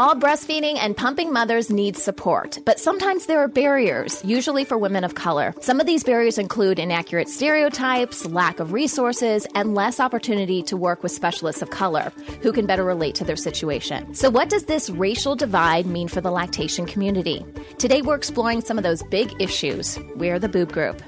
All 0.00 0.14
breastfeeding 0.14 0.78
and 0.78 0.96
pumping 0.96 1.30
mothers 1.30 1.68
need 1.68 1.94
support, 1.94 2.58
but 2.64 2.80
sometimes 2.80 3.26
there 3.26 3.40
are 3.40 3.46
barriers, 3.46 4.24
usually 4.24 4.64
for 4.64 4.78
women 4.78 5.04
of 5.04 5.14
color. 5.14 5.54
Some 5.60 5.78
of 5.78 5.84
these 5.84 6.02
barriers 6.02 6.38
include 6.38 6.78
inaccurate 6.78 7.28
stereotypes, 7.28 8.24
lack 8.24 8.60
of 8.60 8.72
resources, 8.72 9.46
and 9.54 9.74
less 9.74 10.00
opportunity 10.00 10.62
to 10.62 10.76
work 10.78 11.02
with 11.02 11.12
specialists 11.12 11.60
of 11.60 11.68
color 11.68 12.14
who 12.40 12.50
can 12.50 12.64
better 12.64 12.82
relate 12.82 13.14
to 13.16 13.24
their 13.24 13.36
situation. 13.36 14.14
So, 14.14 14.30
what 14.30 14.48
does 14.48 14.64
this 14.64 14.88
racial 14.88 15.36
divide 15.36 15.84
mean 15.84 16.08
for 16.08 16.22
the 16.22 16.30
lactation 16.30 16.86
community? 16.86 17.44
Today, 17.76 18.00
we're 18.00 18.14
exploring 18.14 18.62
some 18.62 18.78
of 18.78 18.84
those 18.84 19.02
big 19.10 19.30
issues. 19.38 19.98
We're 20.16 20.38
the 20.38 20.48
Boob 20.48 20.72
Group. 20.72 21.02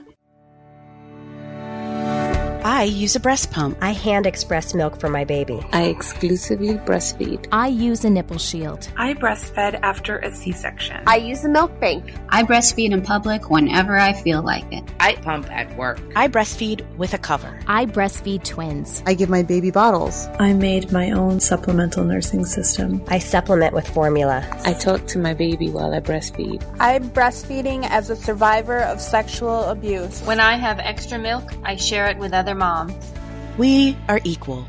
I 2.65 2.85
use 2.85 3.17
a 3.17 3.21
breast 3.21 3.51
pump. 3.51 3.77
I 3.81 3.91
hand 3.91 4.25
express 4.25 4.73
milk 4.73 5.01
for 5.01 5.09
my 5.09 5.25
baby. 5.25 5.61
I 5.73 5.87
exclusively 5.87 6.75
breastfeed. 6.75 7.49
I 7.51 7.67
use 7.67 8.05
a 8.05 8.11
nipple 8.11 8.39
shield. 8.39 8.89
I 8.97 9.15
breastfed 9.15 9.81
after 9.83 10.19
a 10.19 10.33
C 10.33 10.53
section. 10.53 11.03
I 11.09 11.17
use 11.17 11.45
a 11.45 11.49
milk 11.49 11.81
bank. 11.81 12.15
I 12.29 12.45
breastfeed 12.45 12.93
in 12.93 13.03
public 13.03 13.51
whenever 13.51 13.97
I 13.99 14.13
feel 14.13 14.43
like 14.43 14.71
it. 14.73 14.85
I 15.01 15.17
pump 15.17 15.51
at 15.51 15.77
work. 15.77 15.99
I 16.15 16.29
breastfeed 16.29 16.87
with 16.97 17.15
a 17.15 17.19
cover. 17.19 17.59
I 17.67 17.87
breastfeed 17.87 18.45
twins. 18.45 19.03
I 19.07 19.15
give 19.15 19.29
my 19.29 19.43
baby 19.43 19.73
bottles. 19.73 20.29
I 20.39 20.53
made 20.53 20.93
my 20.93 21.11
own 21.11 21.41
supplemental 21.41 22.05
nursing 22.05 22.45
system. 22.45 23.03
I 23.09 23.19
supplement 23.19 23.75
with 23.75 23.89
formula. 23.89 24.47
I 24.65 24.75
talk 24.75 25.09
to 25.09 25.19
my 25.19 25.35
baby 25.35 25.69
while 25.69 25.93
I 25.93 25.99
breastfeed. 25.99 26.65
I'm 26.79 27.11
breastfeeding 27.11 27.89
as 27.91 28.09
a 28.09 28.15
survivor 28.15 28.79
of 28.79 29.01
sexual 29.01 29.65
abuse. 29.65 30.23
When 30.23 30.39
I 30.39 30.57
have 30.57 30.79
extra 30.79 31.19
milk, 31.19 31.51
I 31.65 31.75
share 31.75 32.07
it 32.07 32.19
with 32.19 32.33
other 32.53 32.59
moms. 32.59 33.13
We 33.57 33.97
are 34.09 34.21
equal. 34.25 34.67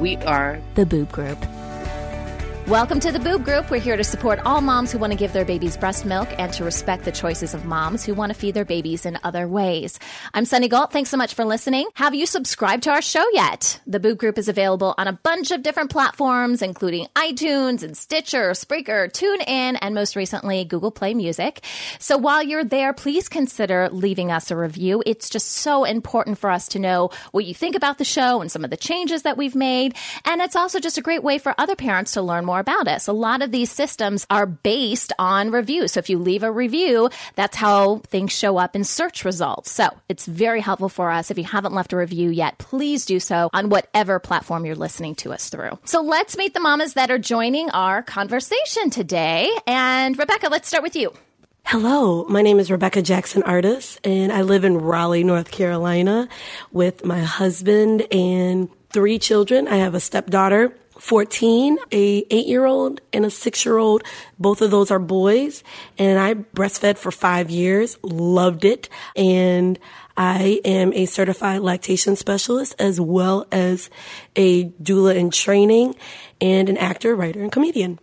We 0.00 0.16
are 0.16 0.60
the 0.74 0.86
Boob 0.86 1.12
Group. 1.12 1.38
Welcome 2.68 2.98
to 2.98 3.12
the 3.12 3.20
Boob 3.20 3.44
Group. 3.44 3.70
We're 3.70 3.78
here 3.78 3.96
to 3.96 4.02
support 4.02 4.40
all 4.44 4.60
moms 4.60 4.90
who 4.90 4.98
want 4.98 5.12
to 5.12 5.16
give 5.16 5.32
their 5.32 5.44
babies 5.44 5.76
breast 5.76 6.04
milk 6.04 6.28
and 6.36 6.52
to 6.54 6.64
respect 6.64 7.04
the 7.04 7.12
choices 7.12 7.54
of 7.54 7.64
moms 7.64 8.04
who 8.04 8.12
want 8.12 8.32
to 8.32 8.36
feed 8.36 8.54
their 8.54 8.64
babies 8.64 9.06
in 9.06 9.20
other 9.22 9.46
ways. 9.46 10.00
I'm 10.34 10.44
Sunny 10.44 10.66
Gault. 10.66 10.90
Thanks 10.90 11.10
so 11.10 11.16
much 11.16 11.34
for 11.34 11.44
listening. 11.44 11.86
Have 11.94 12.16
you 12.16 12.26
subscribed 12.26 12.82
to 12.82 12.90
our 12.90 13.02
show 13.02 13.24
yet? 13.32 13.80
The 13.86 14.00
Boob 14.00 14.18
Group 14.18 14.36
is 14.36 14.48
available 14.48 14.96
on 14.98 15.06
a 15.06 15.12
bunch 15.12 15.52
of 15.52 15.62
different 15.62 15.90
platforms, 15.90 16.60
including 16.60 17.06
iTunes 17.14 17.84
and 17.84 17.96
Stitcher, 17.96 18.50
Spreaker, 18.50 19.12
TuneIn, 19.12 19.78
and 19.80 19.94
most 19.94 20.16
recently, 20.16 20.64
Google 20.64 20.90
Play 20.90 21.14
Music. 21.14 21.64
So 22.00 22.18
while 22.18 22.42
you're 22.42 22.64
there, 22.64 22.92
please 22.92 23.28
consider 23.28 23.88
leaving 23.92 24.32
us 24.32 24.50
a 24.50 24.56
review. 24.56 25.04
It's 25.06 25.30
just 25.30 25.52
so 25.52 25.84
important 25.84 26.36
for 26.36 26.50
us 26.50 26.66
to 26.70 26.80
know 26.80 27.10
what 27.30 27.44
you 27.44 27.54
think 27.54 27.76
about 27.76 27.98
the 27.98 28.04
show 28.04 28.40
and 28.40 28.50
some 28.50 28.64
of 28.64 28.70
the 28.70 28.76
changes 28.76 29.22
that 29.22 29.36
we've 29.36 29.54
made. 29.54 29.94
And 30.24 30.40
it's 30.40 30.56
also 30.56 30.80
just 30.80 30.98
a 30.98 31.02
great 31.02 31.22
way 31.22 31.38
for 31.38 31.54
other 31.58 31.76
parents 31.76 32.14
to 32.14 32.22
learn 32.22 32.44
more 32.44 32.55
more 32.56 32.60
about 32.60 32.88
us. 32.88 33.06
A 33.06 33.12
lot 33.12 33.42
of 33.42 33.50
these 33.50 33.70
systems 33.70 34.26
are 34.30 34.46
based 34.46 35.12
on 35.18 35.50
reviews. 35.50 35.92
So 35.92 35.98
if 35.98 36.08
you 36.08 36.18
leave 36.18 36.42
a 36.42 36.50
review, 36.50 37.10
that's 37.34 37.56
how 37.56 37.98
things 38.06 38.32
show 38.32 38.56
up 38.56 38.74
in 38.74 38.82
search 38.82 39.26
results. 39.26 39.70
So 39.70 39.90
it's 40.08 40.24
very 40.24 40.62
helpful 40.62 40.88
for 40.88 41.10
us. 41.10 41.30
If 41.30 41.36
you 41.36 41.44
haven't 41.44 41.74
left 41.74 41.92
a 41.92 41.98
review 41.98 42.30
yet, 42.30 42.56
please 42.56 43.04
do 43.04 43.20
so 43.20 43.50
on 43.52 43.68
whatever 43.68 44.18
platform 44.18 44.64
you're 44.64 44.74
listening 44.74 45.16
to 45.16 45.34
us 45.34 45.50
through. 45.50 45.78
So 45.84 46.00
let's 46.00 46.38
meet 46.38 46.54
the 46.54 46.60
mamas 46.60 46.94
that 46.94 47.10
are 47.10 47.18
joining 47.18 47.68
our 47.70 48.02
conversation 48.02 48.88
today. 48.88 49.50
And 49.66 50.18
Rebecca, 50.18 50.48
let's 50.48 50.66
start 50.66 50.82
with 50.82 50.96
you. 50.96 51.12
Hello, 51.66 52.24
my 52.24 52.40
name 52.40 52.58
is 52.58 52.70
Rebecca 52.70 53.02
Jackson 53.02 53.42
Artis, 53.42 53.98
and 54.04 54.32
I 54.32 54.42
live 54.42 54.64
in 54.64 54.78
Raleigh, 54.78 55.24
North 55.24 55.50
Carolina 55.50 56.28
with 56.70 57.04
my 57.04 57.20
husband 57.20 58.06
and 58.12 58.70
three 58.90 59.18
children. 59.18 59.66
I 59.66 59.78
have 59.78 59.96
a 59.96 60.00
stepdaughter 60.00 60.72
14, 60.98 61.78
a 61.92 62.26
eight 62.30 62.46
year 62.46 62.64
old 62.64 63.00
and 63.12 63.24
a 63.24 63.30
six 63.30 63.64
year 63.64 63.78
old. 63.78 64.02
Both 64.38 64.62
of 64.62 64.70
those 64.70 64.90
are 64.90 64.98
boys. 64.98 65.62
And 65.98 66.18
I 66.18 66.34
breastfed 66.34 66.98
for 66.98 67.10
five 67.10 67.50
years, 67.50 67.98
loved 68.02 68.64
it. 68.64 68.88
And 69.14 69.78
I 70.16 70.60
am 70.64 70.92
a 70.94 71.06
certified 71.06 71.60
lactation 71.60 72.16
specialist 72.16 72.74
as 72.78 73.00
well 73.00 73.46
as 73.52 73.90
a 74.34 74.64
doula 74.70 75.14
in 75.14 75.30
training 75.30 75.94
and 76.40 76.68
an 76.68 76.76
actor, 76.78 77.14
writer, 77.14 77.42
and 77.42 77.52
comedian. 77.52 77.98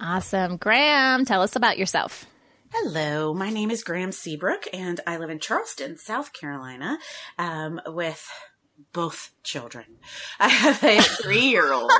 Awesome. 0.00 0.56
Graeme, 0.56 1.24
tell 1.24 1.42
us 1.42 1.56
about 1.56 1.78
yourself. 1.78 2.26
Hello, 2.72 3.32
my 3.32 3.50
name 3.50 3.70
is 3.70 3.84
Graeme 3.84 4.10
Seabrook, 4.10 4.66
and 4.72 4.98
I 5.06 5.18
live 5.18 5.30
in 5.30 5.38
Charleston, 5.38 5.96
South 5.96 6.32
Carolina, 6.32 6.98
um, 7.38 7.80
with 7.86 8.28
both 8.92 9.32
children. 9.42 9.84
I 10.40 10.48
have 10.48 10.82
a 10.82 11.00
three 11.00 11.48
year 11.48 11.72
old 11.72 11.90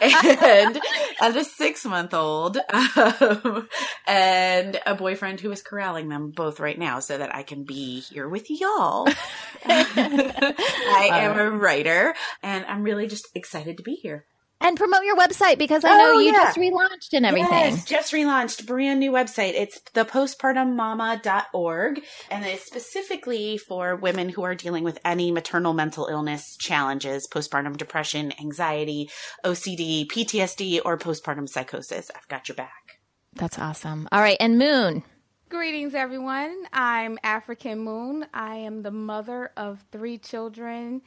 and, 0.00 0.80
and 1.20 1.36
a 1.36 1.44
six 1.44 1.84
month 1.84 2.14
old 2.14 2.58
um, 2.72 3.68
and 4.06 4.80
a 4.86 4.94
boyfriend 4.94 5.40
who 5.40 5.50
is 5.50 5.62
corralling 5.62 6.08
them 6.08 6.30
both 6.30 6.60
right 6.60 6.78
now 6.78 7.00
so 7.00 7.18
that 7.18 7.34
I 7.34 7.42
can 7.42 7.64
be 7.64 8.00
here 8.00 8.28
with 8.28 8.50
y'all. 8.50 9.08
I 9.64 11.08
am 11.12 11.38
a 11.38 11.50
writer 11.50 12.14
and 12.42 12.64
I'm 12.66 12.82
really 12.82 13.06
just 13.06 13.28
excited 13.34 13.76
to 13.78 13.82
be 13.82 13.94
here. 13.94 14.26
And 14.60 14.76
promote 14.76 15.04
your 15.04 15.16
website 15.16 15.56
because 15.56 15.84
I 15.84 15.96
know 15.96 16.14
oh, 16.14 16.18
you 16.18 16.32
yeah. 16.32 16.52
just 16.52 16.58
relaunched 16.58 17.12
and 17.12 17.24
everything. 17.24 17.52
Yes, 17.52 17.84
just 17.84 18.12
relaunched, 18.12 18.66
brand 18.66 18.98
new 18.98 19.12
website. 19.12 19.52
It's 19.54 19.80
thepostpartummama.org 19.94 22.02
and 22.30 22.44
it's 22.44 22.64
specifically 22.64 23.58
for 23.58 23.94
women 23.94 24.28
who 24.28 24.42
are 24.42 24.56
dealing 24.56 24.82
with 24.82 24.98
any 25.04 25.30
maternal 25.30 25.74
mental 25.74 26.06
illness 26.06 26.56
challenges, 26.56 27.28
postpartum 27.28 27.76
depression, 27.76 28.32
anxiety, 28.40 29.10
OCD, 29.44 30.08
PTSD, 30.08 30.80
or 30.84 30.98
postpartum 30.98 31.48
psychosis. 31.48 32.10
I've 32.16 32.28
got 32.28 32.48
your 32.48 32.56
back. 32.56 32.98
That's 33.34 33.58
awesome. 33.58 34.08
All 34.10 34.20
right, 34.20 34.38
and 34.40 34.58
Moon. 34.58 35.04
Greetings, 35.48 35.94
everyone. 35.94 36.54
I'm 36.74 37.18
African 37.22 37.78
Moon. 37.78 38.26
I 38.34 38.56
am 38.56 38.82
the 38.82 38.90
mother 38.90 39.50
of 39.56 39.82
three 39.90 40.18
children, 40.18 41.00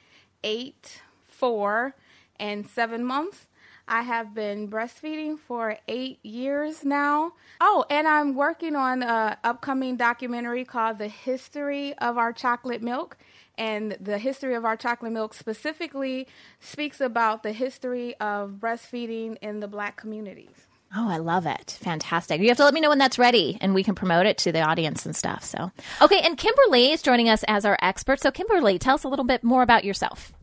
eight, 0.44 1.00
four, 1.28 1.96
and 2.42 2.68
seven 2.68 3.06
months. 3.06 3.48
I 3.88 4.02
have 4.02 4.34
been 4.34 4.70
breastfeeding 4.70 5.40
for 5.40 5.78
eight 5.88 6.20
years 6.24 6.84
now. 6.84 7.34
Oh, 7.60 7.86
and 7.90 8.08
I'm 8.08 8.36
working 8.36 8.76
on 8.76 9.04
an 9.04 9.38
upcoming 9.44 9.98
documentary 9.98 10.66
called 10.66 10.98
The 10.98 11.08
History 11.08 11.94
of 11.98 12.18
Our 12.18 12.34
Chocolate 12.34 12.82
Milk. 12.82 13.18
And 13.58 13.98
the 14.00 14.18
history 14.18 14.56
of 14.56 14.66
our 14.66 14.78
chocolate 14.78 15.12
milk 15.12 15.34
specifically 15.34 16.28
speaks 16.60 17.02
about 17.02 17.44
the 17.44 17.52
history 17.52 18.16
of 18.20 18.54
breastfeeding 18.60 19.38
in 19.42 19.60
the 19.60 19.68
black 19.68 19.98
communities. 19.98 20.68
Oh, 20.96 21.10
I 21.10 21.18
love 21.18 21.46
it. 21.46 21.78
Fantastic. 21.82 22.42
You 22.42 22.48
have 22.50 22.58
to 22.58 22.66
let 22.66 22.74
me 22.74 22.82
know 22.82 22.90
when 22.90 22.98
that's 22.98 23.20
ready 23.20 23.58
and 23.62 23.74
we 23.74 23.84
can 23.84 23.96
promote 23.96 24.26
it 24.26 24.38
to 24.40 24.52
the 24.52 24.62
audience 24.62 25.06
and 25.06 25.16
stuff. 25.16 25.44
So, 25.44 25.72
okay. 26.02 26.20
And 26.22 26.38
Kimberly 26.38 26.92
is 26.92 27.02
joining 27.02 27.30
us 27.30 27.44
as 27.48 27.66
our 27.66 27.78
expert. 27.82 28.20
So, 28.20 28.32
Kimberly, 28.32 28.80
tell 28.80 28.96
us 28.96 29.04
a 29.04 29.08
little 29.10 29.26
bit 29.26 29.44
more 29.44 29.64
about 29.64 29.84
yourself. 29.84 30.34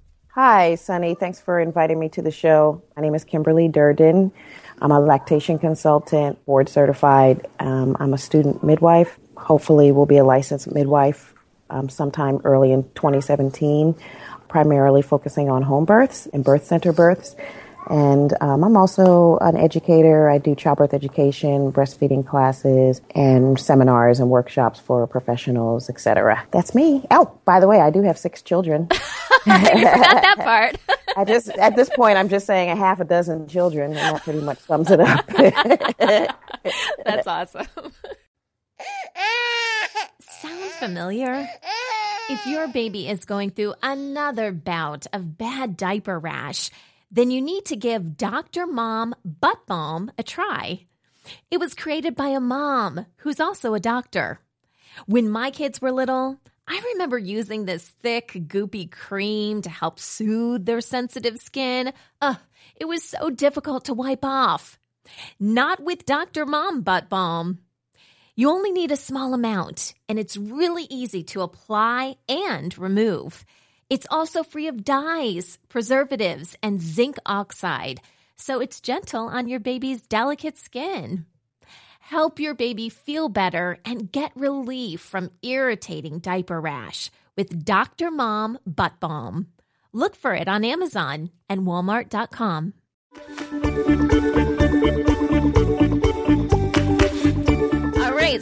Hi, 0.40 0.76
Sunny. 0.76 1.16
Thanks 1.16 1.40
for 1.40 1.58
inviting 1.58 1.98
me 1.98 2.08
to 2.10 2.22
the 2.22 2.30
show. 2.30 2.80
My 2.94 3.02
name 3.02 3.16
is 3.16 3.24
Kimberly 3.24 3.68
Durdin. 3.68 4.30
I'm 4.80 4.92
a 4.92 5.00
lactation 5.00 5.58
consultant, 5.58 6.46
board 6.46 6.68
certified. 6.68 7.48
Um, 7.58 7.96
I'm 7.98 8.14
a 8.14 8.18
student 8.18 8.62
midwife. 8.62 9.18
Hopefully, 9.36 9.90
will 9.90 10.06
be 10.06 10.18
a 10.18 10.22
licensed 10.22 10.72
midwife 10.72 11.34
um, 11.70 11.88
sometime 11.88 12.40
early 12.44 12.70
in 12.70 12.84
2017, 12.94 13.96
primarily 14.46 15.02
focusing 15.02 15.50
on 15.50 15.62
home 15.62 15.84
births 15.84 16.28
and 16.32 16.44
birth 16.44 16.64
center 16.64 16.92
births. 16.92 17.34
And 17.88 18.34
um, 18.40 18.64
I'm 18.64 18.76
also 18.76 19.38
an 19.40 19.56
educator. 19.56 20.28
I 20.28 20.38
do 20.38 20.54
childbirth 20.54 20.92
education, 20.92 21.72
breastfeeding 21.72 22.26
classes, 22.26 23.00
and 23.14 23.58
seminars 23.58 24.20
and 24.20 24.30
workshops 24.30 24.78
for 24.78 25.06
professionals, 25.06 25.88
etc. 25.88 26.46
That's 26.50 26.74
me. 26.74 27.06
Oh, 27.10 27.38
by 27.44 27.60
the 27.60 27.66
way, 27.66 27.80
I 27.80 27.90
do 27.90 28.02
have 28.02 28.18
six 28.18 28.42
children. 28.42 28.88
you 29.46 29.58
forgot 29.58 29.72
that 30.22 30.36
part. 30.38 30.76
I 31.16 31.24
just 31.24 31.48
at 31.48 31.76
this 31.76 31.88
point, 31.88 32.18
I'm 32.18 32.28
just 32.28 32.46
saying 32.46 32.70
a 32.70 32.76
half 32.76 33.00
a 33.00 33.04
dozen 33.04 33.48
children, 33.48 33.92
and 33.92 33.96
that 33.96 34.22
pretty 34.22 34.40
much 34.40 34.58
sums 34.58 34.90
it 34.90 35.00
up. 35.00 35.26
That's 37.04 37.26
awesome. 37.26 37.66
Sound 40.20 40.70
familiar? 40.78 41.48
If 42.30 42.46
your 42.46 42.68
baby 42.68 43.08
is 43.08 43.24
going 43.24 43.50
through 43.50 43.74
another 43.82 44.52
bout 44.52 45.06
of 45.12 45.38
bad 45.38 45.76
diaper 45.76 46.18
rash, 46.18 46.70
then 47.10 47.30
you 47.30 47.40
need 47.40 47.64
to 47.66 47.76
give 47.76 48.16
Dr. 48.16 48.66
Mom 48.66 49.14
Butt 49.24 49.66
Balm 49.66 50.10
a 50.18 50.22
try. 50.22 50.86
It 51.50 51.58
was 51.58 51.74
created 51.74 52.14
by 52.14 52.28
a 52.28 52.40
mom 52.40 53.06
who's 53.18 53.40
also 53.40 53.74
a 53.74 53.80
doctor. 53.80 54.40
When 55.06 55.30
my 55.30 55.50
kids 55.50 55.80
were 55.80 55.92
little, 55.92 56.38
I 56.66 56.80
remember 56.92 57.18
using 57.18 57.64
this 57.64 57.86
thick, 57.86 58.32
goopy 58.32 58.90
cream 58.90 59.62
to 59.62 59.70
help 59.70 59.98
soothe 59.98 60.66
their 60.66 60.80
sensitive 60.80 61.38
skin. 61.38 61.92
Ugh, 62.20 62.36
it 62.76 62.86
was 62.86 63.02
so 63.02 63.30
difficult 63.30 63.86
to 63.86 63.94
wipe 63.94 64.24
off. 64.24 64.78
Not 65.40 65.80
with 65.82 66.04
Dr. 66.04 66.44
Mom 66.44 66.82
Butt 66.82 67.08
Balm. 67.08 67.60
You 68.36 68.50
only 68.50 68.70
need 68.70 68.92
a 68.92 68.96
small 68.96 69.34
amount, 69.34 69.94
and 70.08 70.18
it's 70.18 70.36
really 70.36 70.86
easy 70.90 71.24
to 71.24 71.40
apply 71.40 72.16
and 72.28 72.76
remove. 72.78 73.44
It's 73.90 74.06
also 74.10 74.42
free 74.42 74.68
of 74.68 74.84
dyes, 74.84 75.58
preservatives, 75.68 76.56
and 76.62 76.80
zinc 76.80 77.16
oxide, 77.24 78.00
so 78.36 78.60
it's 78.60 78.80
gentle 78.80 79.26
on 79.28 79.48
your 79.48 79.60
baby's 79.60 80.02
delicate 80.02 80.58
skin. 80.58 81.24
Help 82.00 82.38
your 82.38 82.54
baby 82.54 82.88
feel 82.88 83.28
better 83.28 83.78
and 83.84 84.10
get 84.10 84.32
relief 84.34 85.00
from 85.00 85.30
irritating 85.42 86.18
diaper 86.18 86.60
rash 86.60 87.10
with 87.36 87.64
Dr. 87.64 88.10
Mom 88.10 88.58
Butt 88.66 89.00
Balm. 89.00 89.48
Look 89.92 90.16
for 90.16 90.34
it 90.34 90.48
on 90.48 90.64
Amazon 90.64 91.30
and 91.48 91.62
Walmart.com. 91.62 92.74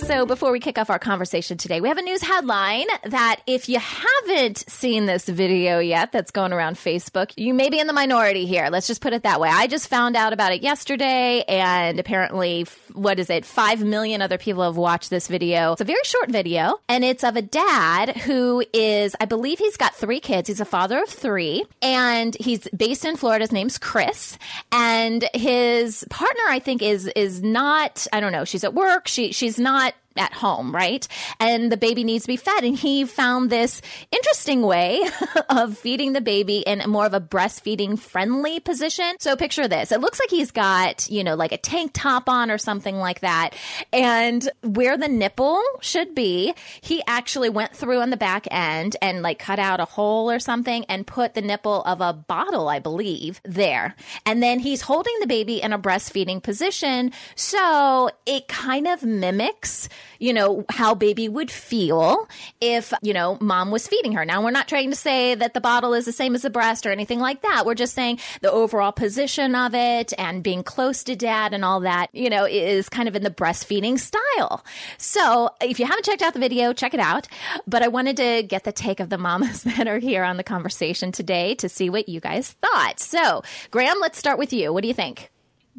right, 0.02 0.06
so 0.08 0.26
before 0.26 0.52
we 0.52 0.60
kick 0.60 0.78
off 0.78 0.90
our 0.90 0.98
conversation 0.98 1.56
today, 1.56 1.80
we 1.80 1.88
have 1.88 1.98
a 1.98 2.02
news 2.02 2.22
headline 2.22 2.86
that 3.04 3.40
if 3.46 3.68
you 3.68 3.78
haven't 3.78 4.68
seen 4.68 5.06
this 5.06 5.28
video 5.28 5.78
yet 5.78 6.12
that's 6.12 6.30
going 6.30 6.52
around 6.52 6.76
Facebook, 6.76 7.32
you 7.36 7.54
may 7.54 7.70
be 7.70 7.78
in 7.78 7.86
the 7.86 7.92
minority 7.92 8.46
here. 8.46 8.68
Let's 8.70 8.86
just 8.86 9.00
put 9.00 9.12
it 9.12 9.22
that 9.22 9.40
way. 9.40 9.48
I 9.50 9.66
just 9.66 9.88
found 9.88 10.16
out 10.16 10.32
about 10.32 10.52
it 10.52 10.62
yesterday, 10.62 11.44
and 11.48 11.98
apparently, 11.98 12.66
what 12.92 13.18
is 13.18 13.30
it? 13.30 13.44
Five 13.44 13.82
million 13.82 14.22
other 14.22 14.38
people 14.38 14.62
have 14.62 14.76
watched 14.76 15.10
this 15.10 15.28
video. 15.28 15.72
It's 15.72 15.80
a 15.80 15.84
very 15.84 16.04
short 16.04 16.30
video, 16.30 16.80
and 16.88 17.04
it's 17.04 17.24
of 17.24 17.36
a 17.36 17.42
dad 17.42 18.16
who 18.16 18.64
is, 18.72 19.14
I 19.20 19.26
believe 19.26 19.58
he's 19.58 19.76
got 19.76 19.94
three 19.94 20.20
kids. 20.20 20.48
He's 20.48 20.60
a 20.60 20.64
father 20.64 21.02
of 21.02 21.08
three, 21.08 21.64
and 21.82 22.36
he's 22.38 22.68
based 22.68 23.04
in 23.04 23.16
Florida. 23.16 23.42
His 23.42 23.52
name's 23.52 23.78
Chris, 23.78 24.38
and 24.72 25.28
his 25.34 26.04
partner, 26.10 26.42
I 26.48 26.58
think, 26.58 26.82
is 26.82 27.06
is 27.08 27.42
not. 27.42 28.06
I 28.12 28.20
don't 28.20 28.32
know. 28.32 28.44
She's 28.44 28.64
at 28.64 28.74
work. 28.74 29.08
She 29.08 29.32
she's 29.32 29.58
not 29.58 29.85
not 29.85 29.85
at 30.18 30.32
home, 30.32 30.74
right? 30.74 31.06
And 31.40 31.70
the 31.70 31.76
baby 31.76 32.04
needs 32.04 32.24
to 32.24 32.28
be 32.28 32.36
fed. 32.36 32.64
And 32.64 32.76
he 32.76 33.04
found 33.04 33.50
this 33.50 33.82
interesting 34.10 34.62
way 34.62 35.02
of 35.50 35.76
feeding 35.76 36.12
the 36.12 36.20
baby 36.20 36.58
in 36.58 36.82
more 36.88 37.06
of 37.06 37.14
a 37.14 37.20
breastfeeding 37.20 37.98
friendly 37.98 38.60
position. 38.60 39.16
So 39.20 39.36
picture 39.36 39.68
this. 39.68 39.92
It 39.92 40.00
looks 40.00 40.20
like 40.20 40.30
he's 40.30 40.50
got, 40.50 41.08
you 41.10 41.24
know, 41.24 41.34
like 41.34 41.52
a 41.52 41.58
tank 41.58 41.92
top 41.94 42.28
on 42.28 42.50
or 42.50 42.58
something 42.58 42.96
like 42.96 43.20
that. 43.20 43.50
And 43.92 44.48
where 44.62 44.96
the 44.96 45.08
nipple 45.08 45.62
should 45.80 46.14
be, 46.14 46.54
he 46.80 47.02
actually 47.06 47.48
went 47.48 47.74
through 47.74 48.00
on 48.00 48.10
the 48.10 48.16
back 48.16 48.46
end 48.50 48.96
and 49.02 49.22
like 49.22 49.38
cut 49.38 49.58
out 49.58 49.80
a 49.80 49.84
hole 49.84 50.30
or 50.30 50.38
something 50.38 50.84
and 50.86 51.06
put 51.06 51.34
the 51.34 51.42
nipple 51.42 51.82
of 51.82 52.00
a 52.00 52.12
bottle, 52.12 52.68
I 52.68 52.78
believe, 52.78 53.40
there. 53.44 53.94
And 54.24 54.42
then 54.42 54.58
he's 54.58 54.82
holding 54.82 55.14
the 55.20 55.26
baby 55.26 55.62
in 55.62 55.72
a 55.72 55.78
breastfeeding 55.78 56.42
position. 56.42 57.12
So 57.34 58.10
it 58.26 58.48
kind 58.48 58.86
of 58.86 59.02
mimics 59.02 59.88
you 60.18 60.32
know, 60.32 60.64
how 60.70 60.94
baby 60.94 61.28
would 61.28 61.50
feel 61.50 62.28
if, 62.60 62.92
you 63.02 63.12
know, 63.12 63.38
mom 63.40 63.70
was 63.70 63.86
feeding 63.86 64.12
her. 64.12 64.24
Now, 64.24 64.42
we're 64.42 64.50
not 64.50 64.68
trying 64.68 64.90
to 64.90 64.96
say 64.96 65.34
that 65.34 65.54
the 65.54 65.60
bottle 65.60 65.94
is 65.94 66.04
the 66.04 66.12
same 66.12 66.34
as 66.34 66.42
the 66.42 66.50
breast 66.50 66.86
or 66.86 66.90
anything 66.90 67.20
like 67.20 67.42
that. 67.42 67.64
We're 67.66 67.74
just 67.74 67.94
saying 67.94 68.20
the 68.40 68.50
overall 68.50 68.92
position 68.92 69.54
of 69.54 69.74
it 69.74 70.12
and 70.18 70.42
being 70.42 70.62
close 70.62 71.04
to 71.04 71.16
dad 71.16 71.52
and 71.54 71.64
all 71.64 71.80
that, 71.80 72.08
you 72.12 72.30
know, 72.30 72.46
is 72.46 72.88
kind 72.88 73.08
of 73.08 73.16
in 73.16 73.22
the 73.22 73.30
breastfeeding 73.30 73.98
style. 73.98 74.64
So 74.98 75.50
if 75.60 75.78
you 75.78 75.86
haven't 75.86 76.04
checked 76.04 76.22
out 76.22 76.34
the 76.34 76.40
video, 76.40 76.72
check 76.72 76.94
it 76.94 77.00
out. 77.00 77.28
But 77.66 77.82
I 77.82 77.88
wanted 77.88 78.16
to 78.18 78.42
get 78.42 78.64
the 78.64 78.72
take 78.72 79.00
of 79.00 79.08
the 79.08 79.18
mamas 79.18 79.62
that 79.76 79.88
are 79.88 79.98
here 79.98 80.24
on 80.24 80.36
the 80.36 80.44
conversation 80.44 81.12
today 81.12 81.54
to 81.56 81.68
see 81.68 81.90
what 81.90 82.08
you 82.08 82.20
guys 82.20 82.52
thought. 82.62 83.00
So, 83.00 83.42
Graeme, 83.70 84.00
let's 84.00 84.18
start 84.18 84.38
with 84.38 84.52
you. 84.52 84.72
What 84.72 84.82
do 84.82 84.88
you 84.88 84.94
think? 84.94 85.30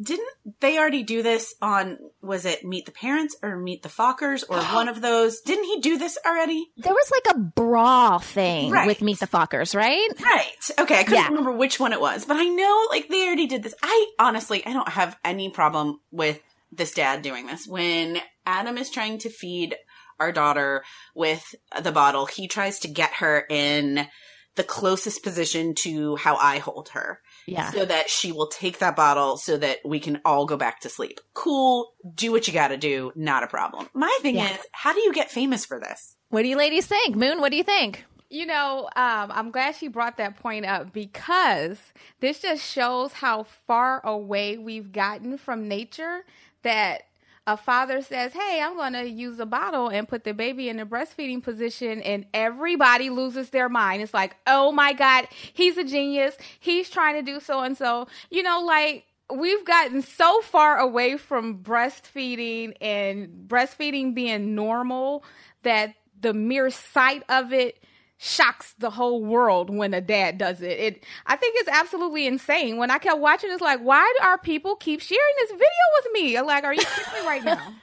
Didn't 0.01 0.29
they 0.59 0.77
already 0.77 1.03
do 1.03 1.23
this 1.23 1.55
on 1.61 1.97
was 2.21 2.45
it 2.45 2.63
meet 2.63 2.85
the 2.85 2.91
parents 2.91 3.35
or 3.41 3.57
meet 3.57 3.83
the 3.83 3.89
fockers 3.89 4.44
or 4.47 4.57
one 4.75 4.89
of 4.89 5.01
those? 5.01 5.41
Didn't 5.41 5.65
he 5.65 5.79
do 5.79 5.97
this 5.97 6.17
already? 6.25 6.69
There 6.77 6.94
was 6.94 7.11
like 7.11 7.35
a 7.35 7.39
bra 7.39 8.19
thing 8.19 8.71
right. 8.71 8.88
with 8.88 9.01
meet 9.01 9.19
the 9.19 9.27
fockers 9.27 9.75
right? 9.75 10.09
Right. 10.21 10.69
Okay 10.79 10.99
i 10.99 11.03
couldn't 11.03 11.19
yeah. 11.19 11.27
remember 11.27 11.51
which 11.51 11.79
one 11.79 11.94
it 11.94 12.01
was 12.01 12.25
but 12.25 12.38
i 12.38 12.45
know 12.45 12.88
like 12.89 13.07
they 13.09 13.25
already 13.25 13.47
did 13.47 13.63
this. 13.63 13.75
I 13.81 14.11
honestly 14.19 14.65
i 14.65 14.73
don't 14.73 14.89
have 14.89 15.17
any 15.23 15.49
problem 15.49 15.99
with 16.11 16.39
this 16.71 16.94
dad 16.94 17.21
doing 17.21 17.47
this. 17.47 17.67
When 17.67 18.19
adam 18.45 18.77
is 18.77 18.89
trying 18.89 19.19
to 19.19 19.29
feed 19.29 19.75
our 20.19 20.31
daughter 20.31 20.83
with 21.15 21.55
the 21.81 21.91
bottle 21.91 22.25
he 22.25 22.47
tries 22.47 22.79
to 22.79 22.88
get 22.88 23.13
her 23.13 23.45
in 23.49 24.07
the 24.55 24.63
closest 24.63 25.23
position 25.23 25.75
to 25.75 26.15
how 26.15 26.35
i 26.38 26.57
hold 26.57 26.89
her 26.89 27.19
yeah. 27.47 27.71
So 27.71 27.85
that 27.85 28.09
she 28.09 28.31
will 28.33 28.47
take 28.47 28.79
that 28.79 28.95
bottle 28.95 29.38
so 29.38 29.57
that 29.57 29.79
we 29.85 30.01
can 30.01 30.19
all 30.25 30.45
go 30.45 30.57
back 30.57 30.81
to 30.81 30.89
sleep. 30.89 31.21
Cool. 31.33 31.94
Do 32.13 32.33
what 32.33 32.45
you 32.45 32.53
got 32.53 32.67
to 32.67 32.77
do. 32.77 33.13
Not 33.15 33.44
a 33.44 33.47
problem. 33.47 33.88
My 33.94 34.15
thing 34.21 34.35
yeah. 34.35 34.51
is, 34.51 34.59
how 34.73 34.94
do 34.94 34.99
you 34.99 35.13
get 35.13 35.31
famous 35.31 35.65
for 35.65 35.79
this? 35.79 36.17
What 36.29 36.41
do 36.41 36.49
you 36.49 36.57
ladies 36.57 36.85
think? 36.85 37.15
Moon, 37.15 37.39
what 37.39 37.51
do 37.51 37.57
you 37.57 37.63
think? 37.63 38.03
You 38.29 38.45
know, 38.45 38.89
um, 38.97 39.31
I'm 39.31 39.51
glad 39.51 39.75
she 39.75 39.88
brought 39.88 40.17
that 40.17 40.35
point 40.35 40.65
up 40.65 40.91
because 40.91 41.79
this 42.19 42.41
just 42.41 42.61
shows 42.61 43.13
how 43.13 43.44
far 43.65 44.05
away 44.05 44.57
we've 44.57 44.91
gotten 44.91 45.38
from 45.38 45.69
nature 45.69 46.25
that 46.63 47.03
a 47.47 47.55
father 47.55 48.01
says, 48.01 48.33
Hey, 48.33 48.61
I'm 48.61 48.75
going 48.75 48.94
to 48.94 49.09
use 49.09 49.39
a 49.39 49.45
bottle 49.45 49.88
and 49.88 50.07
put 50.07 50.25
the 50.25 50.33
baby 50.33 50.67
in 50.69 50.77
the 50.77 50.85
breastfeeding 50.85 51.42
position, 51.42 52.01
and 52.01 52.25
everybody 52.33 53.09
loses 53.09 53.49
their 53.49 53.69
mind. 53.69 54.04
It's 54.04 54.13
like, 54.13 54.35
Oh 54.45 54.71
my 54.71 54.94
God, 54.94 55.27
he's 55.54 55.77
a 55.77 55.83
genius. 55.85 56.37
He's 56.59 56.89
trying 56.89 57.16
to 57.16 57.21
do 57.23 57.39
so 57.39 57.61
and 57.61 57.77
so. 57.77 58.07
You 58.30 58.44
know, 58.44 58.61
like, 58.61 59.06
we've 59.33 59.66
gotten 59.66 60.01
so 60.01 60.42
far 60.42 60.77
away 60.77 61.18
from 61.18 61.63
breastfeeding 61.63 62.75
and 62.81 63.47
breastfeeding 63.47 64.13
being 64.13 64.54
normal 64.54 65.23
that 65.63 65.95
the 66.19 66.33
mere 66.33 66.69
sight 66.69 67.23
of 67.30 67.54
it 67.54 67.81
shocks 68.18 68.74
the 68.80 68.90
whole 68.90 69.24
world 69.24 69.69
when 69.69 69.94
a 69.94 70.02
dad 70.02 70.38
does 70.38 70.62
it. 70.62 70.80
It 70.80 71.04
I 71.26 71.36
think 71.36 71.56
it's 71.59 71.69
absolutely 71.69 72.26
insane. 72.28 72.78
When 72.78 72.92
I 72.92 72.97
kept 72.97 73.19
watching, 73.19 73.52
it's 73.52 73.62
like, 73.62 73.80
why 73.80 74.14
do 74.19 74.26
our 74.26 74.38
people 74.38 74.76
keep 74.76 75.02
sharing 75.02 75.21
this 75.38 75.52
video 75.52 75.68
with 75.97 76.14
me? 76.14 76.42
like, 76.42 76.64
are 76.64 76.74
you 76.74 76.83
kidding 76.83 77.14
me 77.21 77.28
right 77.28 77.44
now? 77.44 77.74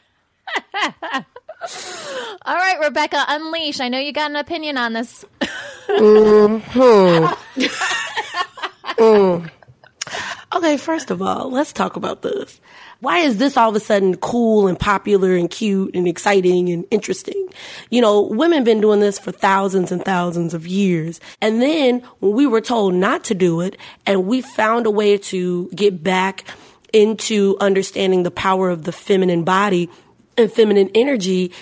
All 2.44 2.56
right, 2.56 2.78
Rebecca, 2.80 3.24
unleash. 3.28 3.80
I 3.80 3.88
know 3.88 3.98
you 3.98 4.12
got 4.12 4.30
an 4.30 4.36
opinion 4.36 4.76
on 4.76 4.92
this. 4.92 5.24
mm-hmm. 5.88 7.60
mm. 9.00 9.50
Okay, 10.54 10.76
first 10.76 11.10
of 11.10 11.20
all, 11.20 11.50
let's 11.50 11.72
talk 11.72 11.96
about 11.96 12.22
this 12.22 12.60
why 13.04 13.18
is 13.18 13.36
this 13.36 13.56
all 13.56 13.68
of 13.68 13.76
a 13.76 13.80
sudden 13.80 14.16
cool 14.16 14.66
and 14.66 14.78
popular 14.78 15.36
and 15.36 15.50
cute 15.50 15.94
and 15.94 16.08
exciting 16.08 16.70
and 16.70 16.86
interesting? 16.90 17.48
You 17.90 18.00
know, 18.00 18.22
women 18.22 18.64
been 18.64 18.80
doing 18.80 19.00
this 19.00 19.18
for 19.18 19.30
thousands 19.30 19.92
and 19.92 20.02
thousands 20.02 20.54
of 20.54 20.66
years. 20.66 21.20
And 21.42 21.60
then 21.60 22.00
when 22.20 22.32
we 22.32 22.46
were 22.46 22.62
told 22.62 22.94
not 22.94 23.24
to 23.24 23.34
do 23.34 23.60
it 23.60 23.76
and 24.06 24.26
we 24.26 24.40
found 24.40 24.86
a 24.86 24.90
way 24.90 25.18
to 25.18 25.68
get 25.74 26.02
back 26.02 26.44
into 26.94 27.58
understanding 27.60 28.22
the 28.22 28.30
power 28.30 28.70
of 28.70 28.84
the 28.84 28.92
feminine 28.92 29.44
body 29.44 29.90
and 30.38 30.50
feminine 30.50 30.90
energy, 30.94 31.52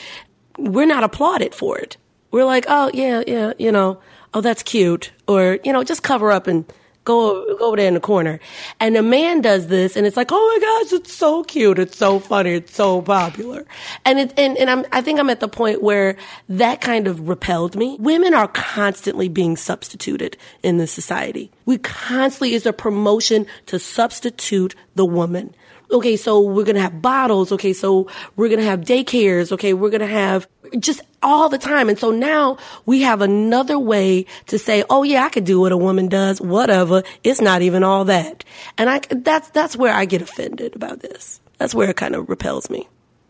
we're 0.59 0.87
not 0.87 1.03
applauded 1.03 1.55
for 1.57 1.77
it. 1.77 1.97
We're 2.31 2.45
like, 2.45 2.67
oh 2.69 2.91
yeah, 2.95 3.25
yeah, 3.27 3.53
you 3.59 3.73
know, 3.73 4.01
oh 4.33 4.41
that's 4.41 4.63
cute. 4.63 5.11
Or, 5.27 5.59
you 5.65 5.73
know, 5.73 5.83
just 5.83 6.05
cover 6.05 6.31
up 6.31 6.47
and 6.47 6.65
Go, 7.05 7.57
go 7.57 7.67
over 7.67 7.77
there 7.77 7.89
in 7.89 7.95
the 7.95 8.01
corner. 8.01 8.39
And 8.79 8.97
a 8.97 9.03
man 9.03 9.41
does 9.41 9.67
this 9.67 9.97
and 9.97 10.07
it's 10.07 10.17
like, 10.17 10.29
oh 10.31 10.37
my 10.37 10.85
gosh, 10.85 11.01
it's 11.01 11.13
so 11.13 11.43
cute. 11.43 11.79
It's 11.79 11.97
so 11.97 12.19
funny. 12.19 12.53
It's 12.53 12.75
so 12.75 13.03
popular. 13.03 13.67
And 14.05 14.21
it, 14.21 14.35
and, 14.39 14.57
and 14.57 14.71
I'm, 14.71 14.85
I 14.93 15.03
think 15.03 15.19
I'm 15.19 15.31
at 15.31 15.41
the 15.41 15.49
point 15.49 15.83
where 15.83 16.17
that 16.49 16.81
kind 16.81 17.09
of 17.09 17.29
repelled 17.29 17.75
me. 17.75 17.97
Women 17.99 18.35
are 18.35 18.49
constantly 18.49 19.29
being 19.29 19.57
substituted 19.57 20.37
in 20.63 20.79
this 20.79 20.93
society. 20.93 21.51
We 21.67 21.79
constantly 21.79 22.55
is 22.55 22.67
a 22.67 22.73
promotion 22.73 23.47
to 23.67 23.79
substitute 23.79 24.75
the 24.95 25.05
woman 25.05 25.55
okay, 25.93 26.17
so 26.17 26.41
we're 26.41 26.65
to 26.65 26.81
have 26.81 27.03
bottles. 27.03 27.53
Okay, 27.53 27.73
so 27.73 28.09
we're 28.37 28.49
to 28.61 28.65
have 28.65 28.81
daycares. 28.81 29.53
Okay, 29.53 29.75
we're 29.75 29.91
to 30.01 30.07
have 30.07 30.49
just 30.79 31.03
all 31.23 31.49
the 31.49 31.59
time. 31.59 31.89
And 31.89 31.99
so 31.99 32.11
now 32.11 32.59
we 32.87 33.03
have 33.03 33.21
another 33.21 33.79
way 33.79 34.27
to 34.47 34.59
say, 34.59 34.85
oh 34.91 35.03
yeah, 35.03 35.25
I 35.25 35.29
could 35.29 35.45
do 35.45 35.61
what 35.61 35.73
a 35.73 35.77
woman 35.77 36.09
does, 36.09 36.41
whatever. 36.41 37.03
It's 37.23 37.41
not 37.41 37.63
even 37.63 37.83
all 37.83 38.05
that. 38.07 38.45
And 38.79 38.91
I, 38.91 39.01
that's, 39.11 39.51
that's 39.51 39.77
where 39.77 39.93
I 39.95 40.05
get 40.05 40.23
offended 40.23 40.77
about 40.77 41.01
this. 41.01 41.41
That's 41.59 41.75
where 41.75 41.91
it 41.91 41.97
kind 41.97 42.15
of 42.15 42.29
repels 42.29 42.69
me. 42.71 42.89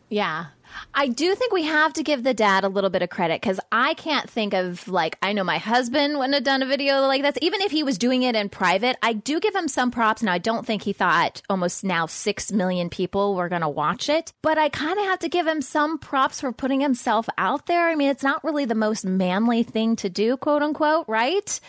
Yeah. 0.08 0.46
I 0.94 1.08
do 1.08 1.34
think 1.34 1.52
we 1.52 1.64
have 1.64 1.92
to 1.94 2.02
give 2.02 2.22
the 2.22 2.34
dad 2.34 2.64
a 2.64 2.68
little 2.68 2.90
bit 2.90 3.02
of 3.02 3.10
credit 3.10 3.40
because 3.40 3.60
I 3.70 3.94
can't 3.94 4.28
think 4.28 4.54
of 4.54 4.86
like 4.88 5.16
I 5.22 5.32
know 5.32 5.44
my 5.44 5.58
husband 5.58 6.18
wouldn't 6.18 6.34
have 6.34 6.44
done 6.44 6.62
a 6.62 6.66
video 6.66 7.00
like 7.02 7.22
this. 7.22 7.36
Even 7.40 7.60
if 7.62 7.70
he 7.70 7.82
was 7.82 7.98
doing 7.98 8.22
it 8.22 8.34
in 8.34 8.48
private, 8.48 8.96
I 9.02 9.12
do 9.12 9.40
give 9.40 9.54
him 9.54 9.68
some 9.68 9.90
props. 9.90 10.22
Now 10.22 10.32
I 10.32 10.38
don't 10.38 10.66
think 10.66 10.82
he 10.82 10.92
thought 10.92 11.42
almost 11.48 11.84
now 11.84 12.06
six 12.06 12.52
million 12.52 12.90
people 12.90 13.34
were 13.34 13.48
going 13.48 13.62
to 13.62 13.68
watch 13.68 14.08
it, 14.08 14.32
but 14.42 14.58
I 14.58 14.68
kind 14.68 14.98
of 14.98 15.04
have 15.06 15.20
to 15.20 15.28
give 15.28 15.46
him 15.46 15.62
some 15.62 15.98
props 15.98 16.40
for 16.40 16.52
putting 16.52 16.80
himself 16.80 17.28
out 17.38 17.66
there. 17.66 17.88
I 17.88 17.94
mean, 17.94 18.10
it's 18.10 18.22
not 18.22 18.44
really 18.44 18.64
the 18.64 18.74
most 18.74 19.04
manly 19.04 19.62
thing 19.62 19.96
to 19.96 20.08
do, 20.08 20.36
quote 20.36 20.62
unquote, 20.62 21.06
right? 21.08 21.60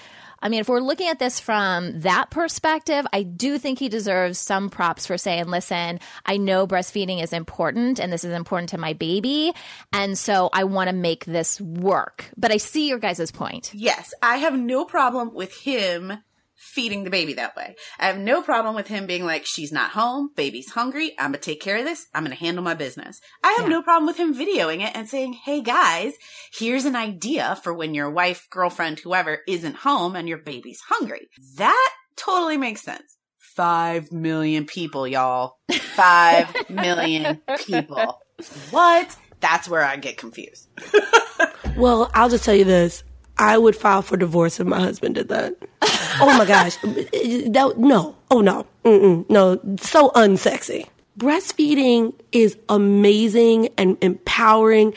I 0.44 0.50
mean, 0.50 0.60
if 0.60 0.68
we're 0.68 0.82
looking 0.82 1.08
at 1.08 1.20
this 1.20 1.40
from 1.40 2.02
that 2.02 2.30
perspective, 2.30 3.08
I 3.14 3.24
do 3.24 3.58
think 3.58 3.80
he 3.80 3.88
deserves 3.88 4.38
some 4.38 4.70
props 4.70 5.08
for 5.08 5.18
saying, 5.18 5.46
listen, 5.46 6.02
I 6.26 6.36
know 6.36 6.68
breastfeeding 6.68 7.24
is 7.24 7.32
important 7.32 7.98
and 7.98 8.12
this 8.12 8.26
is 8.26 8.34
important 8.34 8.70
to 8.72 8.78
my 8.78 8.92
baby. 8.92 9.54
And 9.94 10.18
so 10.18 10.50
I 10.52 10.66
want 10.66 10.90
to 10.90 10.96
make 10.96 11.24
this 11.24 11.62
work. 11.62 12.26
But 12.36 12.52
I 12.52 12.58
see 12.58 12.90
your 12.90 13.00
guys' 13.00 13.32
point. 13.32 13.72
Yes, 13.74 14.14
I 14.22 14.36
have 14.38 14.60
no 14.60 14.84
problem 14.84 15.34
with 15.34 15.56
him 15.56 16.12
feeding 16.64 17.04
the 17.04 17.10
baby 17.10 17.34
that 17.34 17.56
way. 17.56 17.76
I 18.00 18.08
have 18.08 18.18
no 18.18 18.42
problem 18.42 18.76
with 18.76 18.88
him 18.88 19.06
being 19.06 19.26
like, 19.26 19.46
she's 19.46 19.72
not 19.72 19.92
home, 19.92 20.30
baby's 20.36 20.72
hungry, 20.72 21.14
I'm 21.20 21.32
gonna 21.32 21.40
take 21.40 21.62
care 21.62 21.78
of 21.78 21.86
this, 21.86 22.08
I'm 22.14 22.24
gonna 22.24 22.36
handle 22.36 22.64
my 22.64 22.74
business. 22.74 23.20
I 23.44 23.54
have 23.58 23.68
yeah. 23.68 23.76
no 23.76 23.82
problem 23.82 24.08
with 24.08 24.18
him 24.18 24.34
videoing 24.34 24.86
it 24.86 24.96
and 24.96 25.08
saying, 25.08 25.34
hey 25.34 25.62
guys, 25.62 26.14
here's 26.58 26.86
an 26.86 26.96
idea 26.96 27.60
for 27.64 27.74
when 27.74 27.94
your 27.94 28.10
wife, 28.10 28.48
girlfriend, 28.50 29.00
whoever 29.00 29.40
isn't 29.48 29.78
home 29.78 30.16
and 30.16 30.28
your 30.28 30.38
baby's 30.38 30.82
hungry. 30.88 31.28
That 31.58 31.94
totally 32.16 32.58
makes 32.58 32.82
sense. 32.82 33.18
Five 33.38 34.12
million 34.12 34.66
people, 34.66 35.08
y'all. 35.08 35.58
Five 35.72 36.56
million 36.70 37.42
people. 37.66 38.20
What? 38.72 39.16
That's 39.42 39.70
where 39.70 39.84
I 39.84 39.98
get 39.98 40.18
confused. 40.18 40.70
well, 41.78 42.10
I'll 42.14 42.30
just 42.30 42.46
tell 42.46 42.56
you 42.56 42.64
this. 42.64 43.04
I 43.44 43.58
would 43.58 43.76
file 43.76 44.02
for 44.02 44.16
divorce 44.16 44.62
if 44.62 44.68
my 44.68 44.80
husband 44.80 45.16
did 45.16 45.28
that. 45.28 45.56
oh 46.22 46.34
my 46.38 46.46
gosh. 46.46 46.78
That, 46.78 47.74
no. 47.78 48.16
Oh 48.32 48.40
no. 48.40 48.66
Mm-mm. 48.86 49.30
No. 49.30 49.60
So 49.82 50.12
unsexy. 50.12 50.88
Breastfeeding 51.18 52.14
is 52.32 52.58
amazing 52.70 53.68
and 53.78 53.98
empowering. 54.02 54.94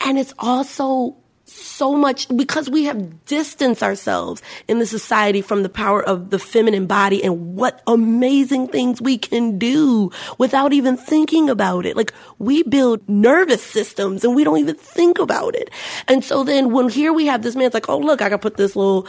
And 0.00 0.18
it's 0.18 0.32
also 0.38 1.14
so 1.60 1.94
much 1.94 2.26
because 2.36 2.68
we 2.68 2.84
have 2.84 3.24
distanced 3.24 3.82
ourselves 3.82 4.42
in 4.68 4.78
the 4.78 4.86
society 4.86 5.40
from 5.42 5.62
the 5.62 5.68
power 5.68 6.02
of 6.02 6.30
the 6.30 6.38
feminine 6.38 6.86
body 6.86 7.22
and 7.22 7.56
what 7.56 7.82
amazing 7.86 8.68
things 8.68 9.00
we 9.00 9.18
can 9.18 9.58
do 9.58 10.10
without 10.38 10.72
even 10.72 10.96
thinking 10.96 11.50
about 11.50 11.86
it. 11.86 11.96
Like 11.96 12.12
we 12.38 12.62
build 12.62 13.08
nervous 13.08 13.62
systems 13.62 14.24
and 14.24 14.34
we 14.34 14.44
don't 14.44 14.58
even 14.58 14.76
think 14.76 15.18
about 15.18 15.54
it. 15.54 15.70
And 16.08 16.24
so 16.24 16.44
then 16.44 16.72
when 16.72 16.88
here 16.88 17.12
we 17.12 17.26
have 17.26 17.42
this 17.42 17.56
man, 17.56 17.66
it's 17.66 17.74
like, 17.74 17.88
oh 17.88 17.98
look, 17.98 18.22
I 18.22 18.28
can 18.28 18.38
put 18.38 18.56
this 18.56 18.76
little 18.76 19.06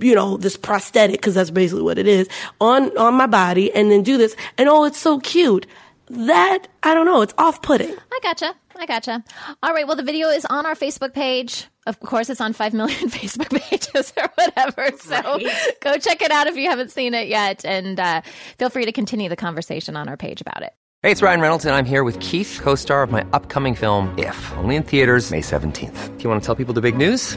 you 0.00 0.14
know, 0.14 0.38
this 0.38 0.56
prosthetic, 0.56 1.20
cause 1.20 1.34
that's 1.34 1.50
basically 1.50 1.82
what 1.82 1.98
it 1.98 2.08
is, 2.08 2.26
on, 2.58 2.96
on 2.96 3.12
my 3.14 3.26
body 3.26 3.70
and 3.72 3.90
then 3.90 4.02
do 4.02 4.16
this. 4.16 4.34
And 4.56 4.66
oh, 4.66 4.84
it's 4.84 4.98
so 4.98 5.18
cute. 5.20 5.66
That, 6.08 6.68
I 6.82 6.94
don't 6.94 7.06
know, 7.06 7.22
it's 7.22 7.34
off 7.36 7.60
putting. 7.62 7.94
I 8.12 8.20
gotcha. 8.22 8.54
I 8.76 8.86
gotcha. 8.86 9.22
All 9.62 9.72
right. 9.72 9.86
Well, 9.86 9.96
the 9.96 10.02
video 10.02 10.28
is 10.28 10.44
on 10.44 10.66
our 10.66 10.74
Facebook 10.74 11.12
page. 11.14 11.66
Of 11.86 12.00
course, 12.00 12.30
it's 12.30 12.40
on 12.40 12.52
5 12.52 12.74
million 12.74 13.08
Facebook 13.10 13.50
pages 13.60 14.12
or 14.16 14.30
whatever. 14.36 14.96
So 14.98 15.16
right. 15.16 15.80
go 15.80 15.98
check 15.98 16.22
it 16.22 16.30
out 16.30 16.46
if 16.46 16.56
you 16.56 16.68
haven't 16.68 16.90
seen 16.90 17.14
it 17.14 17.28
yet. 17.28 17.64
And 17.64 18.00
uh, 18.00 18.22
feel 18.58 18.70
free 18.70 18.86
to 18.86 18.92
continue 18.92 19.28
the 19.28 19.36
conversation 19.36 19.96
on 19.96 20.08
our 20.08 20.16
page 20.16 20.40
about 20.40 20.62
it. 20.62 20.74
Hey, 21.02 21.10
it's 21.10 21.20
Ryan 21.20 21.40
Reynolds, 21.42 21.66
and 21.66 21.74
I'm 21.74 21.84
here 21.84 22.02
with 22.02 22.18
Keith, 22.20 22.60
co 22.62 22.76
star 22.76 23.02
of 23.02 23.10
my 23.10 23.26
upcoming 23.34 23.74
film, 23.74 24.14
If, 24.18 24.52
only 24.56 24.74
in 24.74 24.82
theaters, 24.82 25.30
May 25.30 25.42
17th. 25.42 26.16
Do 26.16 26.24
you 26.24 26.30
want 26.30 26.42
to 26.42 26.46
tell 26.46 26.54
people 26.54 26.72
the 26.72 26.80
big 26.80 26.96
news? 26.96 27.36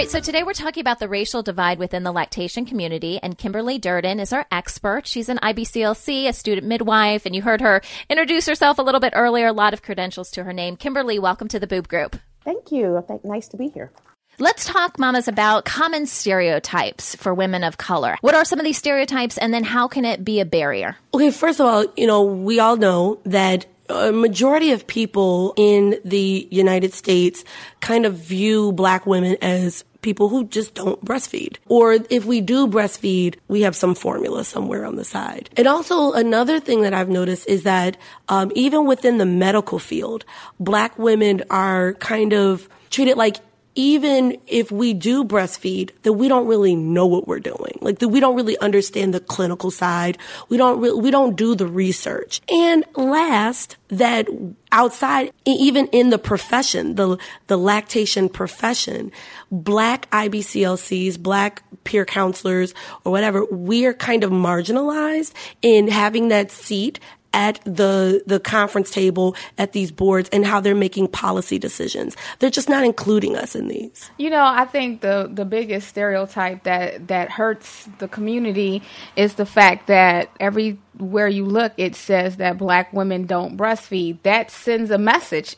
Right, 0.00 0.08
so 0.08 0.18
today 0.18 0.44
we're 0.44 0.54
talking 0.54 0.80
about 0.80 0.98
the 0.98 1.10
racial 1.10 1.42
divide 1.42 1.78
within 1.78 2.04
the 2.04 2.10
lactation 2.10 2.64
community, 2.64 3.20
and 3.22 3.36
Kimberly 3.36 3.78
Durdin 3.78 4.18
is 4.18 4.32
our 4.32 4.46
expert. 4.50 5.06
She's 5.06 5.28
an 5.28 5.36
IBCLC, 5.42 6.26
a 6.26 6.32
student 6.32 6.66
midwife, 6.66 7.26
and 7.26 7.36
you 7.36 7.42
heard 7.42 7.60
her 7.60 7.82
introduce 8.08 8.46
herself 8.46 8.78
a 8.78 8.82
little 8.82 8.98
bit 8.98 9.12
earlier, 9.14 9.48
a 9.48 9.52
lot 9.52 9.74
of 9.74 9.82
credentials 9.82 10.30
to 10.30 10.44
her 10.44 10.54
name. 10.54 10.78
Kimberly, 10.78 11.18
welcome 11.18 11.48
to 11.48 11.60
the 11.60 11.66
Boob 11.66 11.86
Group. 11.86 12.16
Thank 12.42 12.72
you. 12.72 13.04
Nice 13.24 13.48
to 13.48 13.58
be 13.58 13.68
here. 13.68 13.92
Let's 14.38 14.64
talk, 14.64 14.98
mamas, 14.98 15.28
about 15.28 15.66
common 15.66 16.06
stereotypes 16.06 17.14
for 17.16 17.34
women 17.34 17.62
of 17.62 17.76
color. 17.76 18.16
What 18.22 18.34
are 18.34 18.46
some 18.46 18.58
of 18.58 18.64
these 18.64 18.78
stereotypes, 18.78 19.36
and 19.36 19.52
then 19.52 19.64
how 19.64 19.86
can 19.86 20.06
it 20.06 20.24
be 20.24 20.40
a 20.40 20.46
barrier? 20.46 20.96
Okay, 21.12 21.30
first 21.30 21.60
of 21.60 21.66
all, 21.66 21.84
you 21.98 22.06
know, 22.06 22.22
we 22.22 22.58
all 22.58 22.78
know 22.78 23.20
that 23.24 23.66
a 23.90 24.12
majority 24.12 24.72
of 24.72 24.86
people 24.86 25.54
in 25.56 26.00
the 26.04 26.48
United 26.50 26.94
States 26.94 27.44
kind 27.80 28.06
of 28.06 28.14
view 28.14 28.72
black 28.72 29.06
women 29.06 29.36
as 29.42 29.84
people 30.02 30.28
who 30.28 30.44
just 30.44 30.74
don't 30.74 31.04
breastfeed. 31.04 31.56
Or 31.68 31.98
if 32.08 32.24
we 32.24 32.40
do 32.40 32.66
breastfeed, 32.66 33.36
we 33.48 33.62
have 33.62 33.76
some 33.76 33.94
formula 33.94 34.44
somewhere 34.44 34.86
on 34.86 34.96
the 34.96 35.04
side. 35.04 35.50
And 35.56 35.66
also 35.66 36.12
another 36.12 36.60
thing 36.60 36.82
that 36.82 36.94
I've 36.94 37.08
noticed 37.08 37.46
is 37.48 37.64
that 37.64 37.96
um, 38.28 38.50
even 38.54 38.86
within 38.86 39.18
the 39.18 39.26
medical 39.26 39.78
field, 39.78 40.24
black 40.58 40.98
women 40.98 41.42
are 41.50 41.94
kind 41.94 42.32
of 42.32 42.68
treated 42.90 43.16
like 43.16 43.36
even 43.74 44.36
if 44.46 44.72
we 44.72 44.94
do 44.94 45.24
breastfeed, 45.24 45.90
that 46.02 46.14
we 46.14 46.28
don't 46.28 46.46
really 46.46 46.74
know 46.74 47.06
what 47.06 47.28
we're 47.28 47.40
doing. 47.40 47.78
Like 47.80 48.00
that 48.00 48.08
we 48.08 48.20
don't 48.20 48.36
really 48.36 48.58
understand 48.58 49.14
the 49.14 49.20
clinical 49.20 49.70
side. 49.70 50.18
We 50.48 50.56
don't 50.56 50.80
re- 50.80 50.92
we 50.92 51.10
don't 51.10 51.36
do 51.36 51.54
the 51.54 51.66
research. 51.66 52.40
And 52.50 52.84
last, 52.96 53.76
that 53.88 54.28
outside, 54.72 55.32
even 55.46 55.86
in 55.88 56.10
the 56.10 56.18
profession, 56.18 56.96
the 56.96 57.16
the 57.46 57.56
lactation 57.56 58.28
profession, 58.28 59.12
black 59.52 60.10
IBCLCs, 60.10 61.18
black 61.18 61.62
peer 61.84 62.04
counselors, 62.04 62.74
or 63.04 63.12
whatever, 63.12 63.44
we 63.44 63.86
are 63.86 63.94
kind 63.94 64.24
of 64.24 64.30
marginalized 64.30 65.32
in 65.62 65.88
having 65.88 66.28
that 66.28 66.50
seat 66.50 66.98
at 67.32 67.60
the 67.64 68.22
the 68.26 68.40
conference 68.40 68.90
table 68.90 69.36
at 69.58 69.72
these 69.72 69.90
boards 69.92 70.28
and 70.32 70.44
how 70.44 70.60
they're 70.60 70.74
making 70.74 71.08
policy 71.08 71.58
decisions. 71.58 72.16
They're 72.38 72.50
just 72.50 72.68
not 72.68 72.84
including 72.84 73.36
us 73.36 73.54
in 73.54 73.68
these. 73.68 74.10
You 74.18 74.30
know, 74.30 74.44
I 74.44 74.64
think 74.64 75.00
the 75.00 75.30
the 75.32 75.44
biggest 75.44 75.88
stereotype 75.88 76.64
that 76.64 77.08
that 77.08 77.30
hurts 77.30 77.88
the 77.98 78.08
community 78.08 78.82
is 79.16 79.34
the 79.34 79.46
fact 79.46 79.86
that 79.86 80.30
everywhere 80.40 81.28
you 81.28 81.44
look 81.44 81.72
it 81.76 81.94
says 81.94 82.36
that 82.36 82.58
black 82.58 82.92
women 82.92 83.26
don't 83.26 83.56
breastfeed. 83.56 84.18
That 84.22 84.50
sends 84.50 84.90
a 84.90 84.98
message 84.98 85.56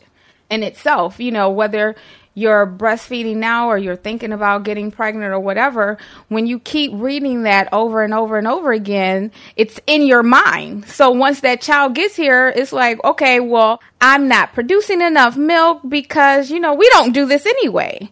in 0.50 0.62
itself, 0.62 1.18
you 1.18 1.30
know, 1.30 1.48
whether 1.48 1.96
you're 2.34 2.66
breastfeeding 2.66 3.36
now 3.36 3.68
or 3.68 3.76
you're 3.76 3.96
thinking 3.96 4.32
about 4.32 4.64
getting 4.64 4.90
pregnant 4.90 5.32
or 5.32 5.40
whatever, 5.40 5.98
when 6.28 6.46
you 6.46 6.58
keep 6.58 6.90
reading 6.94 7.42
that 7.42 7.68
over 7.72 8.02
and 8.02 8.14
over 8.14 8.38
and 8.38 8.48
over 8.48 8.72
again, 8.72 9.30
it's 9.56 9.78
in 9.86 10.02
your 10.06 10.22
mind. 10.22 10.86
So 10.86 11.10
once 11.10 11.40
that 11.40 11.60
child 11.60 11.94
gets 11.94 12.16
here, 12.16 12.48
it's 12.48 12.72
like, 12.72 13.02
okay, 13.04 13.40
well, 13.40 13.80
I'm 14.00 14.28
not 14.28 14.54
producing 14.54 15.02
enough 15.02 15.36
milk 15.36 15.82
because, 15.86 16.50
you 16.50 16.60
know, 16.60 16.74
we 16.74 16.88
don't 16.90 17.12
do 17.12 17.26
this 17.26 17.44
anyway. 17.44 18.10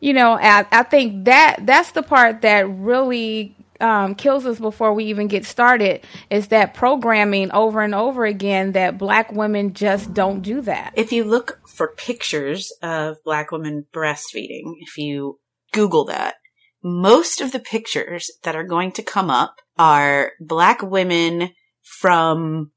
You 0.00 0.14
know, 0.14 0.32
I, 0.32 0.66
I 0.72 0.82
think 0.82 1.26
that 1.26 1.58
that's 1.60 1.92
the 1.92 2.02
part 2.02 2.40
that 2.42 2.68
really 2.68 3.54
um, 3.80 4.14
kills 4.14 4.46
us 4.46 4.58
before 4.58 4.94
we 4.94 5.04
even 5.06 5.28
get 5.28 5.44
started 5.44 6.04
is 6.28 6.48
that 6.48 6.74
programming 6.74 7.50
over 7.52 7.80
and 7.82 7.94
over 7.94 8.24
again 8.24 8.72
that 8.72 8.98
black 8.98 9.32
women 9.32 9.74
just 9.74 10.12
don't 10.14 10.42
do 10.42 10.60
that. 10.62 10.92
If 10.96 11.12
you 11.12 11.24
look 11.24 11.60
for 11.68 11.94
pictures 11.96 12.72
of 12.82 13.16
black 13.24 13.50
women 13.52 13.86
breastfeeding, 13.92 14.74
if 14.80 14.98
you 14.98 15.38
Google 15.72 16.04
that, 16.06 16.34
most 16.82 17.40
of 17.40 17.52
the 17.52 17.60
pictures 17.60 18.30
that 18.42 18.56
are 18.56 18.64
going 18.64 18.92
to 18.92 19.02
come 19.02 19.30
up 19.30 19.56
are 19.78 20.32
black 20.40 20.82
women 20.82 21.50
from 21.82 22.70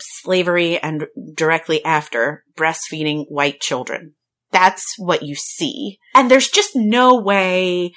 slavery 0.00 0.78
and 0.78 1.06
directly 1.34 1.84
after 1.84 2.44
breastfeeding 2.56 3.24
white 3.28 3.60
children. 3.60 4.14
That's 4.52 4.94
what 4.98 5.22
you 5.22 5.34
see. 5.34 5.98
And 6.14 6.30
there's 6.30 6.48
just 6.48 6.74
no 6.74 7.20
way 7.20 7.92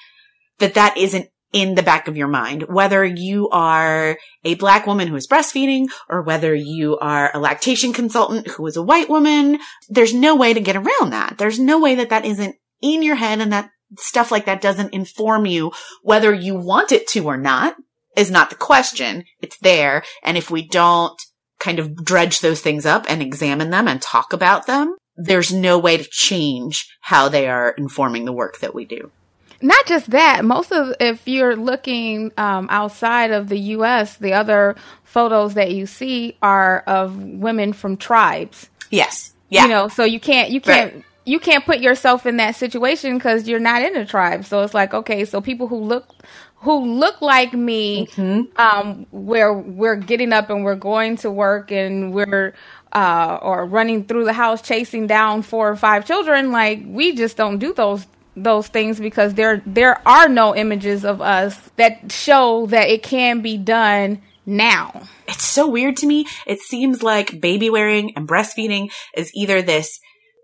that 0.59 0.73
that 0.73 0.97
isn't 0.97 1.29
in 1.51 1.75
the 1.75 1.83
back 1.83 2.07
of 2.07 2.15
your 2.15 2.27
mind, 2.27 2.63
whether 2.63 3.03
you 3.03 3.49
are 3.49 4.17
a 4.43 4.55
black 4.55 4.85
woman 4.85 5.07
who 5.07 5.15
is 5.15 5.27
breastfeeding 5.27 5.87
or 6.07 6.21
whether 6.21 6.53
you 6.53 6.97
are 6.99 7.31
a 7.33 7.39
lactation 7.39 7.91
consultant 7.91 8.47
who 8.47 8.67
is 8.67 8.77
a 8.77 8.83
white 8.83 9.09
woman. 9.09 9.59
There's 9.89 10.13
no 10.13 10.35
way 10.35 10.53
to 10.53 10.59
get 10.59 10.75
around 10.75 11.09
that. 11.09 11.37
There's 11.37 11.59
no 11.59 11.79
way 11.79 11.95
that 11.95 12.09
that 12.09 12.25
isn't 12.25 12.55
in 12.81 13.01
your 13.01 13.15
head 13.15 13.39
and 13.39 13.51
that 13.51 13.71
stuff 13.97 14.31
like 14.31 14.45
that 14.45 14.61
doesn't 14.61 14.93
inform 14.93 15.47
you 15.47 15.71
whether 16.03 16.31
you 16.31 16.55
want 16.55 16.91
it 16.91 17.07
to 17.07 17.25
or 17.25 17.37
not 17.37 17.75
is 18.15 18.29
not 18.29 18.49
the 18.49 18.55
question. 18.55 19.23
It's 19.41 19.57
there. 19.59 20.03
And 20.23 20.37
if 20.37 20.51
we 20.51 20.67
don't 20.67 21.19
kind 21.59 21.79
of 21.79 21.95
dredge 22.05 22.41
those 22.41 22.61
things 22.61 22.85
up 22.85 23.05
and 23.09 23.21
examine 23.21 23.71
them 23.71 23.87
and 23.87 24.01
talk 24.01 24.33
about 24.33 24.67
them, 24.67 24.95
there's 25.15 25.51
no 25.51 25.77
way 25.77 25.97
to 25.97 26.07
change 26.09 26.87
how 27.01 27.27
they 27.27 27.47
are 27.47 27.71
informing 27.71 28.25
the 28.25 28.33
work 28.33 28.59
that 28.59 28.75
we 28.75 28.85
do. 28.85 29.11
Not 29.61 29.85
just 29.85 30.11
that, 30.11 30.45
most 30.45 30.71
of, 30.71 30.93
if 30.99 31.27
you're 31.27 31.55
looking 31.55 32.31
um, 32.37 32.67
outside 32.69 33.31
of 33.31 33.49
the 33.49 33.59
U.S., 33.59 34.17
the 34.17 34.33
other 34.33 34.75
photos 35.03 35.55
that 35.55 35.71
you 35.71 35.85
see 35.85 36.37
are 36.41 36.79
of 36.87 37.21
women 37.21 37.73
from 37.73 37.97
tribes. 37.97 38.69
Yes. 38.89 39.33
Yeah. 39.49 39.63
You 39.63 39.69
know, 39.69 39.87
so 39.87 40.03
you 40.03 40.19
can't, 40.19 40.51
you 40.51 40.61
can't, 40.61 40.93
right. 40.93 41.03
you 41.25 41.39
can't 41.39 41.65
put 41.65 41.79
yourself 41.79 42.25
in 42.25 42.37
that 42.37 42.55
situation 42.55 43.17
because 43.17 43.47
you're 43.47 43.59
not 43.59 43.81
in 43.81 43.97
a 43.97 44.05
tribe. 44.05 44.45
So 44.45 44.61
it's 44.61 44.73
like, 44.73 44.93
okay, 44.93 45.25
so 45.25 45.41
people 45.41 45.67
who 45.67 45.77
look, 45.77 46.07
who 46.57 46.93
look 46.99 47.21
like 47.21 47.53
me, 47.53 48.07
mm-hmm. 48.07 48.43
um, 48.61 49.07
where 49.11 49.53
we're 49.53 49.95
getting 49.95 50.31
up 50.31 50.49
and 50.49 50.63
we're 50.63 50.75
going 50.75 51.17
to 51.17 51.31
work 51.31 51.71
and 51.71 52.13
we're, 52.13 52.53
uh, 52.93 53.39
or 53.41 53.65
running 53.65 54.05
through 54.05 54.25
the 54.25 54.33
house 54.33 54.61
chasing 54.61 55.07
down 55.07 55.41
four 55.41 55.69
or 55.69 55.75
five 55.75 56.05
children, 56.05 56.51
like 56.51 56.81
we 56.85 57.15
just 57.15 57.35
don't 57.35 57.59
do 57.59 57.73
those 57.73 58.05
those 58.35 58.67
things 58.67 58.99
because 58.99 59.33
there 59.33 59.61
there 59.65 60.07
are 60.07 60.29
no 60.29 60.55
images 60.55 61.03
of 61.03 61.21
us 61.21 61.57
that 61.75 62.11
show 62.11 62.67
that 62.67 62.89
it 62.89 63.03
can 63.03 63.41
be 63.41 63.57
done 63.57 64.21
now. 64.45 65.03
It's 65.27 65.45
so 65.45 65.67
weird 65.67 65.97
to 65.97 66.07
me. 66.07 66.25
It 66.47 66.59
seems 66.59 67.03
like 67.03 67.39
baby 67.39 67.69
wearing 67.69 68.13
and 68.15 68.27
breastfeeding 68.27 68.91
is 69.15 69.31
either 69.33 69.61
this 69.61 69.99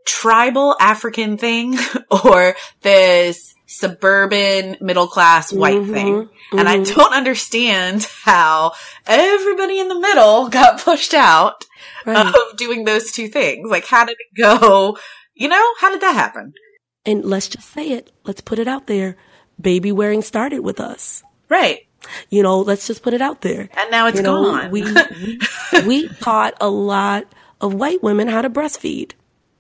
tribal 0.05 0.75
African 0.79 1.37
thing 1.37 1.77
or 2.11 2.55
this 2.81 3.55
suburban 3.67 4.77
middle 4.79 5.07
class 5.07 5.51
white 5.51 5.77
mm-hmm, 5.77 5.93
thing. 5.93 6.13
Mm-hmm. 6.13 6.59
And 6.59 6.69
I 6.69 6.77
mm-hmm. 6.77 6.95
don't 6.95 7.13
understand 7.13 8.07
how 8.23 8.73
everybody 9.07 9.79
in 9.79 9.87
the 9.87 9.99
middle 9.99 10.49
got 10.49 10.81
pushed 10.81 11.13
out 11.13 11.65
right. 12.05 12.27
of 12.27 12.57
doing 12.57 12.85
those 12.85 13.11
two 13.11 13.27
things. 13.27 13.69
Like, 13.69 13.87
how 13.87 14.05
did 14.05 14.17
it 14.19 14.39
go? 14.39 14.97
You 15.33 15.49
know, 15.49 15.73
how 15.79 15.91
did 15.91 16.01
that 16.01 16.13
happen? 16.13 16.53
And 17.05 17.23
let's 17.23 17.47
just 17.47 17.69
say 17.69 17.91
it. 17.91 18.11
Let's 18.23 18.41
put 18.41 18.59
it 18.59 18.67
out 18.67 18.87
there. 18.87 19.17
Baby 19.59 19.91
wearing 19.91 20.21
started 20.21 20.59
with 20.59 20.79
us. 20.79 21.23
Right. 21.49 21.85
You 22.29 22.43
know, 22.43 22.59
let's 22.59 22.87
just 22.87 23.03
put 23.03 23.13
it 23.13 23.21
out 23.21 23.41
there. 23.41 23.69
And 23.75 23.91
now 23.91 24.07
it's 24.07 24.17
you 24.17 24.23
know, 24.23 24.43
gone. 24.43 24.71
we, 24.71 24.83
we, 24.83 25.39
we 25.85 26.07
taught 26.07 26.55
a 26.61 26.69
lot 26.69 27.25
of 27.61 27.73
white 27.73 28.03
women 28.03 28.27
how 28.27 28.41
to 28.41 28.49
breastfeed 28.49 29.13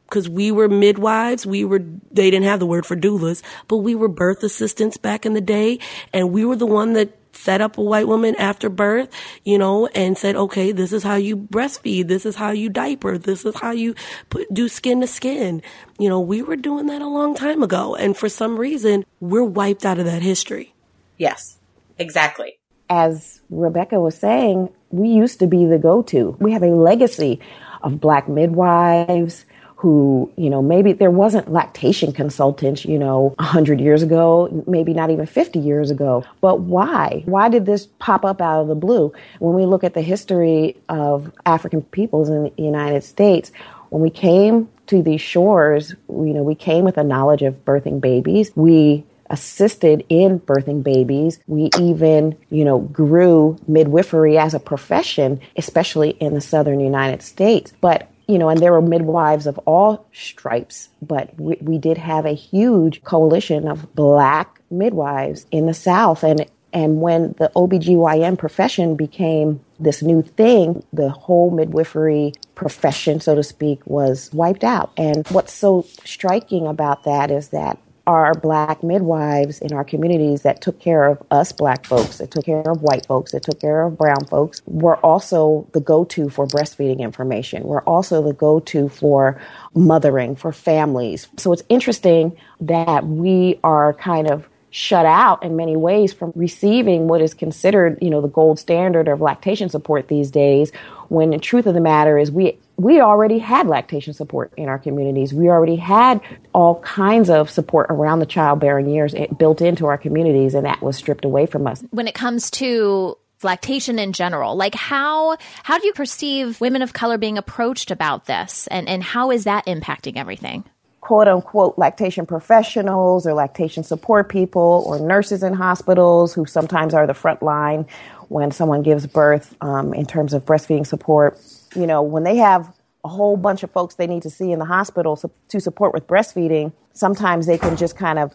because 0.05 0.29
we 0.29 0.51
were 0.51 0.67
midwives. 0.67 1.45
We 1.45 1.65
were, 1.65 1.83
they 2.11 2.29
didn't 2.29 2.45
have 2.45 2.59
the 2.59 2.65
word 2.65 2.85
for 2.85 2.95
doulas, 2.95 3.41
but 3.67 3.77
we 3.77 3.95
were 3.95 4.07
birth 4.07 4.43
assistants 4.43 4.97
back 4.97 5.25
in 5.25 5.33
the 5.33 5.41
day. 5.41 5.79
And 6.13 6.31
we 6.31 6.45
were 6.45 6.55
the 6.55 6.65
one 6.65 6.93
that 6.93 7.24
set 7.35 7.61
up 7.61 7.77
a 7.77 7.81
white 7.81 8.07
woman 8.07 8.35
after 8.35 8.69
birth, 8.69 9.09
you 9.43 9.57
know, 9.57 9.87
and 9.87 10.17
said, 10.17 10.35
okay, 10.35 10.71
this 10.71 10.91
is 10.93 11.03
how 11.03 11.15
you 11.15 11.37
breastfeed. 11.37 12.07
This 12.07 12.25
is 12.25 12.35
how 12.35 12.51
you 12.51 12.69
diaper. 12.69 13.17
This 13.17 13.45
is 13.45 13.55
how 13.55 13.71
you 13.71 13.95
put, 14.29 14.51
do 14.53 14.67
skin 14.67 15.01
to 15.01 15.07
skin. 15.07 15.61
You 15.99 16.09
know, 16.09 16.19
we 16.19 16.41
were 16.41 16.55
doing 16.55 16.87
that 16.87 17.01
a 17.01 17.07
long 17.07 17.35
time 17.35 17.61
ago. 17.61 17.95
And 17.95 18.15
for 18.17 18.29
some 18.29 18.57
reason, 18.57 19.05
we're 19.19 19.43
wiped 19.43 19.85
out 19.85 19.99
of 19.99 20.05
that 20.05 20.21
history. 20.21 20.73
Yes, 21.17 21.57
exactly. 21.97 22.59
As 22.89 23.41
Rebecca 23.49 23.99
was 23.99 24.17
saying, 24.17 24.69
we 24.89 25.09
used 25.09 25.39
to 25.39 25.47
be 25.47 25.65
the 25.65 25.79
go-to. 25.79 26.37
We 26.39 26.51
have 26.51 26.63
a 26.63 26.67
legacy 26.67 27.39
of 27.81 27.99
black 27.99 28.27
midwives, 28.27 29.45
who, 29.75 30.31
you 30.37 30.49
know, 30.49 30.61
maybe 30.61 30.93
there 30.93 31.11
wasn't 31.11 31.51
lactation 31.51 32.13
consultants, 32.13 32.85
you 32.85 32.97
know, 32.97 33.33
100 33.37 33.81
years 33.81 34.01
ago, 34.01 34.63
maybe 34.67 34.93
not 34.93 35.09
even 35.09 35.25
50 35.25 35.59
years 35.59 35.91
ago. 35.91 36.23
But 36.39 36.61
why? 36.61 37.23
Why 37.25 37.49
did 37.49 37.65
this 37.65 37.87
pop 37.99 38.23
up 38.23 38.41
out 38.41 38.61
of 38.61 38.67
the 38.67 38.75
blue? 38.75 39.11
When 39.39 39.53
we 39.53 39.65
look 39.65 39.83
at 39.83 39.93
the 39.93 40.01
history 40.01 40.77
of 40.87 41.31
African 41.45 41.81
peoples 41.81 42.29
in 42.29 42.43
the 42.43 42.53
United 42.57 43.03
States, 43.03 43.51
when 43.89 44.01
we 44.01 44.09
came 44.09 44.69
to 44.87 45.03
these 45.03 45.21
shores, 45.21 45.93
you 46.09 46.33
know, 46.33 46.43
we 46.43 46.55
came 46.55 46.85
with 46.85 46.97
a 46.97 47.03
knowledge 47.03 47.41
of 47.41 47.65
birthing 47.65 47.99
babies. 47.99 48.51
We 48.55 49.03
assisted 49.29 50.05
in 50.07 50.39
birthing 50.39 50.83
babies. 50.83 51.39
We 51.47 51.69
even, 51.79 52.37
you 52.49 52.63
know, 52.63 52.79
grew 52.79 53.57
midwifery 53.67 54.37
as 54.37 54.53
a 54.53 54.59
profession, 54.59 55.41
especially 55.57 56.11
in 56.11 56.33
the 56.33 56.41
southern 56.41 56.79
United 56.79 57.23
States. 57.23 57.73
But 57.81 58.07
you 58.27 58.37
know, 58.37 58.49
and 58.49 58.59
there 58.59 58.71
were 58.71 58.81
midwives 58.81 59.47
of 59.47 59.57
all 59.59 60.05
stripes, 60.13 60.89
but 61.01 61.37
we, 61.39 61.57
we 61.61 61.77
did 61.77 61.97
have 61.97 62.25
a 62.25 62.33
huge 62.33 63.03
coalition 63.03 63.67
of 63.67 63.93
black 63.95 64.61
midwives 64.71 65.45
in 65.51 65.67
the 65.67 65.73
South. 65.73 66.23
And, 66.23 66.45
and 66.73 67.01
when 67.01 67.33
the 67.37 67.51
OBGYN 67.55 68.37
profession 68.37 68.95
became 68.95 69.61
this 69.79 70.01
new 70.01 70.21
thing, 70.21 70.83
the 70.91 71.09
whole 71.09 71.51
midwifery 71.51 72.33
profession, 72.55 73.19
so 73.19 73.35
to 73.35 73.43
speak, 73.43 73.85
was 73.85 74.31
wiped 74.33 74.63
out. 74.63 74.91
And 74.97 75.27
what's 75.27 75.53
so 75.53 75.85
striking 76.03 76.67
about 76.67 77.03
that 77.03 77.31
is 77.31 77.49
that 77.49 77.77
are 78.07 78.33
black 78.33 78.83
midwives 78.83 79.59
in 79.59 79.73
our 79.73 79.83
communities 79.83 80.43
that 80.43 80.61
took 80.61 80.79
care 80.79 81.05
of 81.05 81.21
us 81.31 81.51
black 81.51 81.85
folks, 81.85 82.19
that 82.19 82.31
took 82.31 82.45
care 82.45 82.69
of 82.69 82.81
white 82.81 83.05
folks, 83.05 83.31
that 83.31 83.43
took 83.43 83.59
care 83.59 83.83
of 83.83 83.97
brown 83.97 84.25
folks, 84.25 84.61
were 84.65 84.97
also 84.97 85.67
the 85.73 85.79
go-to 85.79 86.29
for 86.29 86.45
breastfeeding 86.45 86.99
information. 86.99 87.63
We're 87.63 87.81
also 87.81 88.21
the 88.21 88.33
go-to 88.33 88.89
for 88.89 89.41
mothering, 89.73 90.35
for 90.35 90.51
families. 90.51 91.27
So 91.37 91.51
it's 91.53 91.63
interesting 91.69 92.37
that 92.61 93.05
we 93.05 93.59
are 93.63 93.93
kind 93.93 94.29
of 94.29 94.47
shut 94.69 95.05
out 95.05 95.41
in 95.41 95.55
many 95.55 95.77
ways 95.77 96.11
from 96.11 96.33
receiving 96.35 97.07
what 97.07 97.21
is 97.21 97.33
considered, 97.33 97.97
you 98.01 98.09
know, 98.09 98.19
the 98.19 98.27
gold 98.27 98.59
standard 98.59 99.07
of 99.07 99.21
lactation 99.21 99.69
support 99.69 100.09
these 100.09 100.29
days, 100.29 100.71
when 101.07 101.29
the 101.29 101.37
truth 101.37 101.65
of 101.65 101.73
the 101.73 101.79
matter 101.79 102.17
is 102.17 102.29
we 102.29 102.57
we 102.77 102.99
already 102.99 103.39
had 103.39 103.67
lactation 103.67 104.13
support 104.13 104.53
in 104.57 104.67
our 104.67 104.79
communities. 104.79 105.33
We 105.33 105.49
already 105.49 105.77
had 105.77 106.21
all 106.53 106.79
kinds 106.81 107.29
of 107.29 107.49
support 107.49 107.87
around 107.89 108.19
the 108.19 108.25
childbearing 108.25 108.89
years 108.89 109.15
built 109.37 109.61
into 109.61 109.85
our 109.87 109.97
communities, 109.97 110.53
and 110.53 110.65
that 110.65 110.81
was 110.81 110.97
stripped 110.97 111.25
away 111.25 111.45
from 111.45 111.67
us. 111.67 111.83
When 111.91 112.07
it 112.07 112.15
comes 112.15 112.51
to 112.51 113.17
lactation 113.43 113.99
in 113.99 114.13
general, 114.13 114.55
like 114.55 114.75
how 114.75 115.37
how 115.63 115.77
do 115.77 115.87
you 115.87 115.93
perceive 115.93 116.59
women 116.59 116.81
of 116.81 116.93
color 116.93 117.17
being 117.17 117.37
approached 117.37 117.91
about 117.91 118.25
this, 118.25 118.67
and 118.67 118.89
and 118.89 119.03
how 119.03 119.31
is 119.31 119.45
that 119.45 119.65
impacting 119.65 120.17
everything? 120.17 120.65
quote 121.05 121.27
unquote 121.27 121.77
lactation 121.77 122.25
professionals 122.25 123.27
or 123.27 123.33
lactation 123.35 123.83
support 123.83 124.27
people 124.27 124.83
or 124.87 124.97
nurses 124.97 125.43
in 125.43 125.53
hospitals 125.53 126.33
who 126.33 126.47
sometimes 126.47 126.95
are 126.95 127.05
the 127.05 127.13
front 127.13 127.43
line 127.43 127.85
when 128.29 128.49
someone 128.49 128.81
gives 128.81 129.05
birth 129.05 129.55
um, 129.61 129.93
in 129.93 130.07
terms 130.07 130.33
of 130.33 130.43
breastfeeding 130.45 130.85
support. 130.85 131.37
You 131.75 131.87
know, 131.87 132.01
when 132.01 132.23
they 132.23 132.37
have 132.37 132.73
a 133.03 133.07
whole 133.07 133.37
bunch 133.37 133.63
of 133.63 133.71
folks 133.71 133.95
they 133.95 134.07
need 134.07 134.23
to 134.23 134.29
see 134.29 134.51
in 134.51 134.59
the 134.59 134.65
hospital 134.65 135.19
to 135.49 135.59
support 135.59 135.93
with 135.93 136.07
breastfeeding, 136.07 136.73
sometimes 136.93 137.45
they 137.45 137.57
can 137.57 137.77
just 137.77 137.97
kind 137.97 138.17
of 138.17 138.33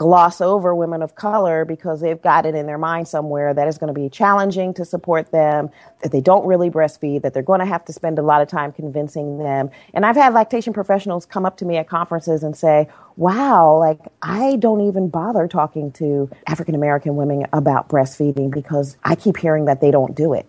gloss 0.00 0.40
over 0.40 0.74
women 0.74 1.02
of 1.02 1.14
color 1.14 1.66
because 1.66 2.00
they've 2.00 2.22
got 2.22 2.46
it 2.46 2.54
in 2.54 2.66
their 2.66 2.78
mind 2.78 3.06
somewhere 3.06 3.52
that 3.52 3.68
it's 3.68 3.76
going 3.76 3.92
to 3.92 4.00
be 4.00 4.08
challenging 4.08 4.72
to 4.72 4.82
support 4.82 5.30
them, 5.30 5.68
that 6.02 6.10
they 6.10 6.22
don't 6.22 6.46
really 6.46 6.70
breastfeed, 6.70 7.20
that 7.20 7.34
they're 7.34 7.42
going 7.42 7.60
to 7.60 7.66
have 7.66 7.84
to 7.84 7.92
spend 7.92 8.18
a 8.18 8.22
lot 8.22 8.40
of 8.40 8.48
time 8.48 8.72
convincing 8.72 9.36
them. 9.36 9.68
And 9.92 10.06
I've 10.06 10.16
had 10.16 10.32
lactation 10.32 10.72
professionals 10.72 11.26
come 11.26 11.44
up 11.44 11.58
to 11.58 11.66
me 11.66 11.76
at 11.76 11.86
conferences 11.86 12.42
and 12.42 12.56
say, 12.56 12.88
wow, 13.16 13.76
like 13.76 14.00
I 14.22 14.56
don't 14.56 14.80
even 14.80 15.10
bother 15.10 15.46
talking 15.46 15.92
to 15.92 16.30
African 16.46 16.74
American 16.74 17.14
women 17.16 17.44
about 17.52 17.90
breastfeeding 17.90 18.50
because 18.50 18.96
I 19.04 19.16
keep 19.16 19.36
hearing 19.36 19.66
that 19.66 19.82
they 19.82 19.90
don't 19.90 20.14
do 20.14 20.32
it. 20.32 20.48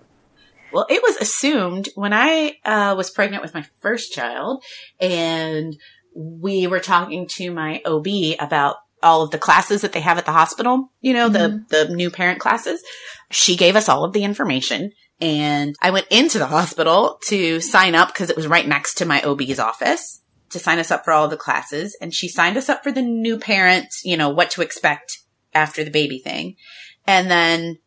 Well, 0.72 0.86
it 0.90 1.02
was 1.02 1.18
assumed 1.18 1.90
when 1.96 2.14
I 2.14 2.58
uh, 2.64 2.96
was 2.98 3.10
pregnant 3.10 3.44
with 3.44 3.54
my 3.54 3.66
first 3.82 4.14
child 4.14 4.64
and 5.00 5.76
we 6.16 6.68
were 6.68 6.80
talking 6.80 7.28
to 7.36 7.52
my 7.52 7.82
OB 7.86 8.08
about 8.40 8.78
all 9.04 9.24
of 9.24 9.32
the 9.32 9.38
classes 9.38 9.82
that 9.82 9.94
they 9.94 10.02
have 10.02 10.18
at 10.18 10.26
the 10.26 10.32
hospital, 10.32 10.92
you 11.02 11.14
know, 11.14 11.30
mm-hmm. 11.30 11.64
the, 11.70 11.86
the 11.86 11.94
new 11.94 12.10
parent 12.12 12.40
classes. 12.40 12.84
She 13.32 13.56
gave 13.56 13.76
us 13.76 13.90
all 13.90 14.04
of 14.04 14.14
the 14.14 14.24
information 14.24 14.92
and 15.20 15.76
I 15.82 15.92
went 15.92 16.08
into 16.10 16.40
the 16.40 16.48
hospital 16.48 17.20
to 17.28 17.62
sign 17.62 17.94
up 17.94 18.10
because 18.10 18.30
it 18.30 18.36
was 18.36 18.48
right 18.48 18.68
next 18.68 18.96
to 18.96 19.06
my 19.06 19.22
OB's 19.22 19.60
office 19.60 20.22
to 20.50 20.60
sign 20.60 20.80
us 20.80 20.92
up 20.92 21.06
for 21.06 21.14
all 21.14 21.26
of 21.26 21.32
the 21.32 21.38
classes. 21.38 21.96
And 22.02 22.14
she 22.14 22.28
signed 22.28 22.58
us 22.58 22.70
up 22.70 22.84
for 22.84 22.92
the 22.92 23.04
new 23.04 23.38
parent, 23.38 23.88
you 24.04 24.18
know, 24.18 24.30
what 24.30 24.52
to 24.52 24.62
expect 24.62 25.20
after 25.54 25.84
the 25.84 25.92
baby 25.92 26.20
thing. 26.20 26.56
And 27.06 27.30
then 27.30 27.78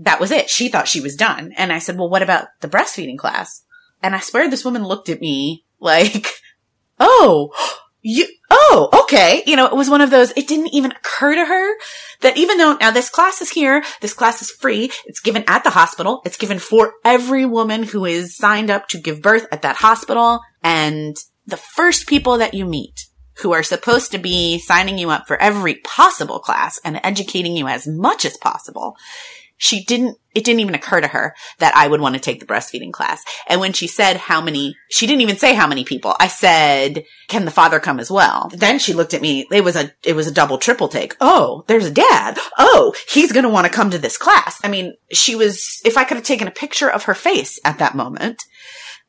that 0.00 0.20
was 0.20 0.30
it. 0.30 0.48
She 0.50 0.68
thought 0.68 0.88
she 0.88 1.00
was 1.00 1.14
done. 1.14 1.52
And 1.56 1.72
I 1.72 1.78
said, 1.78 1.96
well, 1.96 2.08
what 2.08 2.22
about 2.22 2.48
the 2.60 2.68
breastfeeding 2.68 3.18
class? 3.18 3.62
And 4.02 4.14
I 4.14 4.20
swear 4.20 4.48
this 4.48 4.64
woman 4.64 4.84
looked 4.84 5.08
at 5.08 5.20
me 5.20 5.64
like, 5.78 6.26
oh, 7.00 7.52
you, 8.02 8.26
oh, 8.48 8.88
okay. 9.04 9.42
You 9.46 9.56
know, 9.56 9.66
it 9.66 9.76
was 9.76 9.90
one 9.90 10.00
of 10.00 10.10
those, 10.10 10.30
it 10.36 10.48
didn't 10.48 10.74
even 10.74 10.92
occur 10.92 11.34
to 11.34 11.44
her 11.44 11.74
that 12.22 12.38
even 12.38 12.56
though 12.56 12.78
now 12.80 12.90
this 12.90 13.10
class 13.10 13.42
is 13.42 13.50
here, 13.50 13.84
this 14.00 14.14
class 14.14 14.40
is 14.40 14.50
free, 14.50 14.90
it's 15.04 15.20
given 15.20 15.44
at 15.46 15.64
the 15.64 15.70
hospital, 15.70 16.22
it's 16.24 16.38
given 16.38 16.58
for 16.58 16.94
every 17.04 17.44
woman 17.44 17.82
who 17.82 18.06
is 18.06 18.36
signed 18.36 18.70
up 18.70 18.88
to 18.88 18.98
give 18.98 19.20
birth 19.20 19.46
at 19.52 19.62
that 19.62 19.76
hospital. 19.76 20.40
And 20.62 21.14
the 21.46 21.58
first 21.58 22.06
people 22.06 22.38
that 22.38 22.54
you 22.54 22.64
meet 22.64 23.06
who 23.40 23.52
are 23.52 23.62
supposed 23.62 24.12
to 24.12 24.18
be 24.18 24.58
signing 24.58 24.96
you 24.96 25.10
up 25.10 25.26
for 25.26 25.36
every 25.40 25.74
possible 25.76 26.38
class 26.38 26.80
and 26.84 27.00
educating 27.02 27.56
you 27.56 27.68
as 27.68 27.86
much 27.86 28.24
as 28.24 28.36
possible 28.38 28.96
she 29.60 29.84
didn't, 29.84 30.16
it 30.34 30.42
didn't 30.42 30.60
even 30.60 30.74
occur 30.74 31.02
to 31.02 31.06
her 31.06 31.34
that 31.58 31.76
I 31.76 31.86
would 31.86 32.00
want 32.00 32.14
to 32.14 32.20
take 32.20 32.40
the 32.40 32.46
breastfeeding 32.46 32.92
class. 32.92 33.22
And 33.46 33.60
when 33.60 33.74
she 33.74 33.86
said 33.86 34.16
how 34.16 34.40
many, 34.40 34.74
she 34.88 35.06
didn't 35.06 35.20
even 35.20 35.36
say 35.36 35.52
how 35.52 35.66
many 35.66 35.84
people. 35.84 36.16
I 36.18 36.28
said, 36.28 37.04
can 37.28 37.44
the 37.44 37.50
father 37.50 37.78
come 37.78 38.00
as 38.00 38.10
well? 38.10 38.50
Then 38.54 38.78
she 38.78 38.94
looked 38.94 39.12
at 39.12 39.20
me. 39.20 39.46
It 39.52 39.62
was 39.62 39.76
a, 39.76 39.92
it 40.02 40.16
was 40.16 40.26
a 40.26 40.32
double 40.32 40.56
triple 40.56 40.88
take. 40.88 41.14
Oh, 41.20 41.64
there's 41.66 41.84
a 41.84 41.90
dad. 41.90 42.38
Oh, 42.56 42.94
he's 43.10 43.32
going 43.32 43.44
to 43.44 43.50
want 43.50 43.66
to 43.66 43.72
come 43.72 43.90
to 43.90 43.98
this 43.98 44.16
class. 44.16 44.58
I 44.64 44.68
mean, 44.68 44.94
she 45.12 45.36
was, 45.36 45.82
if 45.84 45.98
I 45.98 46.04
could 46.04 46.16
have 46.16 46.24
taken 46.24 46.48
a 46.48 46.52
picture 46.52 46.90
of 46.90 47.04
her 47.04 47.14
face 47.14 47.60
at 47.62 47.78
that 47.78 47.94
moment, 47.94 48.42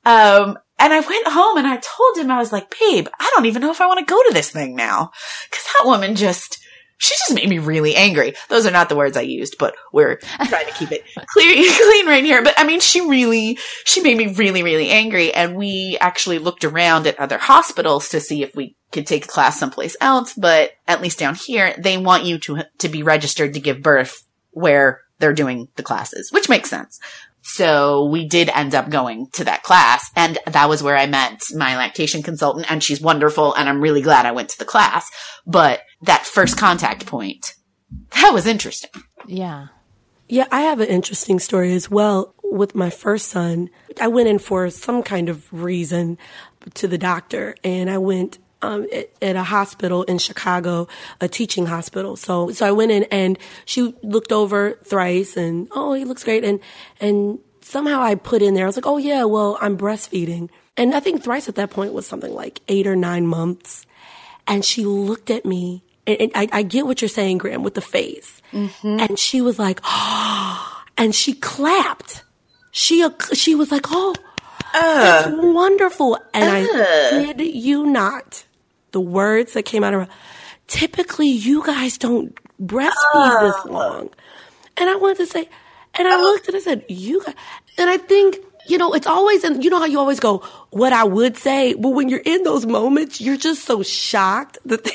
um, 0.03 0.57
and 0.77 0.91
I 0.91 0.99
went 0.99 1.27
home 1.27 1.59
and 1.59 1.67
I 1.67 1.77
told 1.77 2.17
him, 2.17 2.29
I 2.29 2.39
was 2.39 2.51
like, 2.51 2.75
babe, 2.77 3.07
I 3.17 3.31
don't 3.35 3.45
even 3.45 3.61
know 3.61 3.71
if 3.71 3.79
I 3.79 3.87
want 3.87 3.99
to 3.99 4.05
go 4.05 4.21
to 4.21 4.33
this 4.33 4.49
thing 4.49 4.75
now. 4.75 5.11
Cause 5.49 5.63
that 5.77 5.85
woman 5.85 6.15
just, 6.15 6.60
she 7.01 7.15
just 7.15 7.33
made 7.33 7.49
me 7.49 7.57
really 7.57 7.95
angry. 7.95 8.35
Those 8.47 8.67
are 8.67 8.71
not 8.71 8.87
the 8.87 8.95
words 8.95 9.17
I 9.17 9.21
used, 9.21 9.57
but 9.57 9.75
we're 9.91 10.17
trying 10.17 10.67
to 10.67 10.73
keep 10.73 10.91
it 10.91 11.03
clear, 11.33 11.71
clean 11.75 12.05
right 12.05 12.23
here. 12.23 12.43
But 12.43 12.53
I 12.57 12.63
mean, 12.63 12.79
she 12.79 13.01
really, 13.01 13.57
she 13.85 14.01
made 14.01 14.17
me 14.17 14.35
really, 14.35 14.61
really 14.61 14.89
angry. 14.89 15.33
And 15.33 15.55
we 15.55 15.97
actually 15.99 16.37
looked 16.37 16.63
around 16.63 17.07
at 17.07 17.19
other 17.19 17.39
hospitals 17.39 18.09
to 18.09 18.19
see 18.19 18.43
if 18.43 18.55
we 18.55 18.75
could 18.91 19.07
take 19.07 19.25
a 19.25 19.27
class 19.27 19.59
someplace 19.59 19.97
else. 19.99 20.35
But 20.35 20.73
at 20.87 21.01
least 21.01 21.17
down 21.17 21.33
here, 21.33 21.73
they 21.75 21.97
want 21.97 22.25
you 22.25 22.37
to, 22.37 22.67
to 22.77 22.87
be 22.87 23.01
registered 23.01 23.55
to 23.55 23.59
give 23.59 23.81
birth 23.81 24.23
where 24.51 25.01
they're 25.17 25.33
doing 25.33 25.69
the 25.77 25.83
classes, 25.83 26.31
which 26.31 26.49
makes 26.49 26.69
sense. 26.69 26.99
So 27.41 28.05
we 28.05 28.27
did 28.27 28.49
end 28.49 28.75
up 28.75 28.89
going 28.89 29.27
to 29.33 29.43
that 29.45 29.63
class 29.63 30.09
and 30.15 30.37
that 30.45 30.69
was 30.69 30.83
where 30.83 30.95
I 30.95 31.07
met 31.07 31.41
my 31.55 31.75
lactation 31.75 32.21
consultant 32.23 32.69
and 32.69 32.83
she's 32.83 33.01
wonderful 33.01 33.53
and 33.55 33.67
I'm 33.67 33.81
really 33.81 34.01
glad 34.01 34.25
I 34.25 34.31
went 34.31 34.49
to 34.49 34.59
the 34.59 34.65
class. 34.65 35.09
But 35.45 35.81
that 36.03 36.25
first 36.25 36.57
contact 36.57 37.05
point, 37.07 37.55
that 38.21 38.31
was 38.33 38.45
interesting. 38.45 38.91
Yeah. 39.25 39.67
Yeah, 40.27 40.47
I 40.51 40.61
have 40.61 40.79
an 40.79 40.87
interesting 40.87 41.39
story 41.39 41.73
as 41.73 41.91
well 41.91 42.35
with 42.43 42.75
my 42.75 42.89
first 42.89 43.29
son. 43.29 43.69
I 43.99 44.07
went 44.07 44.29
in 44.29 44.39
for 44.39 44.69
some 44.69 45.03
kind 45.03 45.27
of 45.27 45.51
reason 45.51 46.17
to 46.75 46.87
the 46.87 46.97
doctor 46.97 47.55
and 47.63 47.89
I 47.89 47.97
went 47.97 48.37
um, 48.61 48.87
at, 49.21 49.35
a 49.35 49.43
hospital 49.43 50.03
in 50.03 50.17
Chicago, 50.17 50.87
a 51.19 51.27
teaching 51.27 51.65
hospital. 51.65 52.15
So, 52.15 52.51
so 52.51 52.65
I 52.65 52.71
went 52.71 52.91
in 52.91 53.03
and 53.05 53.37
she 53.65 53.95
looked 54.03 54.31
over 54.31 54.79
thrice 54.83 55.37
and, 55.37 55.67
oh, 55.71 55.93
he 55.93 56.05
looks 56.05 56.23
great. 56.23 56.43
And, 56.43 56.59
and 56.99 57.39
somehow 57.61 58.01
I 58.01 58.15
put 58.15 58.41
in 58.41 58.53
there, 58.53 58.65
I 58.65 58.67
was 58.67 58.77
like, 58.77 58.87
oh 58.87 58.97
yeah, 58.97 59.23
well, 59.23 59.57
I'm 59.61 59.77
breastfeeding. 59.77 60.49
And 60.77 60.93
I 60.95 60.99
think 60.99 61.23
thrice 61.23 61.49
at 61.49 61.55
that 61.55 61.71
point 61.71 61.93
was 61.93 62.07
something 62.07 62.33
like 62.33 62.61
eight 62.67 62.87
or 62.87 62.95
nine 62.95 63.27
months. 63.27 63.85
And 64.47 64.65
she 64.65 64.85
looked 64.85 65.29
at 65.29 65.45
me 65.45 65.83
and, 66.07 66.21
and 66.21 66.31
I, 66.35 66.47
I, 66.51 66.63
get 66.63 66.85
what 66.85 67.01
you're 67.01 67.09
saying, 67.09 67.37
Graeme, 67.37 67.63
with 67.63 67.75
the 67.75 67.81
face. 67.81 68.41
Mm-hmm. 68.51 68.99
And 68.99 69.19
she 69.19 69.41
was 69.41 69.59
like, 69.59 69.79
oh, 69.83 70.83
and 70.97 71.13
she 71.13 71.33
clapped. 71.33 72.23
She, 72.71 73.07
she 73.33 73.53
was 73.55 73.71
like, 73.71 73.85
oh, 73.89 74.15
uh, 74.73 74.99
that's 74.99 75.27
wonderful. 75.31 76.17
And 76.33 76.67
uh. 76.67 76.73
I 76.73 77.33
kid 77.33 77.41
you 77.41 77.85
not 77.85 78.45
the 78.91 79.01
words 79.01 79.53
that 79.53 79.63
came 79.63 79.83
out 79.83 79.93
of 79.93 80.01
her. 80.01 80.13
Typically, 80.67 81.27
you 81.27 81.63
guys 81.65 81.97
don't 81.97 82.37
breastfeed 82.61 82.91
oh. 83.13 83.47
this 83.47 83.55
ah. 83.65 83.69
long. 83.69 84.09
And 84.77 84.89
I 84.89 84.95
wanted 84.95 85.17
to 85.17 85.25
say, 85.25 85.49
and 85.95 86.07
I 86.07 86.15
oh. 86.15 86.21
looked 86.21 86.47
and 86.47 86.57
I 86.57 86.59
said, 86.59 86.85
you 86.87 87.23
guys, 87.23 87.35
and 87.77 87.89
I 87.89 87.97
think, 87.97 88.37
you 88.67 88.77
know, 88.77 88.93
it's 88.93 89.07
always, 89.07 89.43
and 89.43 89.63
you 89.63 89.69
know 89.69 89.79
how 89.79 89.85
you 89.85 89.99
always 89.99 90.19
go, 90.19 90.39
what 90.69 90.93
I 90.93 91.03
would 91.03 91.37
say, 91.37 91.73
but 91.73 91.89
when 91.89 92.09
you're 92.09 92.21
in 92.23 92.43
those 92.43 92.65
moments, 92.65 93.19
you're 93.19 93.37
just 93.37 93.65
so 93.65 93.83
shocked 93.83 94.57
that 94.65 94.83
they 94.85 94.91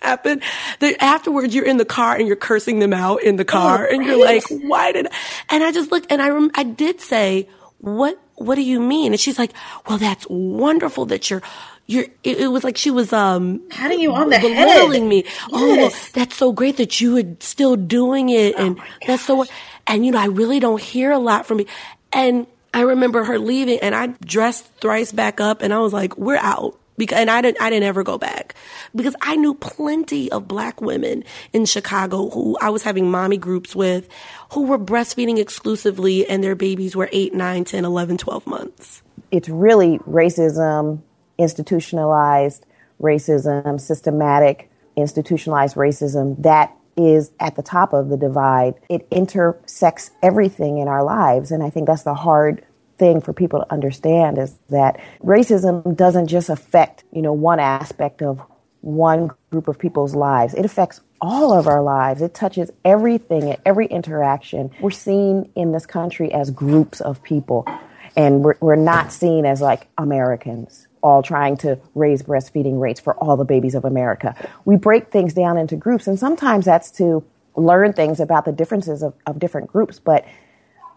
happen 0.00 0.40
that 0.78 1.02
afterwards 1.02 1.54
you're 1.54 1.64
in 1.64 1.76
the 1.76 1.84
car 1.84 2.16
and 2.16 2.26
you're 2.26 2.36
cursing 2.36 2.78
them 2.78 2.92
out 2.92 3.22
in 3.22 3.36
the 3.36 3.42
oh, 3.42 3.46
car 3.46 3.88
oh, 3.88 3.94
and 3.94 4.04
you're 4.04 4.22
like, 4.22 4.44
why 4.48 4.92
did, 4.92 5.08
I? 5.08 5.10
and 5.50 5.64
I 5.64 5.72
just 5.72 5.90
looked 5.90 6.10
and 6.10 6.22
I, 6.22 6.30
rem- 6.30 6.52
I 6.54 6.62
did 6.62 7.00
say, 7.00 7.48
what, 7.78 8.18
what 8.36 8.54
do 8.54 8.62
you 8.62 8.80
mean? 8.80 9.12
And 9.12 9.20
she's 9.20 9.38
like, 9.38 9.52
well, 9.88 9.98
that's 9.98 10.26
wonderful 10.28 11.06
that 11.06 11.28
you're, 11.30 11.42
you're, 11.88 12.04
it, 12.22 12.38
it 12.38 12.48
was 12.48 12.62
like 12.64 12.76
she 12.76 12.90
was, 12.90 13.12
um, 13.12 13.62
patting 13.70 13.98
you 13.98 14.14
on 14.14 14.28
the 14.28 14.38
belittling 14.38 15.02
head. 15.02 15.08
me. 15.08 15.24
Yes. 15.24 15.48
Oh, 15.50 15.76
well, 15.76 15.92
that's 16.12 16.36
so 16.36 16.52
great 16.52 16.76
that 16.76 17.00
you 17.00 17.16
are 17.16 17.36
still 17.40 17.76
doing 17.76 18.28
it. 18.28 18.54
Oh 18.58 18.66
and 18.66 18.80
that's 19.06 19.24
so, 19.24 19.46
and 19.86 20.04
you 20.04 20.12
know, 20.12 20.18
I 20.18 20.26
really 20.26 20.60
don't 20.60 20.80
hear 20.80 21.10
a 21.10 21.18
lot 21.18 21.46
from 21.46 21.60
you. 21.60 21.66
And 22.12 22.46
I 22.74 22.82
remember 22.82 23.24
her 23.24 23.38
leaving 23.38 23.78
and 23.80 23.94
I 23.94 24.08
dressed 24.24 24.66
thrice 24.80 25.12
back 25.12 25.40
up 25.40 25.62
and 25.62 25.72
I 25.72 25.78
was 25.78 25.94
like, 25.94 26.16
we're 26.18 26.36
out. 26.36 26.78
Because, 26.98 27.18
and 27.18 27.30
I 27.30 27.40
didn't, 27.40 27.62
I 27.62 27.70
didn't 27.70 27.84
ever 27.84 28.02
go 28.02 28.18
back 28.18 28.56
because 28.92 29.14
I 29.22 29.36
knew 29.36 29.54
plenty 29.54 30.32
of 30.32 30.48
black 30.48 30.80
women 30.80 31.22
in 31.52 31.64
Chicago 31.64 32.28
who 32.28 32.58
I 32.60 32.70
was 32.70 32.82
having 32.82 33.08
mommy 33.08 33.36
groups 33.36 33.74
with 33.74 34.08
who 34.52 34.64
were 34.64 34.80
breastfeeding 34.80 35.38
exclusively 35.38 36.28
and 36.28 36.42
their 36.42 36.56
babies 36.56 36.96
were 36.96 37.08
8, 37.12 37.34
9, 37.34 37.64
10, 37.64 37.84
11, 37.84 38.18
12 38.18 38.46
months. 38.48 39.02
It's 39.30 39.48
really 39.48 39.98
racism 40.00 41.02
institutionalized 41.38 42.66
racism, 43.00 43.80
systematic 43.80 44.70
institutionalized 44.96 45.76
racism 45.76 46.40
that 46.42 46.74
is 46.96 47.30
at 47.38 47.54
the 47.54 47.62
top 47.62 47.92
of 47.92 48.08
the 48.08 48.16
divide. 48.16 48.74
It 48.88 49.06
intersects 49.10 50.10
everything 50.22 50.78
in 50.78 50.88
our 50.88 51.04
lives. 51.04 51.52
And 51.52 51.62
I 51.62 51.70
think 51.70 51.86
that's 51.86 52.02
the 52.02 52.14
hard 52.14 52.64
thing 52.98 53.20
for 53.20 53.32
people 53.32 53.60
to 53.60 53.72
understand 53.72 54.38
is 54.38 54.58
that 54.70 55.00
racism 55.22 55.96
doesn't 55.96 56.26
just 56.26 56.48
affect, 56.48 57.04
you 57.12 57.22
know, 57.22 57.32
one 57.32 57.60
aspect 57.60 58.22
of 58.22 58.42
one 58.80 59.30
group 59.50 59.68
of 59.68 59.78
people's 59.78 60.16
lives. 60.16 60.54
It 60.54 60.64
affects 60.64 61.00
all 61.20 61.52
of 61.52 61.68
our 61.68 61.82
lives. 61.82 62.20
It 62.22 62.34
touches 62.34 62.70
everything, 62.84 63.52
at 63.52 63.60
every 63.64 63.86
interaction. 63.86 64.70
We're 64.80 64.90
seen 64.90 65.50
in 65.54 65.70
this 65.70 65.86
country 65.86 66.32
as 66.32 66.50
groups 66.50 67.00
of 67.00 67.22
people, 67.22 67.66
and 68.16 68.42
we're, 68.42 68.56
we're 68.60 68.76
not 68.76 69.12
seen 69.12 69.46
as 69.46 69.60
like 69.60 69.88
Americans 69.96 70.87
all 71.02 71.22
trying 71.22 71.56
to 71.58 71.78
raise 71.94 72.22
breastfeeding 72.22 72.80
rates 72.80 73.00
for 73.00 73.14
all 73.14 73.36
the 73.36 73.44
babies 73.44 73.74
of 73.74 73.84
America. 73.84 74.34
We 74.64 74.76
break 74.76 75.10
things 75.10 75.34
down 75.34 75.58
into 75.58 75.76
groups, 75.76 76.06
and 76.06 76.18
sometimes 76.18 76.64
that's 76.64 76.90
to 76.92 77.24
learn 77.56 77.92
things 77.92 78.20
about 78.20 78.44
the 78.44 78.52
differences 78.52 79.02
of, 79.02 79.14
of 79.26 79.38
different 79.38 79.68
groups. 79.68 79.98
But 79.98 80.24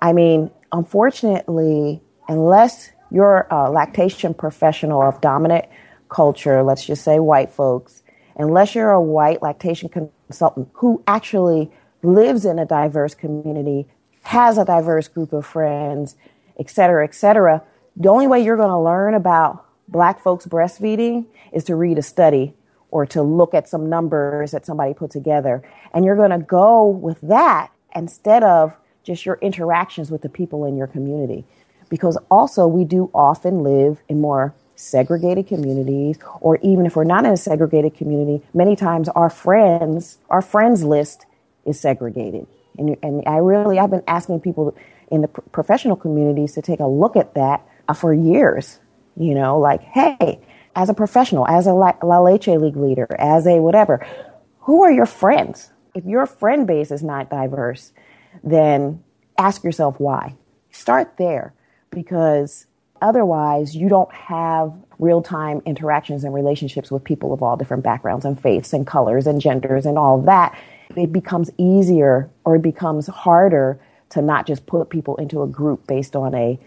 I 0.01 0.13
mean, 0.13 0.51
unfortunately, 0.71 2.01
unless 2.27 2.91
you're 3.09 3.47
a 3.51 3.69
lactation 3.69 4.33
professional 4.33 5.01
of 5.01 5.21
dominant 5.21 5.65
culture, 6.09 6.63
let's 6.63 6.85
just 6.85 7.03
say 7.03 7.19
white 7.19 7.51
folks, 7.51 8.03
unless 8.35 8.75
you're 8.75 8.91
a 8.91 9.01
white 9.01 9.41
lactation 9.41 9.89
consultant 9.89 10.69
who 10.73 11.03
actually 11.07 11.71
lives 12.03 12.45
in 12.45 12.57
a 12.59 12.65
diverse 12.65 13.13
community, 13.13 13.87
has 14.23 14.57
a 14.57 14.65
diverse 14.65 15.07
group 15.07 15.33
of 15.33 15.45
friends, 15.45 16.15
et 16.59 16.69
cetera, 16.69 17.03
et 17.03 17.13
cetera, 17.13 17.63
the 17.95 18.09
only 18.09 18.27
way 18.27 18.43
you're 18.43 18.57
going 18.57 18.69
to 18.69 18.79
learn 18.79 19.13
about 19.13 19.65
black 19.91 20.21
folks 20.21 20.45
breastfeeding 20.47 21.25
is 21.51 21.65
to 21.65 21.75
read 21.75 21.97
a 21.97 22.01
study 22.01 22.53
or 22.89 23.05
to 23.05 23.21
look 23.21 23.53
at 23.53 23.67
some 23.67 23.89
numbers 23.89 24.51
that 24.51 24.65
somebody 24.65 24.93
put 24.93 25.11
together. 25.11 25.63
And 25.93 26.03
you're 26.03 26.15
going 26.15 26.31
to 26.31 26.39
go 26.39 26.87
with 26.87 27.19
that 27.21 27.71
instead 27.95 28.43
of 28.43 28.75
just 29.03 29.25
your 29.25 29.37
interactions 29.41 30.11
with 30.11 30.21
the 30.21 30.29
people 30.29 30.65
in 30.65 30.77
your 30.77 30.87
community. 30.87 31.45
Because 31.89 32.17
also, 32.29 32.67
we 32.67 32.85
do 32.85 33.09
often 33.13 33.63
live 33.63 33.99
in 34.07 34.21
more 34.21 34.53
segregated 34.75 35.47
communities, 35.47 36.17
or 36.39 36.57
even 36.61 36.85
if 36.85 36.95
we're 36.95 37.03
not 37.03 37.25
in 37.25 37.31
a 37.31 37.37
segregated 37.37 37.95
community, 37.95 38.43
many 38.53 38.75
times 38.75 39.09
our 39.09 39.29
friends, 39.29 40.17
our 40.29 40.41
friends 40.41 40.83
list 40.83 41.25
is 41.65 41.79
segregated. 41.79 42.47
And, 42.77 42.97
and 43.03 43.23
I 43.27 43.37
really, 43.37 43.77
I've 43.77 43.91
been 43.91 44.03
asking 44.07 44.39
people 44.39 44.75
in 45.11 45.21
the 45.21 45.27
professional 45.27 45.97
communities 45.97 46.53
to 46.53 46.61
take 46.61 46.79
a 46.79 46.87
look 46.87 47.15
at 47.15 47.35
that 47.35 47.67
uh, 47.89 47.93
for 47.93 48.13
years 48.13 48.79
you 49.17 49.33
know, 49.35 49.59
like, 49.59 49.81
hey, 49.81 50.39
as 50.75 50.89
a 50.89 50.93
professional, 50.93 51.47
as 51.47 51.67
a 51.67 51.73
La, 51.73 52.19
Leche 52.19 52.47
League 52.47 52.75
leader, 52.75 53.07
as 53.19 53.45
a 53.45 53.59
whatever, 53.59 54.05
who 54.61 54.83
are 54.83 54.91
your 54.91 55.05
friends? 55.05 55.71
If 55.93 56.05
your 56.05 56.25
friend 56.25 56.65
base 56.65 56.91
is 56.91 57.03
not 57.03 57.29
diverse, 57.29 57.91
then 58.43 59.03
ask 59.37 59.63
yourself 59.63 59.99
why. 59.99 60.35
Start 60.71 61.17
there 61.17 61.53
because 61.89 62.65
otherwise 63.01 63.75
you 63.75 63.89
don't 63.89 64.13
have 64.13 64.73
real 64.99 65.21
time 65.21 65.61
interactions 65.65 66.23
and 66.23 66.33
relationships 66.33 66.91
with 66.91 67.03
people 67.03 67.33
of 67.33 67.43
all 67.43 67.57
different 67.57 67.83
backgrounds 67.83 68.23
and 68.23 68.41
faiths 68.41 68.71
and 68.71 68.87
colors 68.87 69.27
and 69.27 69.41
genders 69.41 69.85
and 69.85 69.97
all 69.97 70.21
that. 70.21 70.57
It 70.95 71.11
becomes 71.11 71.49
easier 71.57 72.29
or 72.45 72.55
it 72.55 72.61
becomes 72.61 73.07
harder 73.07 73.79
to 74.09 74.21
not 74.21 74.45
just 74.45 74.65
put 74.65 74.89
people 74.89 75.15
into 75.17 75.41
a 75.41 75.47
group 75.47 75.87
based 75.87 76.15
on 76.15 76.35
a 76.35 76.59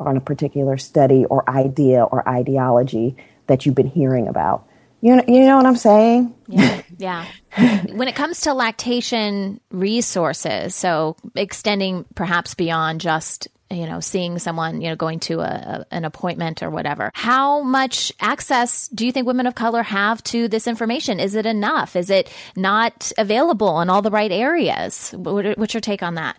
on 0.00 0.16
a 0.16 0.20
particular 0.20 0.76
study 0.76 1.24
or 1.24 1.48
idea 1.48 2.02
or 2.04 2.28
ideology 2.28 3.16
that 3.46 3.66
you've 3.66 3.74
been 3.74 3.86
hearing 3.86 4.28
about. 4.28 4.66
You 5.00 5.16
know, 5.16 5.24
you 5.26 5.40
know 5.40 5.56
what 5.56 5.66
I'm 5.66 5.76
saying? 5.76 6.34
Yeah. 6.46 6.82
yeah. 6.98 7.26
when 7.92 8.06
it 8.06 8.14
comes 8.14 8.42
to 8.42 8.54
lactation 8.54 9.60
resources, 9.70 10.74
so 10.74 11.16
extending 11.34 12.04
perhaps 12.14 12.54
beyond 12.54 13.00
just 13.00 13.48
you 13.70 13.86
know 13.86 14.00
seeing 14.00 14.38
someone 14.38 14.80
you 14.80 14.88
know 14.88 14.96
going 14.96 15.20
to 15.20 15.40
a, 15.40 15.44
a, 15.44 15.86
an 15.94 16.04
appointment 16.04 16.62
or 16.62 16.70
whatever 16.70 17.10
how 17.14 17.62
much 17.62 18.12
access 18.18 18.88
do 18.88 19.06
you 19.06 19.12
think 19.12 19.26
women 19.26 19.46
of 19.46 19.54
color 19.54 19.82
have 19.82 20.22
to 20.24 20.48
this 20.48 20.66
information 20.66 21.20
is 21.20 21.36
it 21.36 21.46
enough 21.46 21.94
is 21.94 22.10
it 22.10 22.32
not 22.56 23.12
available 23.16 23.80
in 23.80 23.88
all 23.88 24.02
the 24.02 24.10
right 24.10 24.32
areas 24.32 25.12
what, 25.12 25.56
what's 25.56 25.72
your 25.72 25.80
take 25.80 26.02
on 26.02 26.16
that 26.16 26.36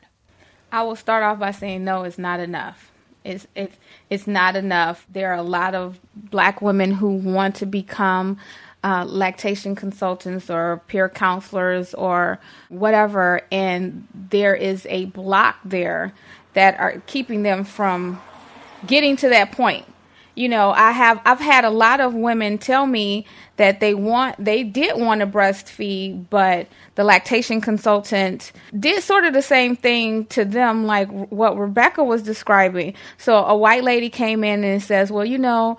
i 0.74 0.84
will 0.84 0.95
start 0.95 1.24
off 1.24 1.39
by 1.39 1.52
saying 1.52 1.84
no 1.86 2.04
it's 2.04 2.17
not 2.17 2.41
enough 2.41 2.91
it's 3.24 3.48
it's 3.56 3.76
it's 4.10 4.28
not 4.28 4.56
enough. 4.56 5.06
There 5.12 5.32
are 5.32 5.38
a 5.38 5.44
lot 5.44 5.76
of 5.76 6.00
black 6.16 6.62
women 6.62 6.92
who 6.92 7.12
want 7.16 7.56
to 7.58 7.66
become 7.66 8.38
uh, 8.84 9.06
lactation 9.08 9.76
consultants 9.76 10.50
or 10.50 10.82
peer 10.88 11.08
counselors 11.08 11.94
or 11.94 12.40
whatever, 12.70 13.42
and 13.52 14.08
there 14.14 14.56
is 14.56 14.88
a 14.90 15.06
block 15.06 15.58
there 15.64 16.14
that 16.54 16.80
are 16.80 17.02
keeping 17.06 17.44
them 17.44 17.64
from 17.64 18.22
getting 18.88 19.16
to 19.18 19.30
that 19.30 19.52
point 19.52 19.86
you 20.36 20.48
know 20.48 20.72
i 20.72 20.91
have 20.91 21.20
i've 21.26 21.39
had 21.39 21.65
a 21.65 21.70
lot 21.70 22.00
of 22.00 22.13
women 22.13 22.58
tell 22.58 22.86
me 22.86 23.26
that 23.58 23.80
they 23.80 23.94
want 23.94 24.36
they 24.44 24.63
did 24.63 25.00
want 25.00 25.22
to 25.22 25.28
breastfeed 25.28 26.26
but 26.30 26.67
the 26.96 27.04
lactation 27.04 27.62
consultant 27.62 28.52
did 28.80 29.02
sort 29.04 29.26
of 29.26 29.34
the 29.34 29.41
same 29.41 29.76
thing 29.76 30.26
to 30.26 30.46
them 30.46 30.86
like 30.86 31.10
what 31.30 31.58
rebecca 31.58 32.04
was 32.04 32.22
describing 32.24 32.94
so 33.17 33.36
a 33.46 33.56
white 33.56 33.84
lady 33.84 34.10
came 34.10 34.44
in 34.44 34.63
and 34.63 34.82
says 34.82 35.12
well 35.12 35.26
you 35.26 35.38
know 35.38 35.78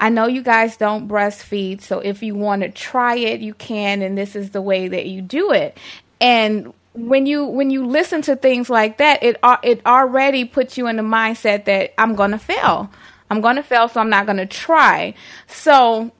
I 0.00 0.08
know 0.08 0.26
you 0.26 0.42
guys 0.42 0.76
don't 0.76 1.08
breastfeed, 1.08 1.80
so 1.80 2.00
if 2.00 2.22
you 2.22 2.34
want 2.34 2.62
to 2.62 2.68
try 2.68 3.14
it, 3.14 3.40
you 3.40 3.54
can, 3.54 4.02
and 4.02 4.18
this 4.18 4.34
is 4.34 4.50
the 4.50 4.60
way 4.60 4.88
that 4.88 5.06
you 5.06 5.22
do 5.22 5.52
it. 5.52 5.78
And 6.20 6.74
when 6.94 7.26
you 7.26 7.44
when 7.44 7.70
you 7.70 7.86
listen 7.86 8.22
to 8.22 8.36
things 8.36 8.70
like 8.70 8.98
that, 8.98 9.22
it 9.22 9.36
it 9.62 9.84
already 9.84 10.44
puts 10.44 10.78
you 10.78 10.86
in 10.86 10.96
the 10.96 11.02
mindset 11.02 11.64
that 11.64 11.92
I'm 11.98 12.14
gonna 12.14 12.38
fail. 12.38 12.90
I'm 13.30 13.40
going 13.40 13.56
to 13.56 13.62
fail, 13.62 13.88
so 13.88 14.00
I'm 14.00 14.10
not 14.10 14.26
going 14.26 14.38
to 14.38 14.46
try. 14.46 15.14
So 15.46 16.12